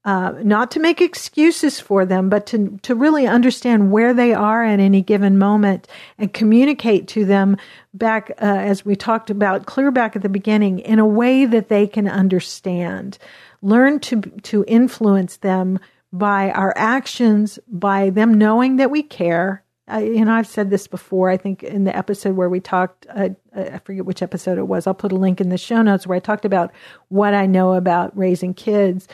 uh, 0.05 0.33
not 0.43 0.71
to 0.71 0.79
make 0.79 1.01
excuses 1.01 1.79
for 1.79 2.05
them, 2.05 2.29
but 2.29 2.45
to, 2.47 2.79
to 2.83 2.95
really 2.95 3.27
understand 3.27 3.91
where 3.91 4.13
they 4.13 4.33
are 4.33 4.63
at 4.63 4.79
any 4.79 5.01
given 5.01 5.37
moment 5.37 5.87
and 6.17 6.31
communicate 6.31 7.07
to 7.09 7.25
them 7.25 7.57
back, 7.93 8.31
uh, 8.41 8.45
as 8.45 8.85
we 8.85 8.95
talked 8.95 9.29
about 9.29 9.65
clear 9.65 9.91
back 9.91 10.15
at 10.15 10.21
the 10.21 10.29
beginning, 10.29 10.79
in 10.79 10.99
a 10.99 11.05
way 11.05 11.45
that 11.45 11.67
they 11.67 11.85
can 11.85 12.07
understand. 12.07 13.17
Learn 13.61 13.99
to, 13.99 14.21
to 14.21 14.63
influence 14.67 15.37
them 15.37 15.79
by 16.13 16.51
our 16.51 16.73
actions, 16.77 17.59
by 17.67 18.09
them 18.09 18.33
knowing 18.33 18.77
that 18.77 18.89
we 18.89 19.03
care 19.03 19.63
I, 19.89 20.03
you 20.03 20.23
know, 20.23 20.33
I've 20.33 20.47
said 20.47 20.69
this 20.69 20.87
before. 20.87 21.29
I 21.29 21.37
think 21.37 21.63
in 21.63 21.83
the 21.83 21.95
episode 21.95 22.35
where 22.35 22.49
we 22.49 22.59
talked, 22.59 23.07
uh, 23.13 23.29
I 23.55 23.79
forget 23.79 24.05
which 24.05 24.21
episode 24.21 24.57
it 24.57 24.67
was. 24.67 24.85
I'll 24.85 24.93
put 24.93 25.11
a 25.11 25.15
link 25.15 25.41
in 25.41 25.49
the 25.49 25.57
show 25.57 25.81
notes 25.81 26.05
where 26.05 26.15
I 26.15 26.19
talked 26.19 26.45
about 26.45 26.71
what 27.09 27.33
I 27.33 27.45
know 27.45 27.73
about 27.73 28.15
raising 28.17 28.53
kids. 28.53 29.07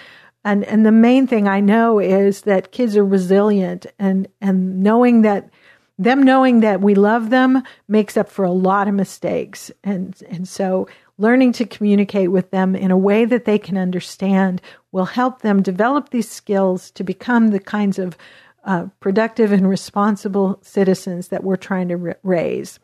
And, 0.44 0.64
and 0.66 0.86
the 0.86 0.92
main 0.92 1.26
thing 1.26 1.48
I 1.48 1.60
know 1.60 2.00
is 2.00 2.42
that 2.42 2.72
kids 2.72 2.96
are 2.98 3.06
resilient 3.06 3.88
and, 3.98 4.28
and 4.42 4.84
knowing 4.84 5.22
that 5.22 5.50
them 5.98 6.24
knowing 6.24 6.60
that 6.60 6.82
we 6.82 6.94
love 6.94 7.30
them 7.30 7.64
makes 7.88 8.18
up 8.18 8.30
for 8.30 8.44
a 8.44 8.52
lot 8.52 8.88
of 8.90 8.94
mistakes. 8.94 9.72
And, 9.84 10.22
and 10.30 10.46
so 10.46 10.90
learning 11.18 11.54
to 11.54 11.66
communicate 11.66 12.32
with 12.32 12.52
them 12.52 12.76
in 12.76 12.92
a 12.92 12.98
way 12.98 13.24
that 13.24 13.46
they 13.46 13.58
can 13.58 13.78
understand 13.78 14.62
will 14.92 15.06
help 15.06 15.42
them 15.42 15.62
develop 15.62 16.10
these 16.10 16.30
skills 16.30 16.92
to 16.92 17.04
become 17.04 17.48
the 17.48 17.60
kinds 17.60 17.98
of 17.98 18.18
uh, 18.66 18.88
productive 19.00 19.52
and 19.52 19.70
responsible 19.70 20.60
citizens 20.62 21.30
that 21.30 21.44
we're 21.44 21.56
trying 21.56 21.88
to 21.90 21.96
r- 21.96 22.18
raise. 22.24 22.80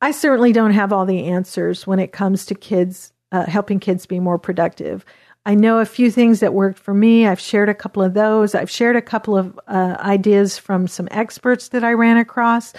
I 0.00 0.10
certainly 0.10 0.52
don't 0.52 0.72
have 0.72 0.92
all 0.92 1.06
the 1.06 1.26
answers 1.26 1.86
when 1.86 2.00
it 2.00 2.12
comes 2.12 2.44
to 2.46 2.54
kids, 2.54 3.12
uh, 3.30 3.46
helping 3.46 3.78
kids 3.78 4.04
be 4.04 4.18
more 4.18 4.38
productive. 4.38 5.04
I 5.46 5.54
know 5.54 5.78
a 5.78 5.84
few 5.84 6.10
things 6.10 6.40
that 6.40 6.54
worked 6.54 6.78
for 6.78 6.92
me. 6.92 7.26
I've 7.26 7.40
shared 7.40 7.68
a 7.68 7.74
couple 7.74 8.02
of 8.02 8.14
those. 8.14 8.54
I've 8.54 8.70
shared 8.70 8.96
a 8.96 9.02
couple 9.02 9.36
of 9.36 9.58
uh, 9.66 9.96
ideas 10.00 10.58
from 10.58 10.86
some 10.86 11.08
experts 11.10 11.68
that 11.68 11.84
I 11.84 11.92
ran 11.92 12.16
across. 12.16 12.72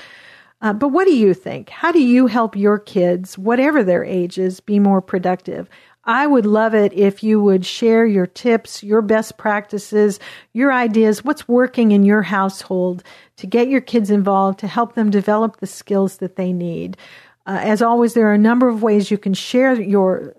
Uh, 0.61 0.71
but 0.71 0.89
what 0.89 1.05
do 1.05 1.15
you 1.15 1.33
think? 1.33 1.69
How 1.69 1.91
do 1.91 2.01
you 2.01 2.27
help 2.27 2.55
your 2.55 2.79
kids, 2.79 3.37
whatever 3.37 3.83
their 3.83 4.05
ages, 4.05 4.61
be 4.61 4.79
more 4.79 5.01
productive? 5.01 5.69
I 6.05 6.27
would 6.27 6.45
love 6.45 6.73
it 6.73 6.91
if 6.93 7.23
you 7.23 7.41
would 7.41 7.65
share 7.65 8.05
your 8.05 8.27
tips, 8.27 8.83
your 8.83 9.01
best 9.01 9.37
practices, 9.37 10.19
your 10.51 10.73
ideas, 10.73 11.23
what's 11.23 11.47
working 11.47 11.91
in 11.91 12.03
your 12.03 12.23
household 12.23 13.03
to 13.37 13.47
get 13.47 13.69
your 13.69 13.81
kids 13.81 14.09
involved, 14.09 14.59
to 14.59 14.67
help 14.67 14.95
them 14.95 15.09
develop 15.09 15.57
the 15.57 15.67
skills 15.67 16.17
that 16.17 16.35
they 16.35 16.51
need. 16.51 16.97
Uh, 17.45 17.59
as 17.61 17.81
always, 17.81 18.13
there 18.13 18.27
are 18.27 18.33
a 18.33 18.37
number 18.37 18.69
of 18.69 18.83
ways 18.83 19.11
you 19.11 19.17
can 19.17 19.33
share 19.33 19.79
your 19.81 20.33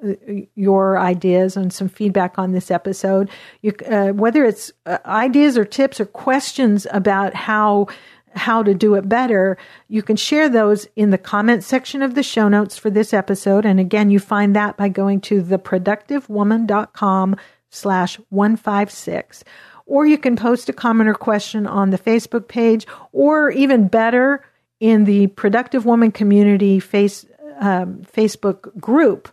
your 0.54 0.98
ideas 0.98 1.54
and 1.54 1.70
some 1.70 1.88
feedback 1.88 2.38
on 2.38 2.52
this 2.52 2.70
episode. 2.70 3.28
You, 3.60 3.74
uh, 3.90 4.08
whether 4.12 4.42
it's 4.44 4.72
uh, 4.86 4.98
ideas 5.04 5.58
or 5.58 5.66
tips 5.66 6.00
or 6.00 6.06
questions 6.06 6.86
about 6.90 7.34
how 7.34 7.88
how 8.34 8.62
to 8.62 8.74
do 8.74 8.94
it 8.94 9.08
better, 9.08 9.56
you 9.88 10.02
can 10.02 10.16
share 10.16 10.48
those 10.48 10.86
in 10.96 11.10
the 11.10 11.18
comment 11.18 11.64
section 11.64 12.02
of 12.02 12.14
the 12.14 12.22
show 12.22 12.48
notes 12.48 12.76
for 12.76 12.90
this 12.90 13.12
episode. 13.12 13.64
And 13.64 13.80
again, 13.80 14.10
you 14.10 14.18
find 14.18 14.54
that 14.56 14.76
by 14.76 14.88
going 14.88 15.20
to 15.22 15.42
theproductivewoman.com 15.42 17.36
slash 17.70 18.16
156. 18.30 19.44
Or 19.86 20.06
you 20.06 20.18
can 20.18 20.36
post 20.36 20.68
a 20.68 20.72
comment 20.72 21.08
or 21.08 21.14
question 21.14 21.66
on 21.66 21.90
the 21.90 21.98
Facebook 21.98 22.48
page, 22.48 22.86
or 23.12 23.50
even 23.50 23.88
better, 23.88 24.44
in 24.80 25.04
the 25.04 25.28
Productive 25.28 25.86
Woman 25.86 26.12
Community 26.12 26.80
face, 26.80 27.24
um, 27.58 28.02
Facebook 28.02 28.78
group. 28.78 29.28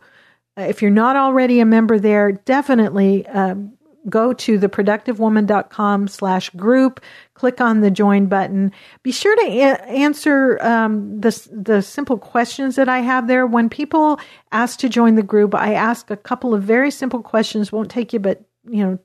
If 0.57 0.81
you're 0.81 0.91
not 0.91 1.15
already 1.15 1.59
a 1.59 1.65
member 1.65 1.99
there, 1.99 2.31
definitely 2.31 3.25
um, 3.27 3.73
go 4.09 4.33
to 4.33 4.59
theproductivewoman.com 4.59 6.07
slash 6.07 6.49
group, 6.51 7.01
click 7.41 7.59
on 7.59 7.81
the 7.81 7.89
join 7.89 8.27
button. 8.27 8.71
Be 9.01 9.11
sure 9.11 9.35
to 9.35 9.41
a- 9.41 9.89
answer 9.89 10.59
um, 10.61 11.19
the, 11.19 11.49
the 11.51 11.81
simple 11.81 12.19
questions 12.19 12.75
that 12.75 12.87
I 12.87 12.99
have 12.99 13.27
there. 13.27 13.47
When 13.47 13.67
people 13.67 14.19
ask 14.51 14.77
to 14.81 14.87
join 14.87 15.15
the 15.15 15.23
group, 15.23 15.55
I 15.55 15.73
ask 15.73 16.11
a 16.11 16.17
couple 16.17 16.53
of 16.53 16.61
very 16.61 16.91
simple 16.91 17.23
questions, 17.23 17.71
won't 17.71 17.89
take 17.89 18.13
you 18.13 18.19
but, 18.19 18.43
you 18.69 18.85
know, 18.85 18.99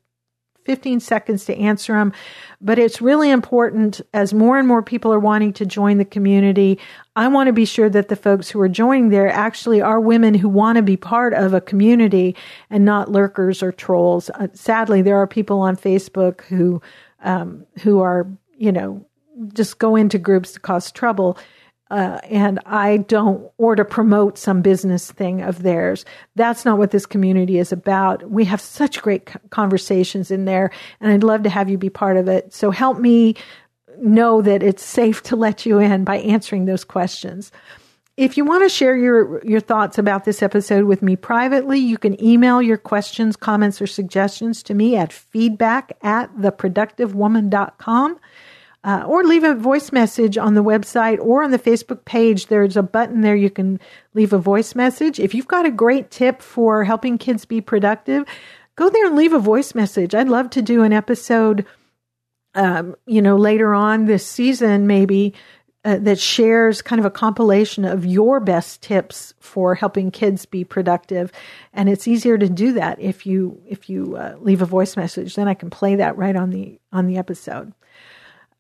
15 0.66 1.00
seconds 1.00 1.46
to 1.46 1.56
answer 1.56 1.94
them. 1.94 2.12
But 2.60 2.78
it's 2.78 3.00
really 3.00 3.30
important 3.30 4.02
as 4.12 4.34
more 4.34 4.58
and 4.58 4.68
more 4.68 4.82
people 4.82 5.14
are 5.14 5.18
wanting 5.18 5.54
to 5.54 5.64
join 5.64 5.96
the 5.96 6.04
community. 6.04 6.78
I 7.14 7.28
want 7.28 7.46
to 7.46 7.54
be 7.54 7.64
sure 7.64 7.88
that 7.88 8.08
the 8.08 8.16
folks 8.16 8.50
who 8.50 8.60
are 8.60 8.68
joining 8.68 9.08
there 9.08 9.30
actually 9.30 9.80
are 9.80 9.98
women 9.98 10.34
who 10.34 10.50
want 10.50 10.76
to 10.76 10.82
be 10.82 10.98
part 10.98 11.32
of 11.32 11.54
a 11.54 11.60
community 11.62 12.36
and 12.68 12.84
not 12.84 13.10
lurkers 13.10 13.62
or 13.62 13.72
trolls. 13.72 14.28
Uh, 14.28 14.48
sadly, 14.52 15.00
there 15.00 15.16
are 15.16 15.26
people 15.26 15.60
on 15.60 15.74
Facebook 15.74 16.42
who 16.42 16.82
um, 17.22 17.66
who 17.82 18.00
are, 18.00 18.26
you 18.56 18.72
know, 18.72 19.04
just 19.52 19.78
go 19.78 19.96
into 19.96 20.18
groups 20.18 20.52
to 20.52 20.60
cause 20.60 20.90
trouble 20.90 21.38
uh, 21.90 22.18
and 22.24 22.58
I 22.66 22.98
don't, 22.98 23.48
or 23.58 23.76
to 23.76 23.84
promote 23.84 24.38
some 24.38 24.60
business 24.60 25.10
thing 25.12 25.42
of 25.42 25.62
theirs. 25.62 26.04
That's 26.34 26.64
not 26.64 26.78
what 26.78 26.90
this 26.90 27.06
community 27.06 27.58
is 27.58 27.70
about. 27.70 28.28
We 28.28 28.44
have 28.46 28.60
such 28.60 29.02
great 29.02 29.30
conversations 29.50 30.30
in 30.30 30.46
there, 30.46 30.70
and 31.00 31.12
I'd 31.12 31.22
love 31.22 31.44
to 31.44 31.50
have 31.50 31.70
you 31.70 31.78
be 31.78 31.90
part 31.90 32.16
of 32.16 32.28
it. 32.28 32.52
So 32.52 32.70
help 32.70 32.98
me 32.98 33.36
know 33.98 34.42
that 34.42 34.62
it's 34.62 34.84
safe 34.84 35.22
to 35.24 35.36
let 35.36 35.64
you 35.64 35.78
in 35.78 36.04
by 36.04 36.18
answering 36.18 36.64
those 36.64 36.84
questions. 36.84 37.52
If 38.16 38.38
you 38.38 38.46
want 38.46 38.62
to 38.62 38.70
share 38.70 38.96
your, 38.96 39.44
your 39.44 39.60
thoughts 39.60 39.98
about 39.98 40.24
this 40.24 40.42
episode 40.42 40.86
with 40.86 41.02
me 41.02 41.16
privately, 41.16 41.78
you 41.78 41.98
can 41.98 42.22
email 42.22 42.62
your 42.62 42.78
questions, 42.78 43.36
comments, 43.36 43.82
or 43.82 43.86
suggestions 43.86 44.62
to 44.64 44.74
me 44.74 44.96
at 44.96 45.12
feedback 45.12 45.96
at 46.02 46.34
theproductivewoman.com 46.36 48.18
uh, 48.84 49.02
or 49.06 49.24
leave 49.24 49.44
a 49.44 49.54
voice 49.54 49.92
message 49.92 50.38
on 50.38 50.54
the 50.54 50.62
website 50.62 51.18
or 51.20 51.42
on 51.42 51.50
the 51.50 51.58
Facebook 51.58 52.04
page. 52.06 52.46
There's 52.46 52.76
a 52.76 52.82
button 52.82 53.20
there 53.20 53.36
you 53.36 53.50
can 53.50 53.80
leave 54.14 54.32
a 54.32 54.38
voice 54.38 54.74
message. 54.74 55.18
If 55.18 55.34
you've 55.34 55.48
got 55.48 55.66
a 55.66 55.70
great 55.70 56.10
tip 56.10 56.40
for 56.40 56.84
helping 56.84 57.18
kids 57.18 57.44
be 57.44 57.60
productive, 57.60 58.24
go 58.76 58.88
there 58.88 59.06
and 59.06 59.16
leave 59.16 59.32
a 59.32 59.40
voice 59.40 59.74
message. 59.74 60.14
I'd 60.14 60.28
love 60.28 60.50
to 60.50 60.62
do 60.62 60.84
an 60.84 60.92
episode, 60.92 61.66
um, 62.54 62.94
you 63.06 63.20
know, 63.20 63.36
later 63.36 63.74
on 63.74 64.04
this 64.04 64.24
season, 64.24 64.86
maybe. 64.86 65.34
Uh, 65.86 65.98
that 65.98 66.18
shares 66.18 66.82
kind 66.82 66.98
of 66.98 67.06
a 67.06 67.10
compilation 67.10 67.84
of 67.84 68.04
your 68.04 68.40
best 68.40 68.82
tips 68.82 69.34
for 69.38 69.76
helping 69.76 70.10
kids 70.10 70.44
be 70.44 70.64
productive 70.64 71.30
and 71.72 71.88
it's 71.88 72.08
easier 72.08 72.36
to 72.36 72.48
do 72.48 72.72
that 72.72 72.98
if 73.00 73.24
you 73.24 73.62
if 73.68 73.88
you 73.88 74.16
uh, 74.16 74.34
leave 74.40 74.62
a 74.62 74.66
voice 74.66 74.96
message 74.96 75.36
then 75.36 75.46
i 75.46 75.54
can 75.54 75.70
play 75.70 75.94
that 75.94 76.16
right 76.16 76.34
on 76.34 76.50
the 76.50 76.76
on 76.92 77.06
the 77.06 77.16
episode 77.16 77.72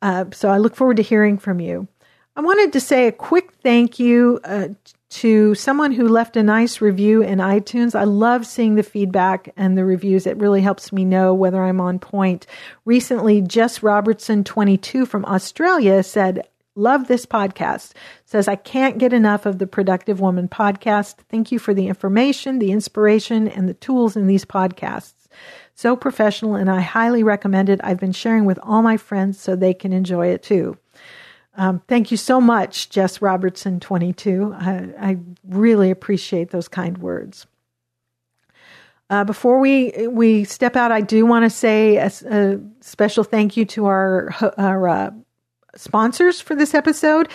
uh, 0.02 0.26
so 0.32 0.48
I 0.48 0.58
look 0.58 0.76
forward 0.76 0.98
to 0.98 1.02
hearing 1.02 1.38
from 1.38 1.60
you. 1.60 1.88
I 2.36 2.40
wanted 2.42 2.72
to 2.74 2.80
say 2.80 3.06
a 3.06 3.12
quick 3.12 3.52
thank 3.62 3.98
you 3.98 4.40
uh, 4.44 4.68
to 5.08 5.54
someone 5.54 5.92
who 5.92 6.06
left 6.06 6.36
a 6.36 6.42
nice 6.42 6.82
review 6.82 7.22
in 7.22 7.38
iTunes. 7.38 7.94
I 7.94 8.04
love 8.04 8.46
seeing 8.46 8.74
the 8.74 8.82
feedback 8.82 9.52
and 9.56 9.76
the 9.76 9.86
reviews. 9.86 10.26
It 10.26 10.36
really 10.36 10.60
helps 10.60 10.92
me 10.92 11.04
know 11.06 11.32
whether 11.32 11.62
I'm 11.64 11.80
on 11.80 11.98
point. 11.98 12.46
Recently, 12.84 13.40
Jess 13.40 13.82
Robertson, 13.82 14.44
22 14.44 15.06
from 15.06 15.24
Australia, 15.24 16.02
said, 16.02 16.46
Love 16.76 17.08
this 17.08 17.26
podcast. 17.26 17.92
Says, 18.24 18.46
I 18.46 18.54
can't 18.54 18.98
get 18.98 19.12
enough 19.12 19.44
of 19.46 19.58
the 19.58 19.66
Productive 19.66 20.20
Woman 20.20 20.46
podcast. 20.46 21.16
Thank 21.28 21.50
you 21.50 21.58
for 21.58 21.74
the 21.74 21.88
information, 21.88 22.60
the 22.60 22.70
inspiration, 22.70 23.48
and 23.48 23.68
the 23.68 23.74
tools 23.74 24.16
in 24.16 24.28
these 24.28 24.44
podcasts 24.44 25.16
so 25.76 25.94
professional, 25.94 26.54
and 26.54 26.70
I 26.70 26.80
highly 26.80 27.22
recommend 27.22 27.68
it. 27.68 27.80
I've 27.84 28.00
been 28.00 28.12
sharing 28.12 28.46
with 28.46 28.58
all 28.62 28.82
my 28.82 28.96
friends 28.96 29.38
so 29.38 29.54
they 29.54 29.74
can 29.74 29.92
enjoy 29.92 30.28
it 30.28 30.42
too. 30.42 30.78
Um, 31.54 31.82
thank 31.86 32.10
you 32.10 32.16
so 32.16 32.40
much, 32.40 32.90
Jess 32.90 33.22
Robertson, 33.22 33.78
22. 33.78 34.54
I, 34.58 34.88
I 34.98 35.18
really 35.46 35.90
appreciate 35.90 36.50
those 36.50 36.68
kind 36.68 36.98
words. 36.98 37.46
Uh, 39.08 39.22
before 39.22 39.60
we 39.60 40.08
we 40.08 40.44
step 40.44 40.74
out, 40.74 40.90
I 40.90 41.00
do 41.00 41.24
want 41.26 41.44
to 41.44 41.50
say 41.50 41.96
a, 41.96 42.10
a, 42.28 42.60
special 42.80 43.22
thank 43.22 43.56
you 43.56 43.64
to 43.66 43.86
our 43.86 44.34
our 44.58 44.88
uh, 44.88 45.10
sponsors 45.76 46.40
for 46.40 46.54
this 46.54 46.74
episode. 46.74 47.28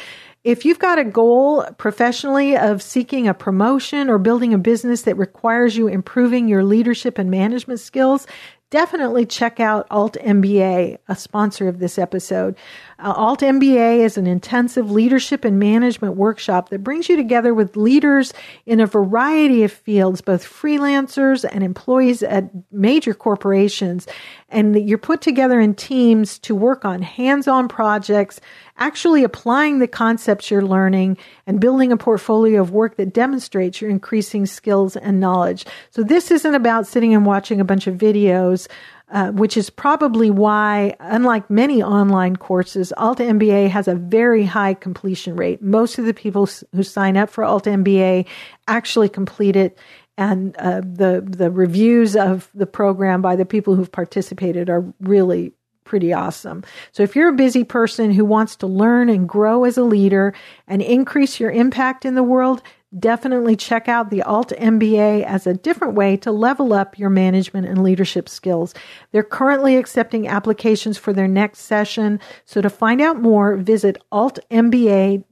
If 0.43 0.65
you've 0.65 0.79
got 0.79 0.97
a 0.97 1.03
goal 1.03 1.65
professionally 1.77 2.57
of 2.57 2.81
seeking 2.81 3.27
a 3.27 3.33
promotion 3.33 4.09
or 4.09 4.17
building 4.17 4.53
a 4.53 4.57
business 4.57 5.03
that 5.03 5.15
requires 5.15 5.77
you 5.77 5.87
improving 5.87 6.47
your 6.47 6.63
leadership 6.63 7.19
and 7.19 7.29
management 7.29 7.79
skills, 7.79 8.25
definitely 8.71 9.27
check 9.27 9.59
out 9.59 9.85
Alt 9.91 10.17
MBA, 10.19 10.97
a 11.07 11.15
sponsor 11.15 11.67
of 11.67 11.77
this 11.77 11.99
episode. 11.99 12.55
Alt 13.03 13.39
MBA 13.39 13.99
is 13.99 14.17
an 14.17 14.27
intensive 14.27 14.91
leadership 14.91 15.43
and 15.43 15.59
management 15.59 16.15
workshop 16.15 16.69
that 16.69 16.83
brings 16.83 17.09
you 17.09 17.15
together 17.15 17.53
with 17.53 17.75
leaders 17.75 18.33
in 18.65 18.79
a 18.79 18.85
variety 18.85 19.63
of 19.63 19.71
fields, 19.71 20.21
both 20.21 20.45
freelancers 20.45 21.43
and 21.49 21.63
employees 21.63 22.21
at 22.21 22.51
major 22.71 23.13
corporations. 23.13 24.07
And 24.49 24.87
you're 24.87 24.97
put 24.97 25.21
together 25.21 25.59
in 25.59 25.73
teams 25.73 26.37
to 26.39 26.53
work 26.53 26.85
on 26.85 27.01
hands-on 27.01 27.67
projects 27.67 28.39
actually 28.77 29.23
applying 29.23 29.79
the 29.79 29.87
concepts 29.87 30.49
you're 30.49 30.61
learning 30.61 31.17
and 31.45 31.59
building 31.59 31.91
a 31.91 31.97
portfolio 31.97 32.61
of 32.61 32.71
work 32.71 32.97
that 32.97 33.13
demonstrates 33.13 33.81
your 33.81 33.89
increasing 33.89 34.45
skills 34.45 34.95
and 34.95 35.19
knowledge. 35.19 35.65
So 35.91 36.03
this 36.03 36.31
isn't 36.31 36.55
about 36.55 36.87
sitting 36.87 37.13
and 37.13 37.25
watching 37.25 37.61
a 37.61 37.65
bunch 37.65 37.87
of 37.87 37.95
videos. 37.95 38.67
Uh, 39.11 39.29
which 39.31 39.57
is 39.57 39.69
probably 39.69 40.31
why, 40.31 40.95
unlike 41.01 41.49
many 41.49 41.83
online 41.83 42.37
courses, 42.37 42.93
Alt 42.95 43.17
MBA 43.17 43.67
has 43.69 43.89
a 43.89 43.95
very 43.95 44.45
high 44.45 44.73
completion 44.73 45.35
rate. 45.35 45.61
Most 45.61 45.99
of 45.99 46.05
the 46.05 46.13
people 46.13 46.47
who 46.73 46.81
sign 46.81 47.17
up 47.17 47.29
for 47.29 47.43
Alt 47.43 47.65
MBA 47.65 48.25
actually 48.69 49.09
complete 49.09 49.57
it, 49.57 49.77
and 50.17 50.55
uh, 50.55 50.79
the 50.79 51.21
the 51.27 51.51
reviews 51.51 52.15
of 52.15 52.49
the 52.55 52.65
program 52.65 53.21
by 53.21 53.35
the 53.35 53.43
people 53.43 53.75
who've 53.75 53.91
participated 53.91 54.69
are 54.69 54.85
really 55.01 55.51
pretty 55.83 56.13
awesome. 56.13 56.63
So 56.93 57.03
if 57.03 57.13
you're 57.13 57.27
a 57.27 57.33
busy 57.33 57.65
person 57.65 58.11
who 58.11 58.23
wants 58.23 58.55
to 58.57 58.67
learn 58.67 59.09
and 59.09 59.27
grow 59.27 59.65
as 59.65 59.77
a 59.77 59.83
leader 59.83 60.33
and 60.69 60.81
increase 60.81 61.37
your 61.37 61.51
impact 61.51 62.05
in 62.05 62.15
the 62.15 62.23
world, 62.23 62.61
definitely 62.97 63.55
check 63.55 63.87
out 63.87 64.09
the 64.09 64.21
Alt 64.23 64.51
MBA 64.57 65.23
as 65.23 65.47
a 65.47 65.53
different 65.53 65.93
way 65.93 66.17
to 66.17 66.31
level 66.31 66.73
up 66.73 66.99
your 66.99 67.09
management 67.09 67.67
and 67.67 67.83
leadership 67.83 68.27
skills. 68.27 68.73
They're 69.11 69.23
currently 69.23 69.77
accepting 69.77 70.27
applications 70.27 70.97
for 70.97 71.13
their 71.13 71.27
next 71.27 71.59
session. 71.59 72.19
So 72.45 72.61
to 72.61 72.69
find 72.69 73.01
out 73.01 73.21
more, 73.21 73.55
visit 73.57 73.97
altmba.com 74.11 75.23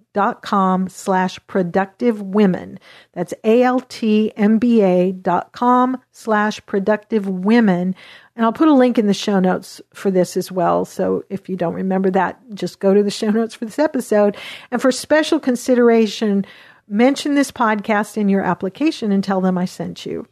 slash 0.90 1.40
productive 1.48 2.22
women. 2.22 2.80
That's 3.14 3.34
A-L-T-M-B-A 3.44 5.12
dot 5.12 5.52
com 5.52 6.02
slash 6.12 6.66
productive 6.66 7.28
women. 7.28 7.96
And 8.36 8.46
I'll 8.46 8.54
put 8.54 8.70
a 8.70 8.74
link 8.74 8.98
in 8.98 9.08
the 9.08 9.14
show 9.14 9.42
notes 9.42 9.82
for 9.94 10.10
this 10.10 10.38
as 10.38 10.50
well. 10.50 10.86
So 10.86 11.26
if 11.30 11.50
you 11.50 11.58
don't 11.58 11.74
remember 11.74 12.10
that, 12.12 12.40
just 12.54 12.80
go 12.80 12.94
to 12.94 13.04
the 13.04 13.12
show 13.12 13.30
notes 13.32 13.54
for 13.54 13.66
this 13.66 13.80
episode. 13.80 14.38
And 14.72 14.82
for 14.82 14.94
special 14.94 15.42
consideration, 15.42 16.46
mention 16.90 17.36
this 17.36 17.52
podcast 17.52 18.18
in 18.18 18.28
your 18.28 18.42
application 18.42 19.12
and 19.12 19.24
tell 19.24 19.40
them 19.40 19.58
I 19.58 19.66
sent 19.66 20.06
you. 20.06 20.28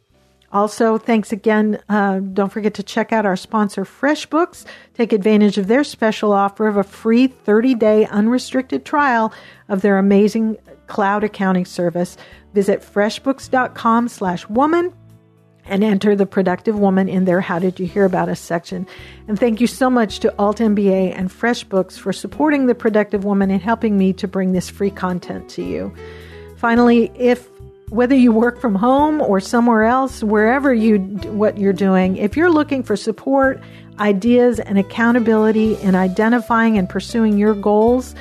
Also, 0.50 0.96
thanks 0.96 1.30
again. 1.30 1.78
Uh, 1.88 2.20
don't 2.20 2.50
forget 2.50 2.74
to 2.74 2.82
check 2.82 3.12
out 3.12 3.26
our 3.26 3.36
sponsor, 3.36 3.84
FreshBooks. 3.84 4.64
Take 4.94 5.12
advantage 5.12 5.58
of 5.58 5.66
their 5.66 5.84
special 5.84 6.32
offer 6.32 6.66
of 6.66 6.78
a 6.78 6.82
free 6.82 7.26
30 7.26 7.74
day 7.74 8.06
unrestricted 8.06 8.84
trial 8.84 9.32
of 9.68 9.82
their 9.82 9.98
amazing 9.98 10.56
cloud 10.86 11.22
accounting 11.22 11.66
service. 11.66 12.16
Visit 12.54 12.80
freshbooks.com 12.80 14.08
slash 14.08 14.48
woman 14.48 14.92
and 15.66 15.84
enter 15.84 16.16
the 16.16 16.24
productive 16.24 16.78
woman 16.78 17.10
in 17.10 17.26
their 17.26 17.42
How 17.42 17.58
Did 17.58 17.78
You 17.78 17.86
Hear 17.86 18.06
About 18.06 18.30
Us 18.30 18.40
section. 18.40 18.86
And 19.28 19.38
thank 19.38 19.60
you 19.60 19.66
so 19.66 19.90
much 19.90 20.20
to 20.20 20.34
Alt 20.38 20.60
MBA 20.60 21.12
and 21.14 21.28
FreshBooks 21.28 21.98
for 21.98 22.10
supporting 22.10 22.64
the 22.64 22.74
productive 22.74 23.22
woman 23.22 23.50
and 23.50 23.60
helping 23.60 23.98
me 23.98 24.14
to 24.14 24.26
bring 24.26 24.52
this 24.52 24.70
free 24.70 24.90
content 24.90 25.50
to 25.50 25.62
you. 25.62 25.94
Finally, 26.58 27.12
if 27.14 27.48
whether 27.90 28.16
you 28.16 28.32
work 28.32 28.60
from 28.60 28.74
home 28.74 29.20
or 29.22 29.38
somewhere 29.38 29.84
else, 29.84 30.24
wherever 30.24 30.74
you 30.74 30.98
what 31.30 31.56
you're 31.56 31.72
doing, 31.72 32.16
if 32.16 32.36
you're 32.36 32.50
looking 32.50 32.82
for 32.82 32.96
support, 32.96 33.60
ideas, 34.00 34.58
and 34.58 34.76
accountability 34.76 35.76
in 35.76 35.94
identifying 35.94 36.76
and 36.76 36.88
pursuing 36.88 37.38
your 37.38 37.54
goals, 37.54 38.14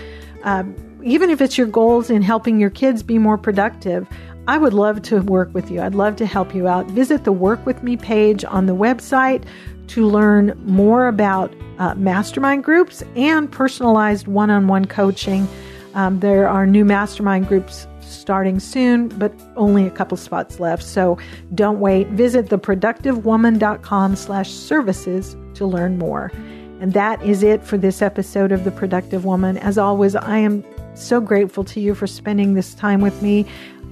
uh, 0.44 0.64
even 1.04 1.32
if 1.32 1.42
it's 1.42 1.58
your 1.58 1.66
goals 1.66 2.12
in 2.12 2.22
helping 2.22 2.60
your 2.60 2.70
kids 2.70 3.02
be 3.02 3.18
more 3.18 3.40
productive, 3.40 4.08
I 4.48 4.60
would 4.60 4.74
love 4.74 5.02
to 5.04 5.22
work 5.24 5.52
with 5.56 5.72
you. 5.72 5.82
I'd 5.82 5.96
love 5.96 6.16
to 6.18 6.28
help 6.28 6.54
you 6.54 6.68
out. 6.68 6.86
Visit 6.92 7.24
the 7.24 7.32
Work 7.32 7.66
With 7.66 7.82
Me 7.82 7.98
page 7.98 8.46
on 8.46 8.68
the 8.68 8.76
website 8.76 9.46
to 9.88 10.06
learn 10.06 10.54
more 10.64 11.08
about 11.08 11.52
uh, 11.80 11.96
mastermind 11.96 12.64
groups 12.64 13.04
and 13.16 13.52
personalized 13.52 14.28
one 14.28 14.52
on 14.52 14.68
one 14.68 14.86
coaching. 14.86 15.48
Um, 15.96 16.20
there 16.20 16.48
are 16.48 16.68
new 16.68 16.86
mastermind 16.86 17.48
groups 17.48 17.87
starting 18.08 18.60
soon, 18.60 19.08
but 19.10 19.34
only 19.56 19.86
a 19.86 19.92
couple 19.92 20.18
spots 20.18 20.60
left. 20.60 20.84
So 20.84 21.18
don't 21.56 21.80
wait. 21.80 22.08
Visit 22.10 22.48
theproductivewoman.com 22.48 24.16
slash 24.16 24.52
services 24.52 25.36
to 25.56 25.66
learn 25.66 25.98
more. 25.98 26.32
And 26.80 26.94
that 26.94 27.22
is 27.24 27.44
it 27.44 27.64
for 27.64 27.78
this 27.78 28.02
episode 28.02 28.52
of 28.52 28.64
The 28.64 28.72
Productive 28.72 29.26
Woman. 29.26 29.58
As 29.58 29.78
always, 29.78 30.16
I 30.16 30.38
am 30.38 30.64
so 30.96 31.20
grateful 31.20 31.64
to 31.64 31.80
you 31.80 31.96
for 31.96 32.08
spending 32.08 32.54
this 32.54 32.74
time 32.74 33.02
with 33.02 33.22
me. 33.22 33.46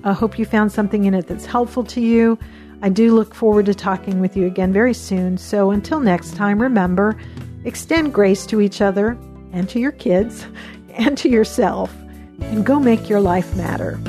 I 0.04 0.14
hope 0.14 0.38
you 0.38 0.46
found 0.46 0.72
something 0.72 1.06
in 1.06 1.14
it 1.14 1.28
that's 1.28 1.46
helpful 1.46 1.84
to 1.86 2.02
you. 2.02 2.38
I 2.82 2.90
do 2.90 3.16
look 3.16 3.34
forward 3.34 3.66
to 3.66 3.74
talking 3.74 4.20
with 4.20 4.38
you 4.38 4.46
again 4.46 4.72
very 4.72 4.94
soon. 4.94 5.38
So 5.38 5.72
until 5.72 6.00
next 6.00 6.36
time, 6.36 6.62
remember, 6.62 7.18
extend 7.64 8.14
grace 8.14 8.46
to 8.48 8.62
each 8.62 8.82
other 8.82 9.18
and 9.52 9.68
to 9.70 9.80
your 9.80 9.92
kids 9.92 10.46
and 10.92 11.18
to 11.18 11.30
yourself, 11.30 11.92
and 12.40 12.66
go 12.66 12.80
make 12.80 13.10
your 13.10 13.20
life 13.20 13.56
matter. 13.56 14.00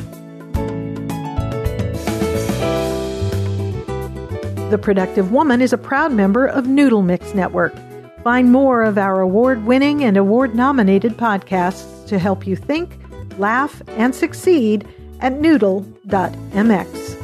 The 4.71 4.79
Productive 4.79 5.31
Woman 5.31 5.63
is 5.63 5.73
a 5.73 5.79
proud 5.79 6.13
member 6.13 6.45
of 6.47 6.67
Noodle 6.67 7.03
Mix 7.03 7.35
Network. 7.35 7.73
Find 8.25 8.51
more 8.51 8.83
of 8.83 8.99
our 8.99 9.21
award 9.21 9.65
winning 9.65 10.03
and 10.03 10.17
award 10.17 10.57
nominated 10.57 11.17
podcasts 11.17 12.07
to 12.09 12.19
help 12.19 12.47
you 12.47 12.57
think, 12.57 12.99
laugh, 13.39 13.81
and 13.89 14.13
succeed 14.13 14.89
at 15.21 15.41
noodle.mx. 15.41 17.16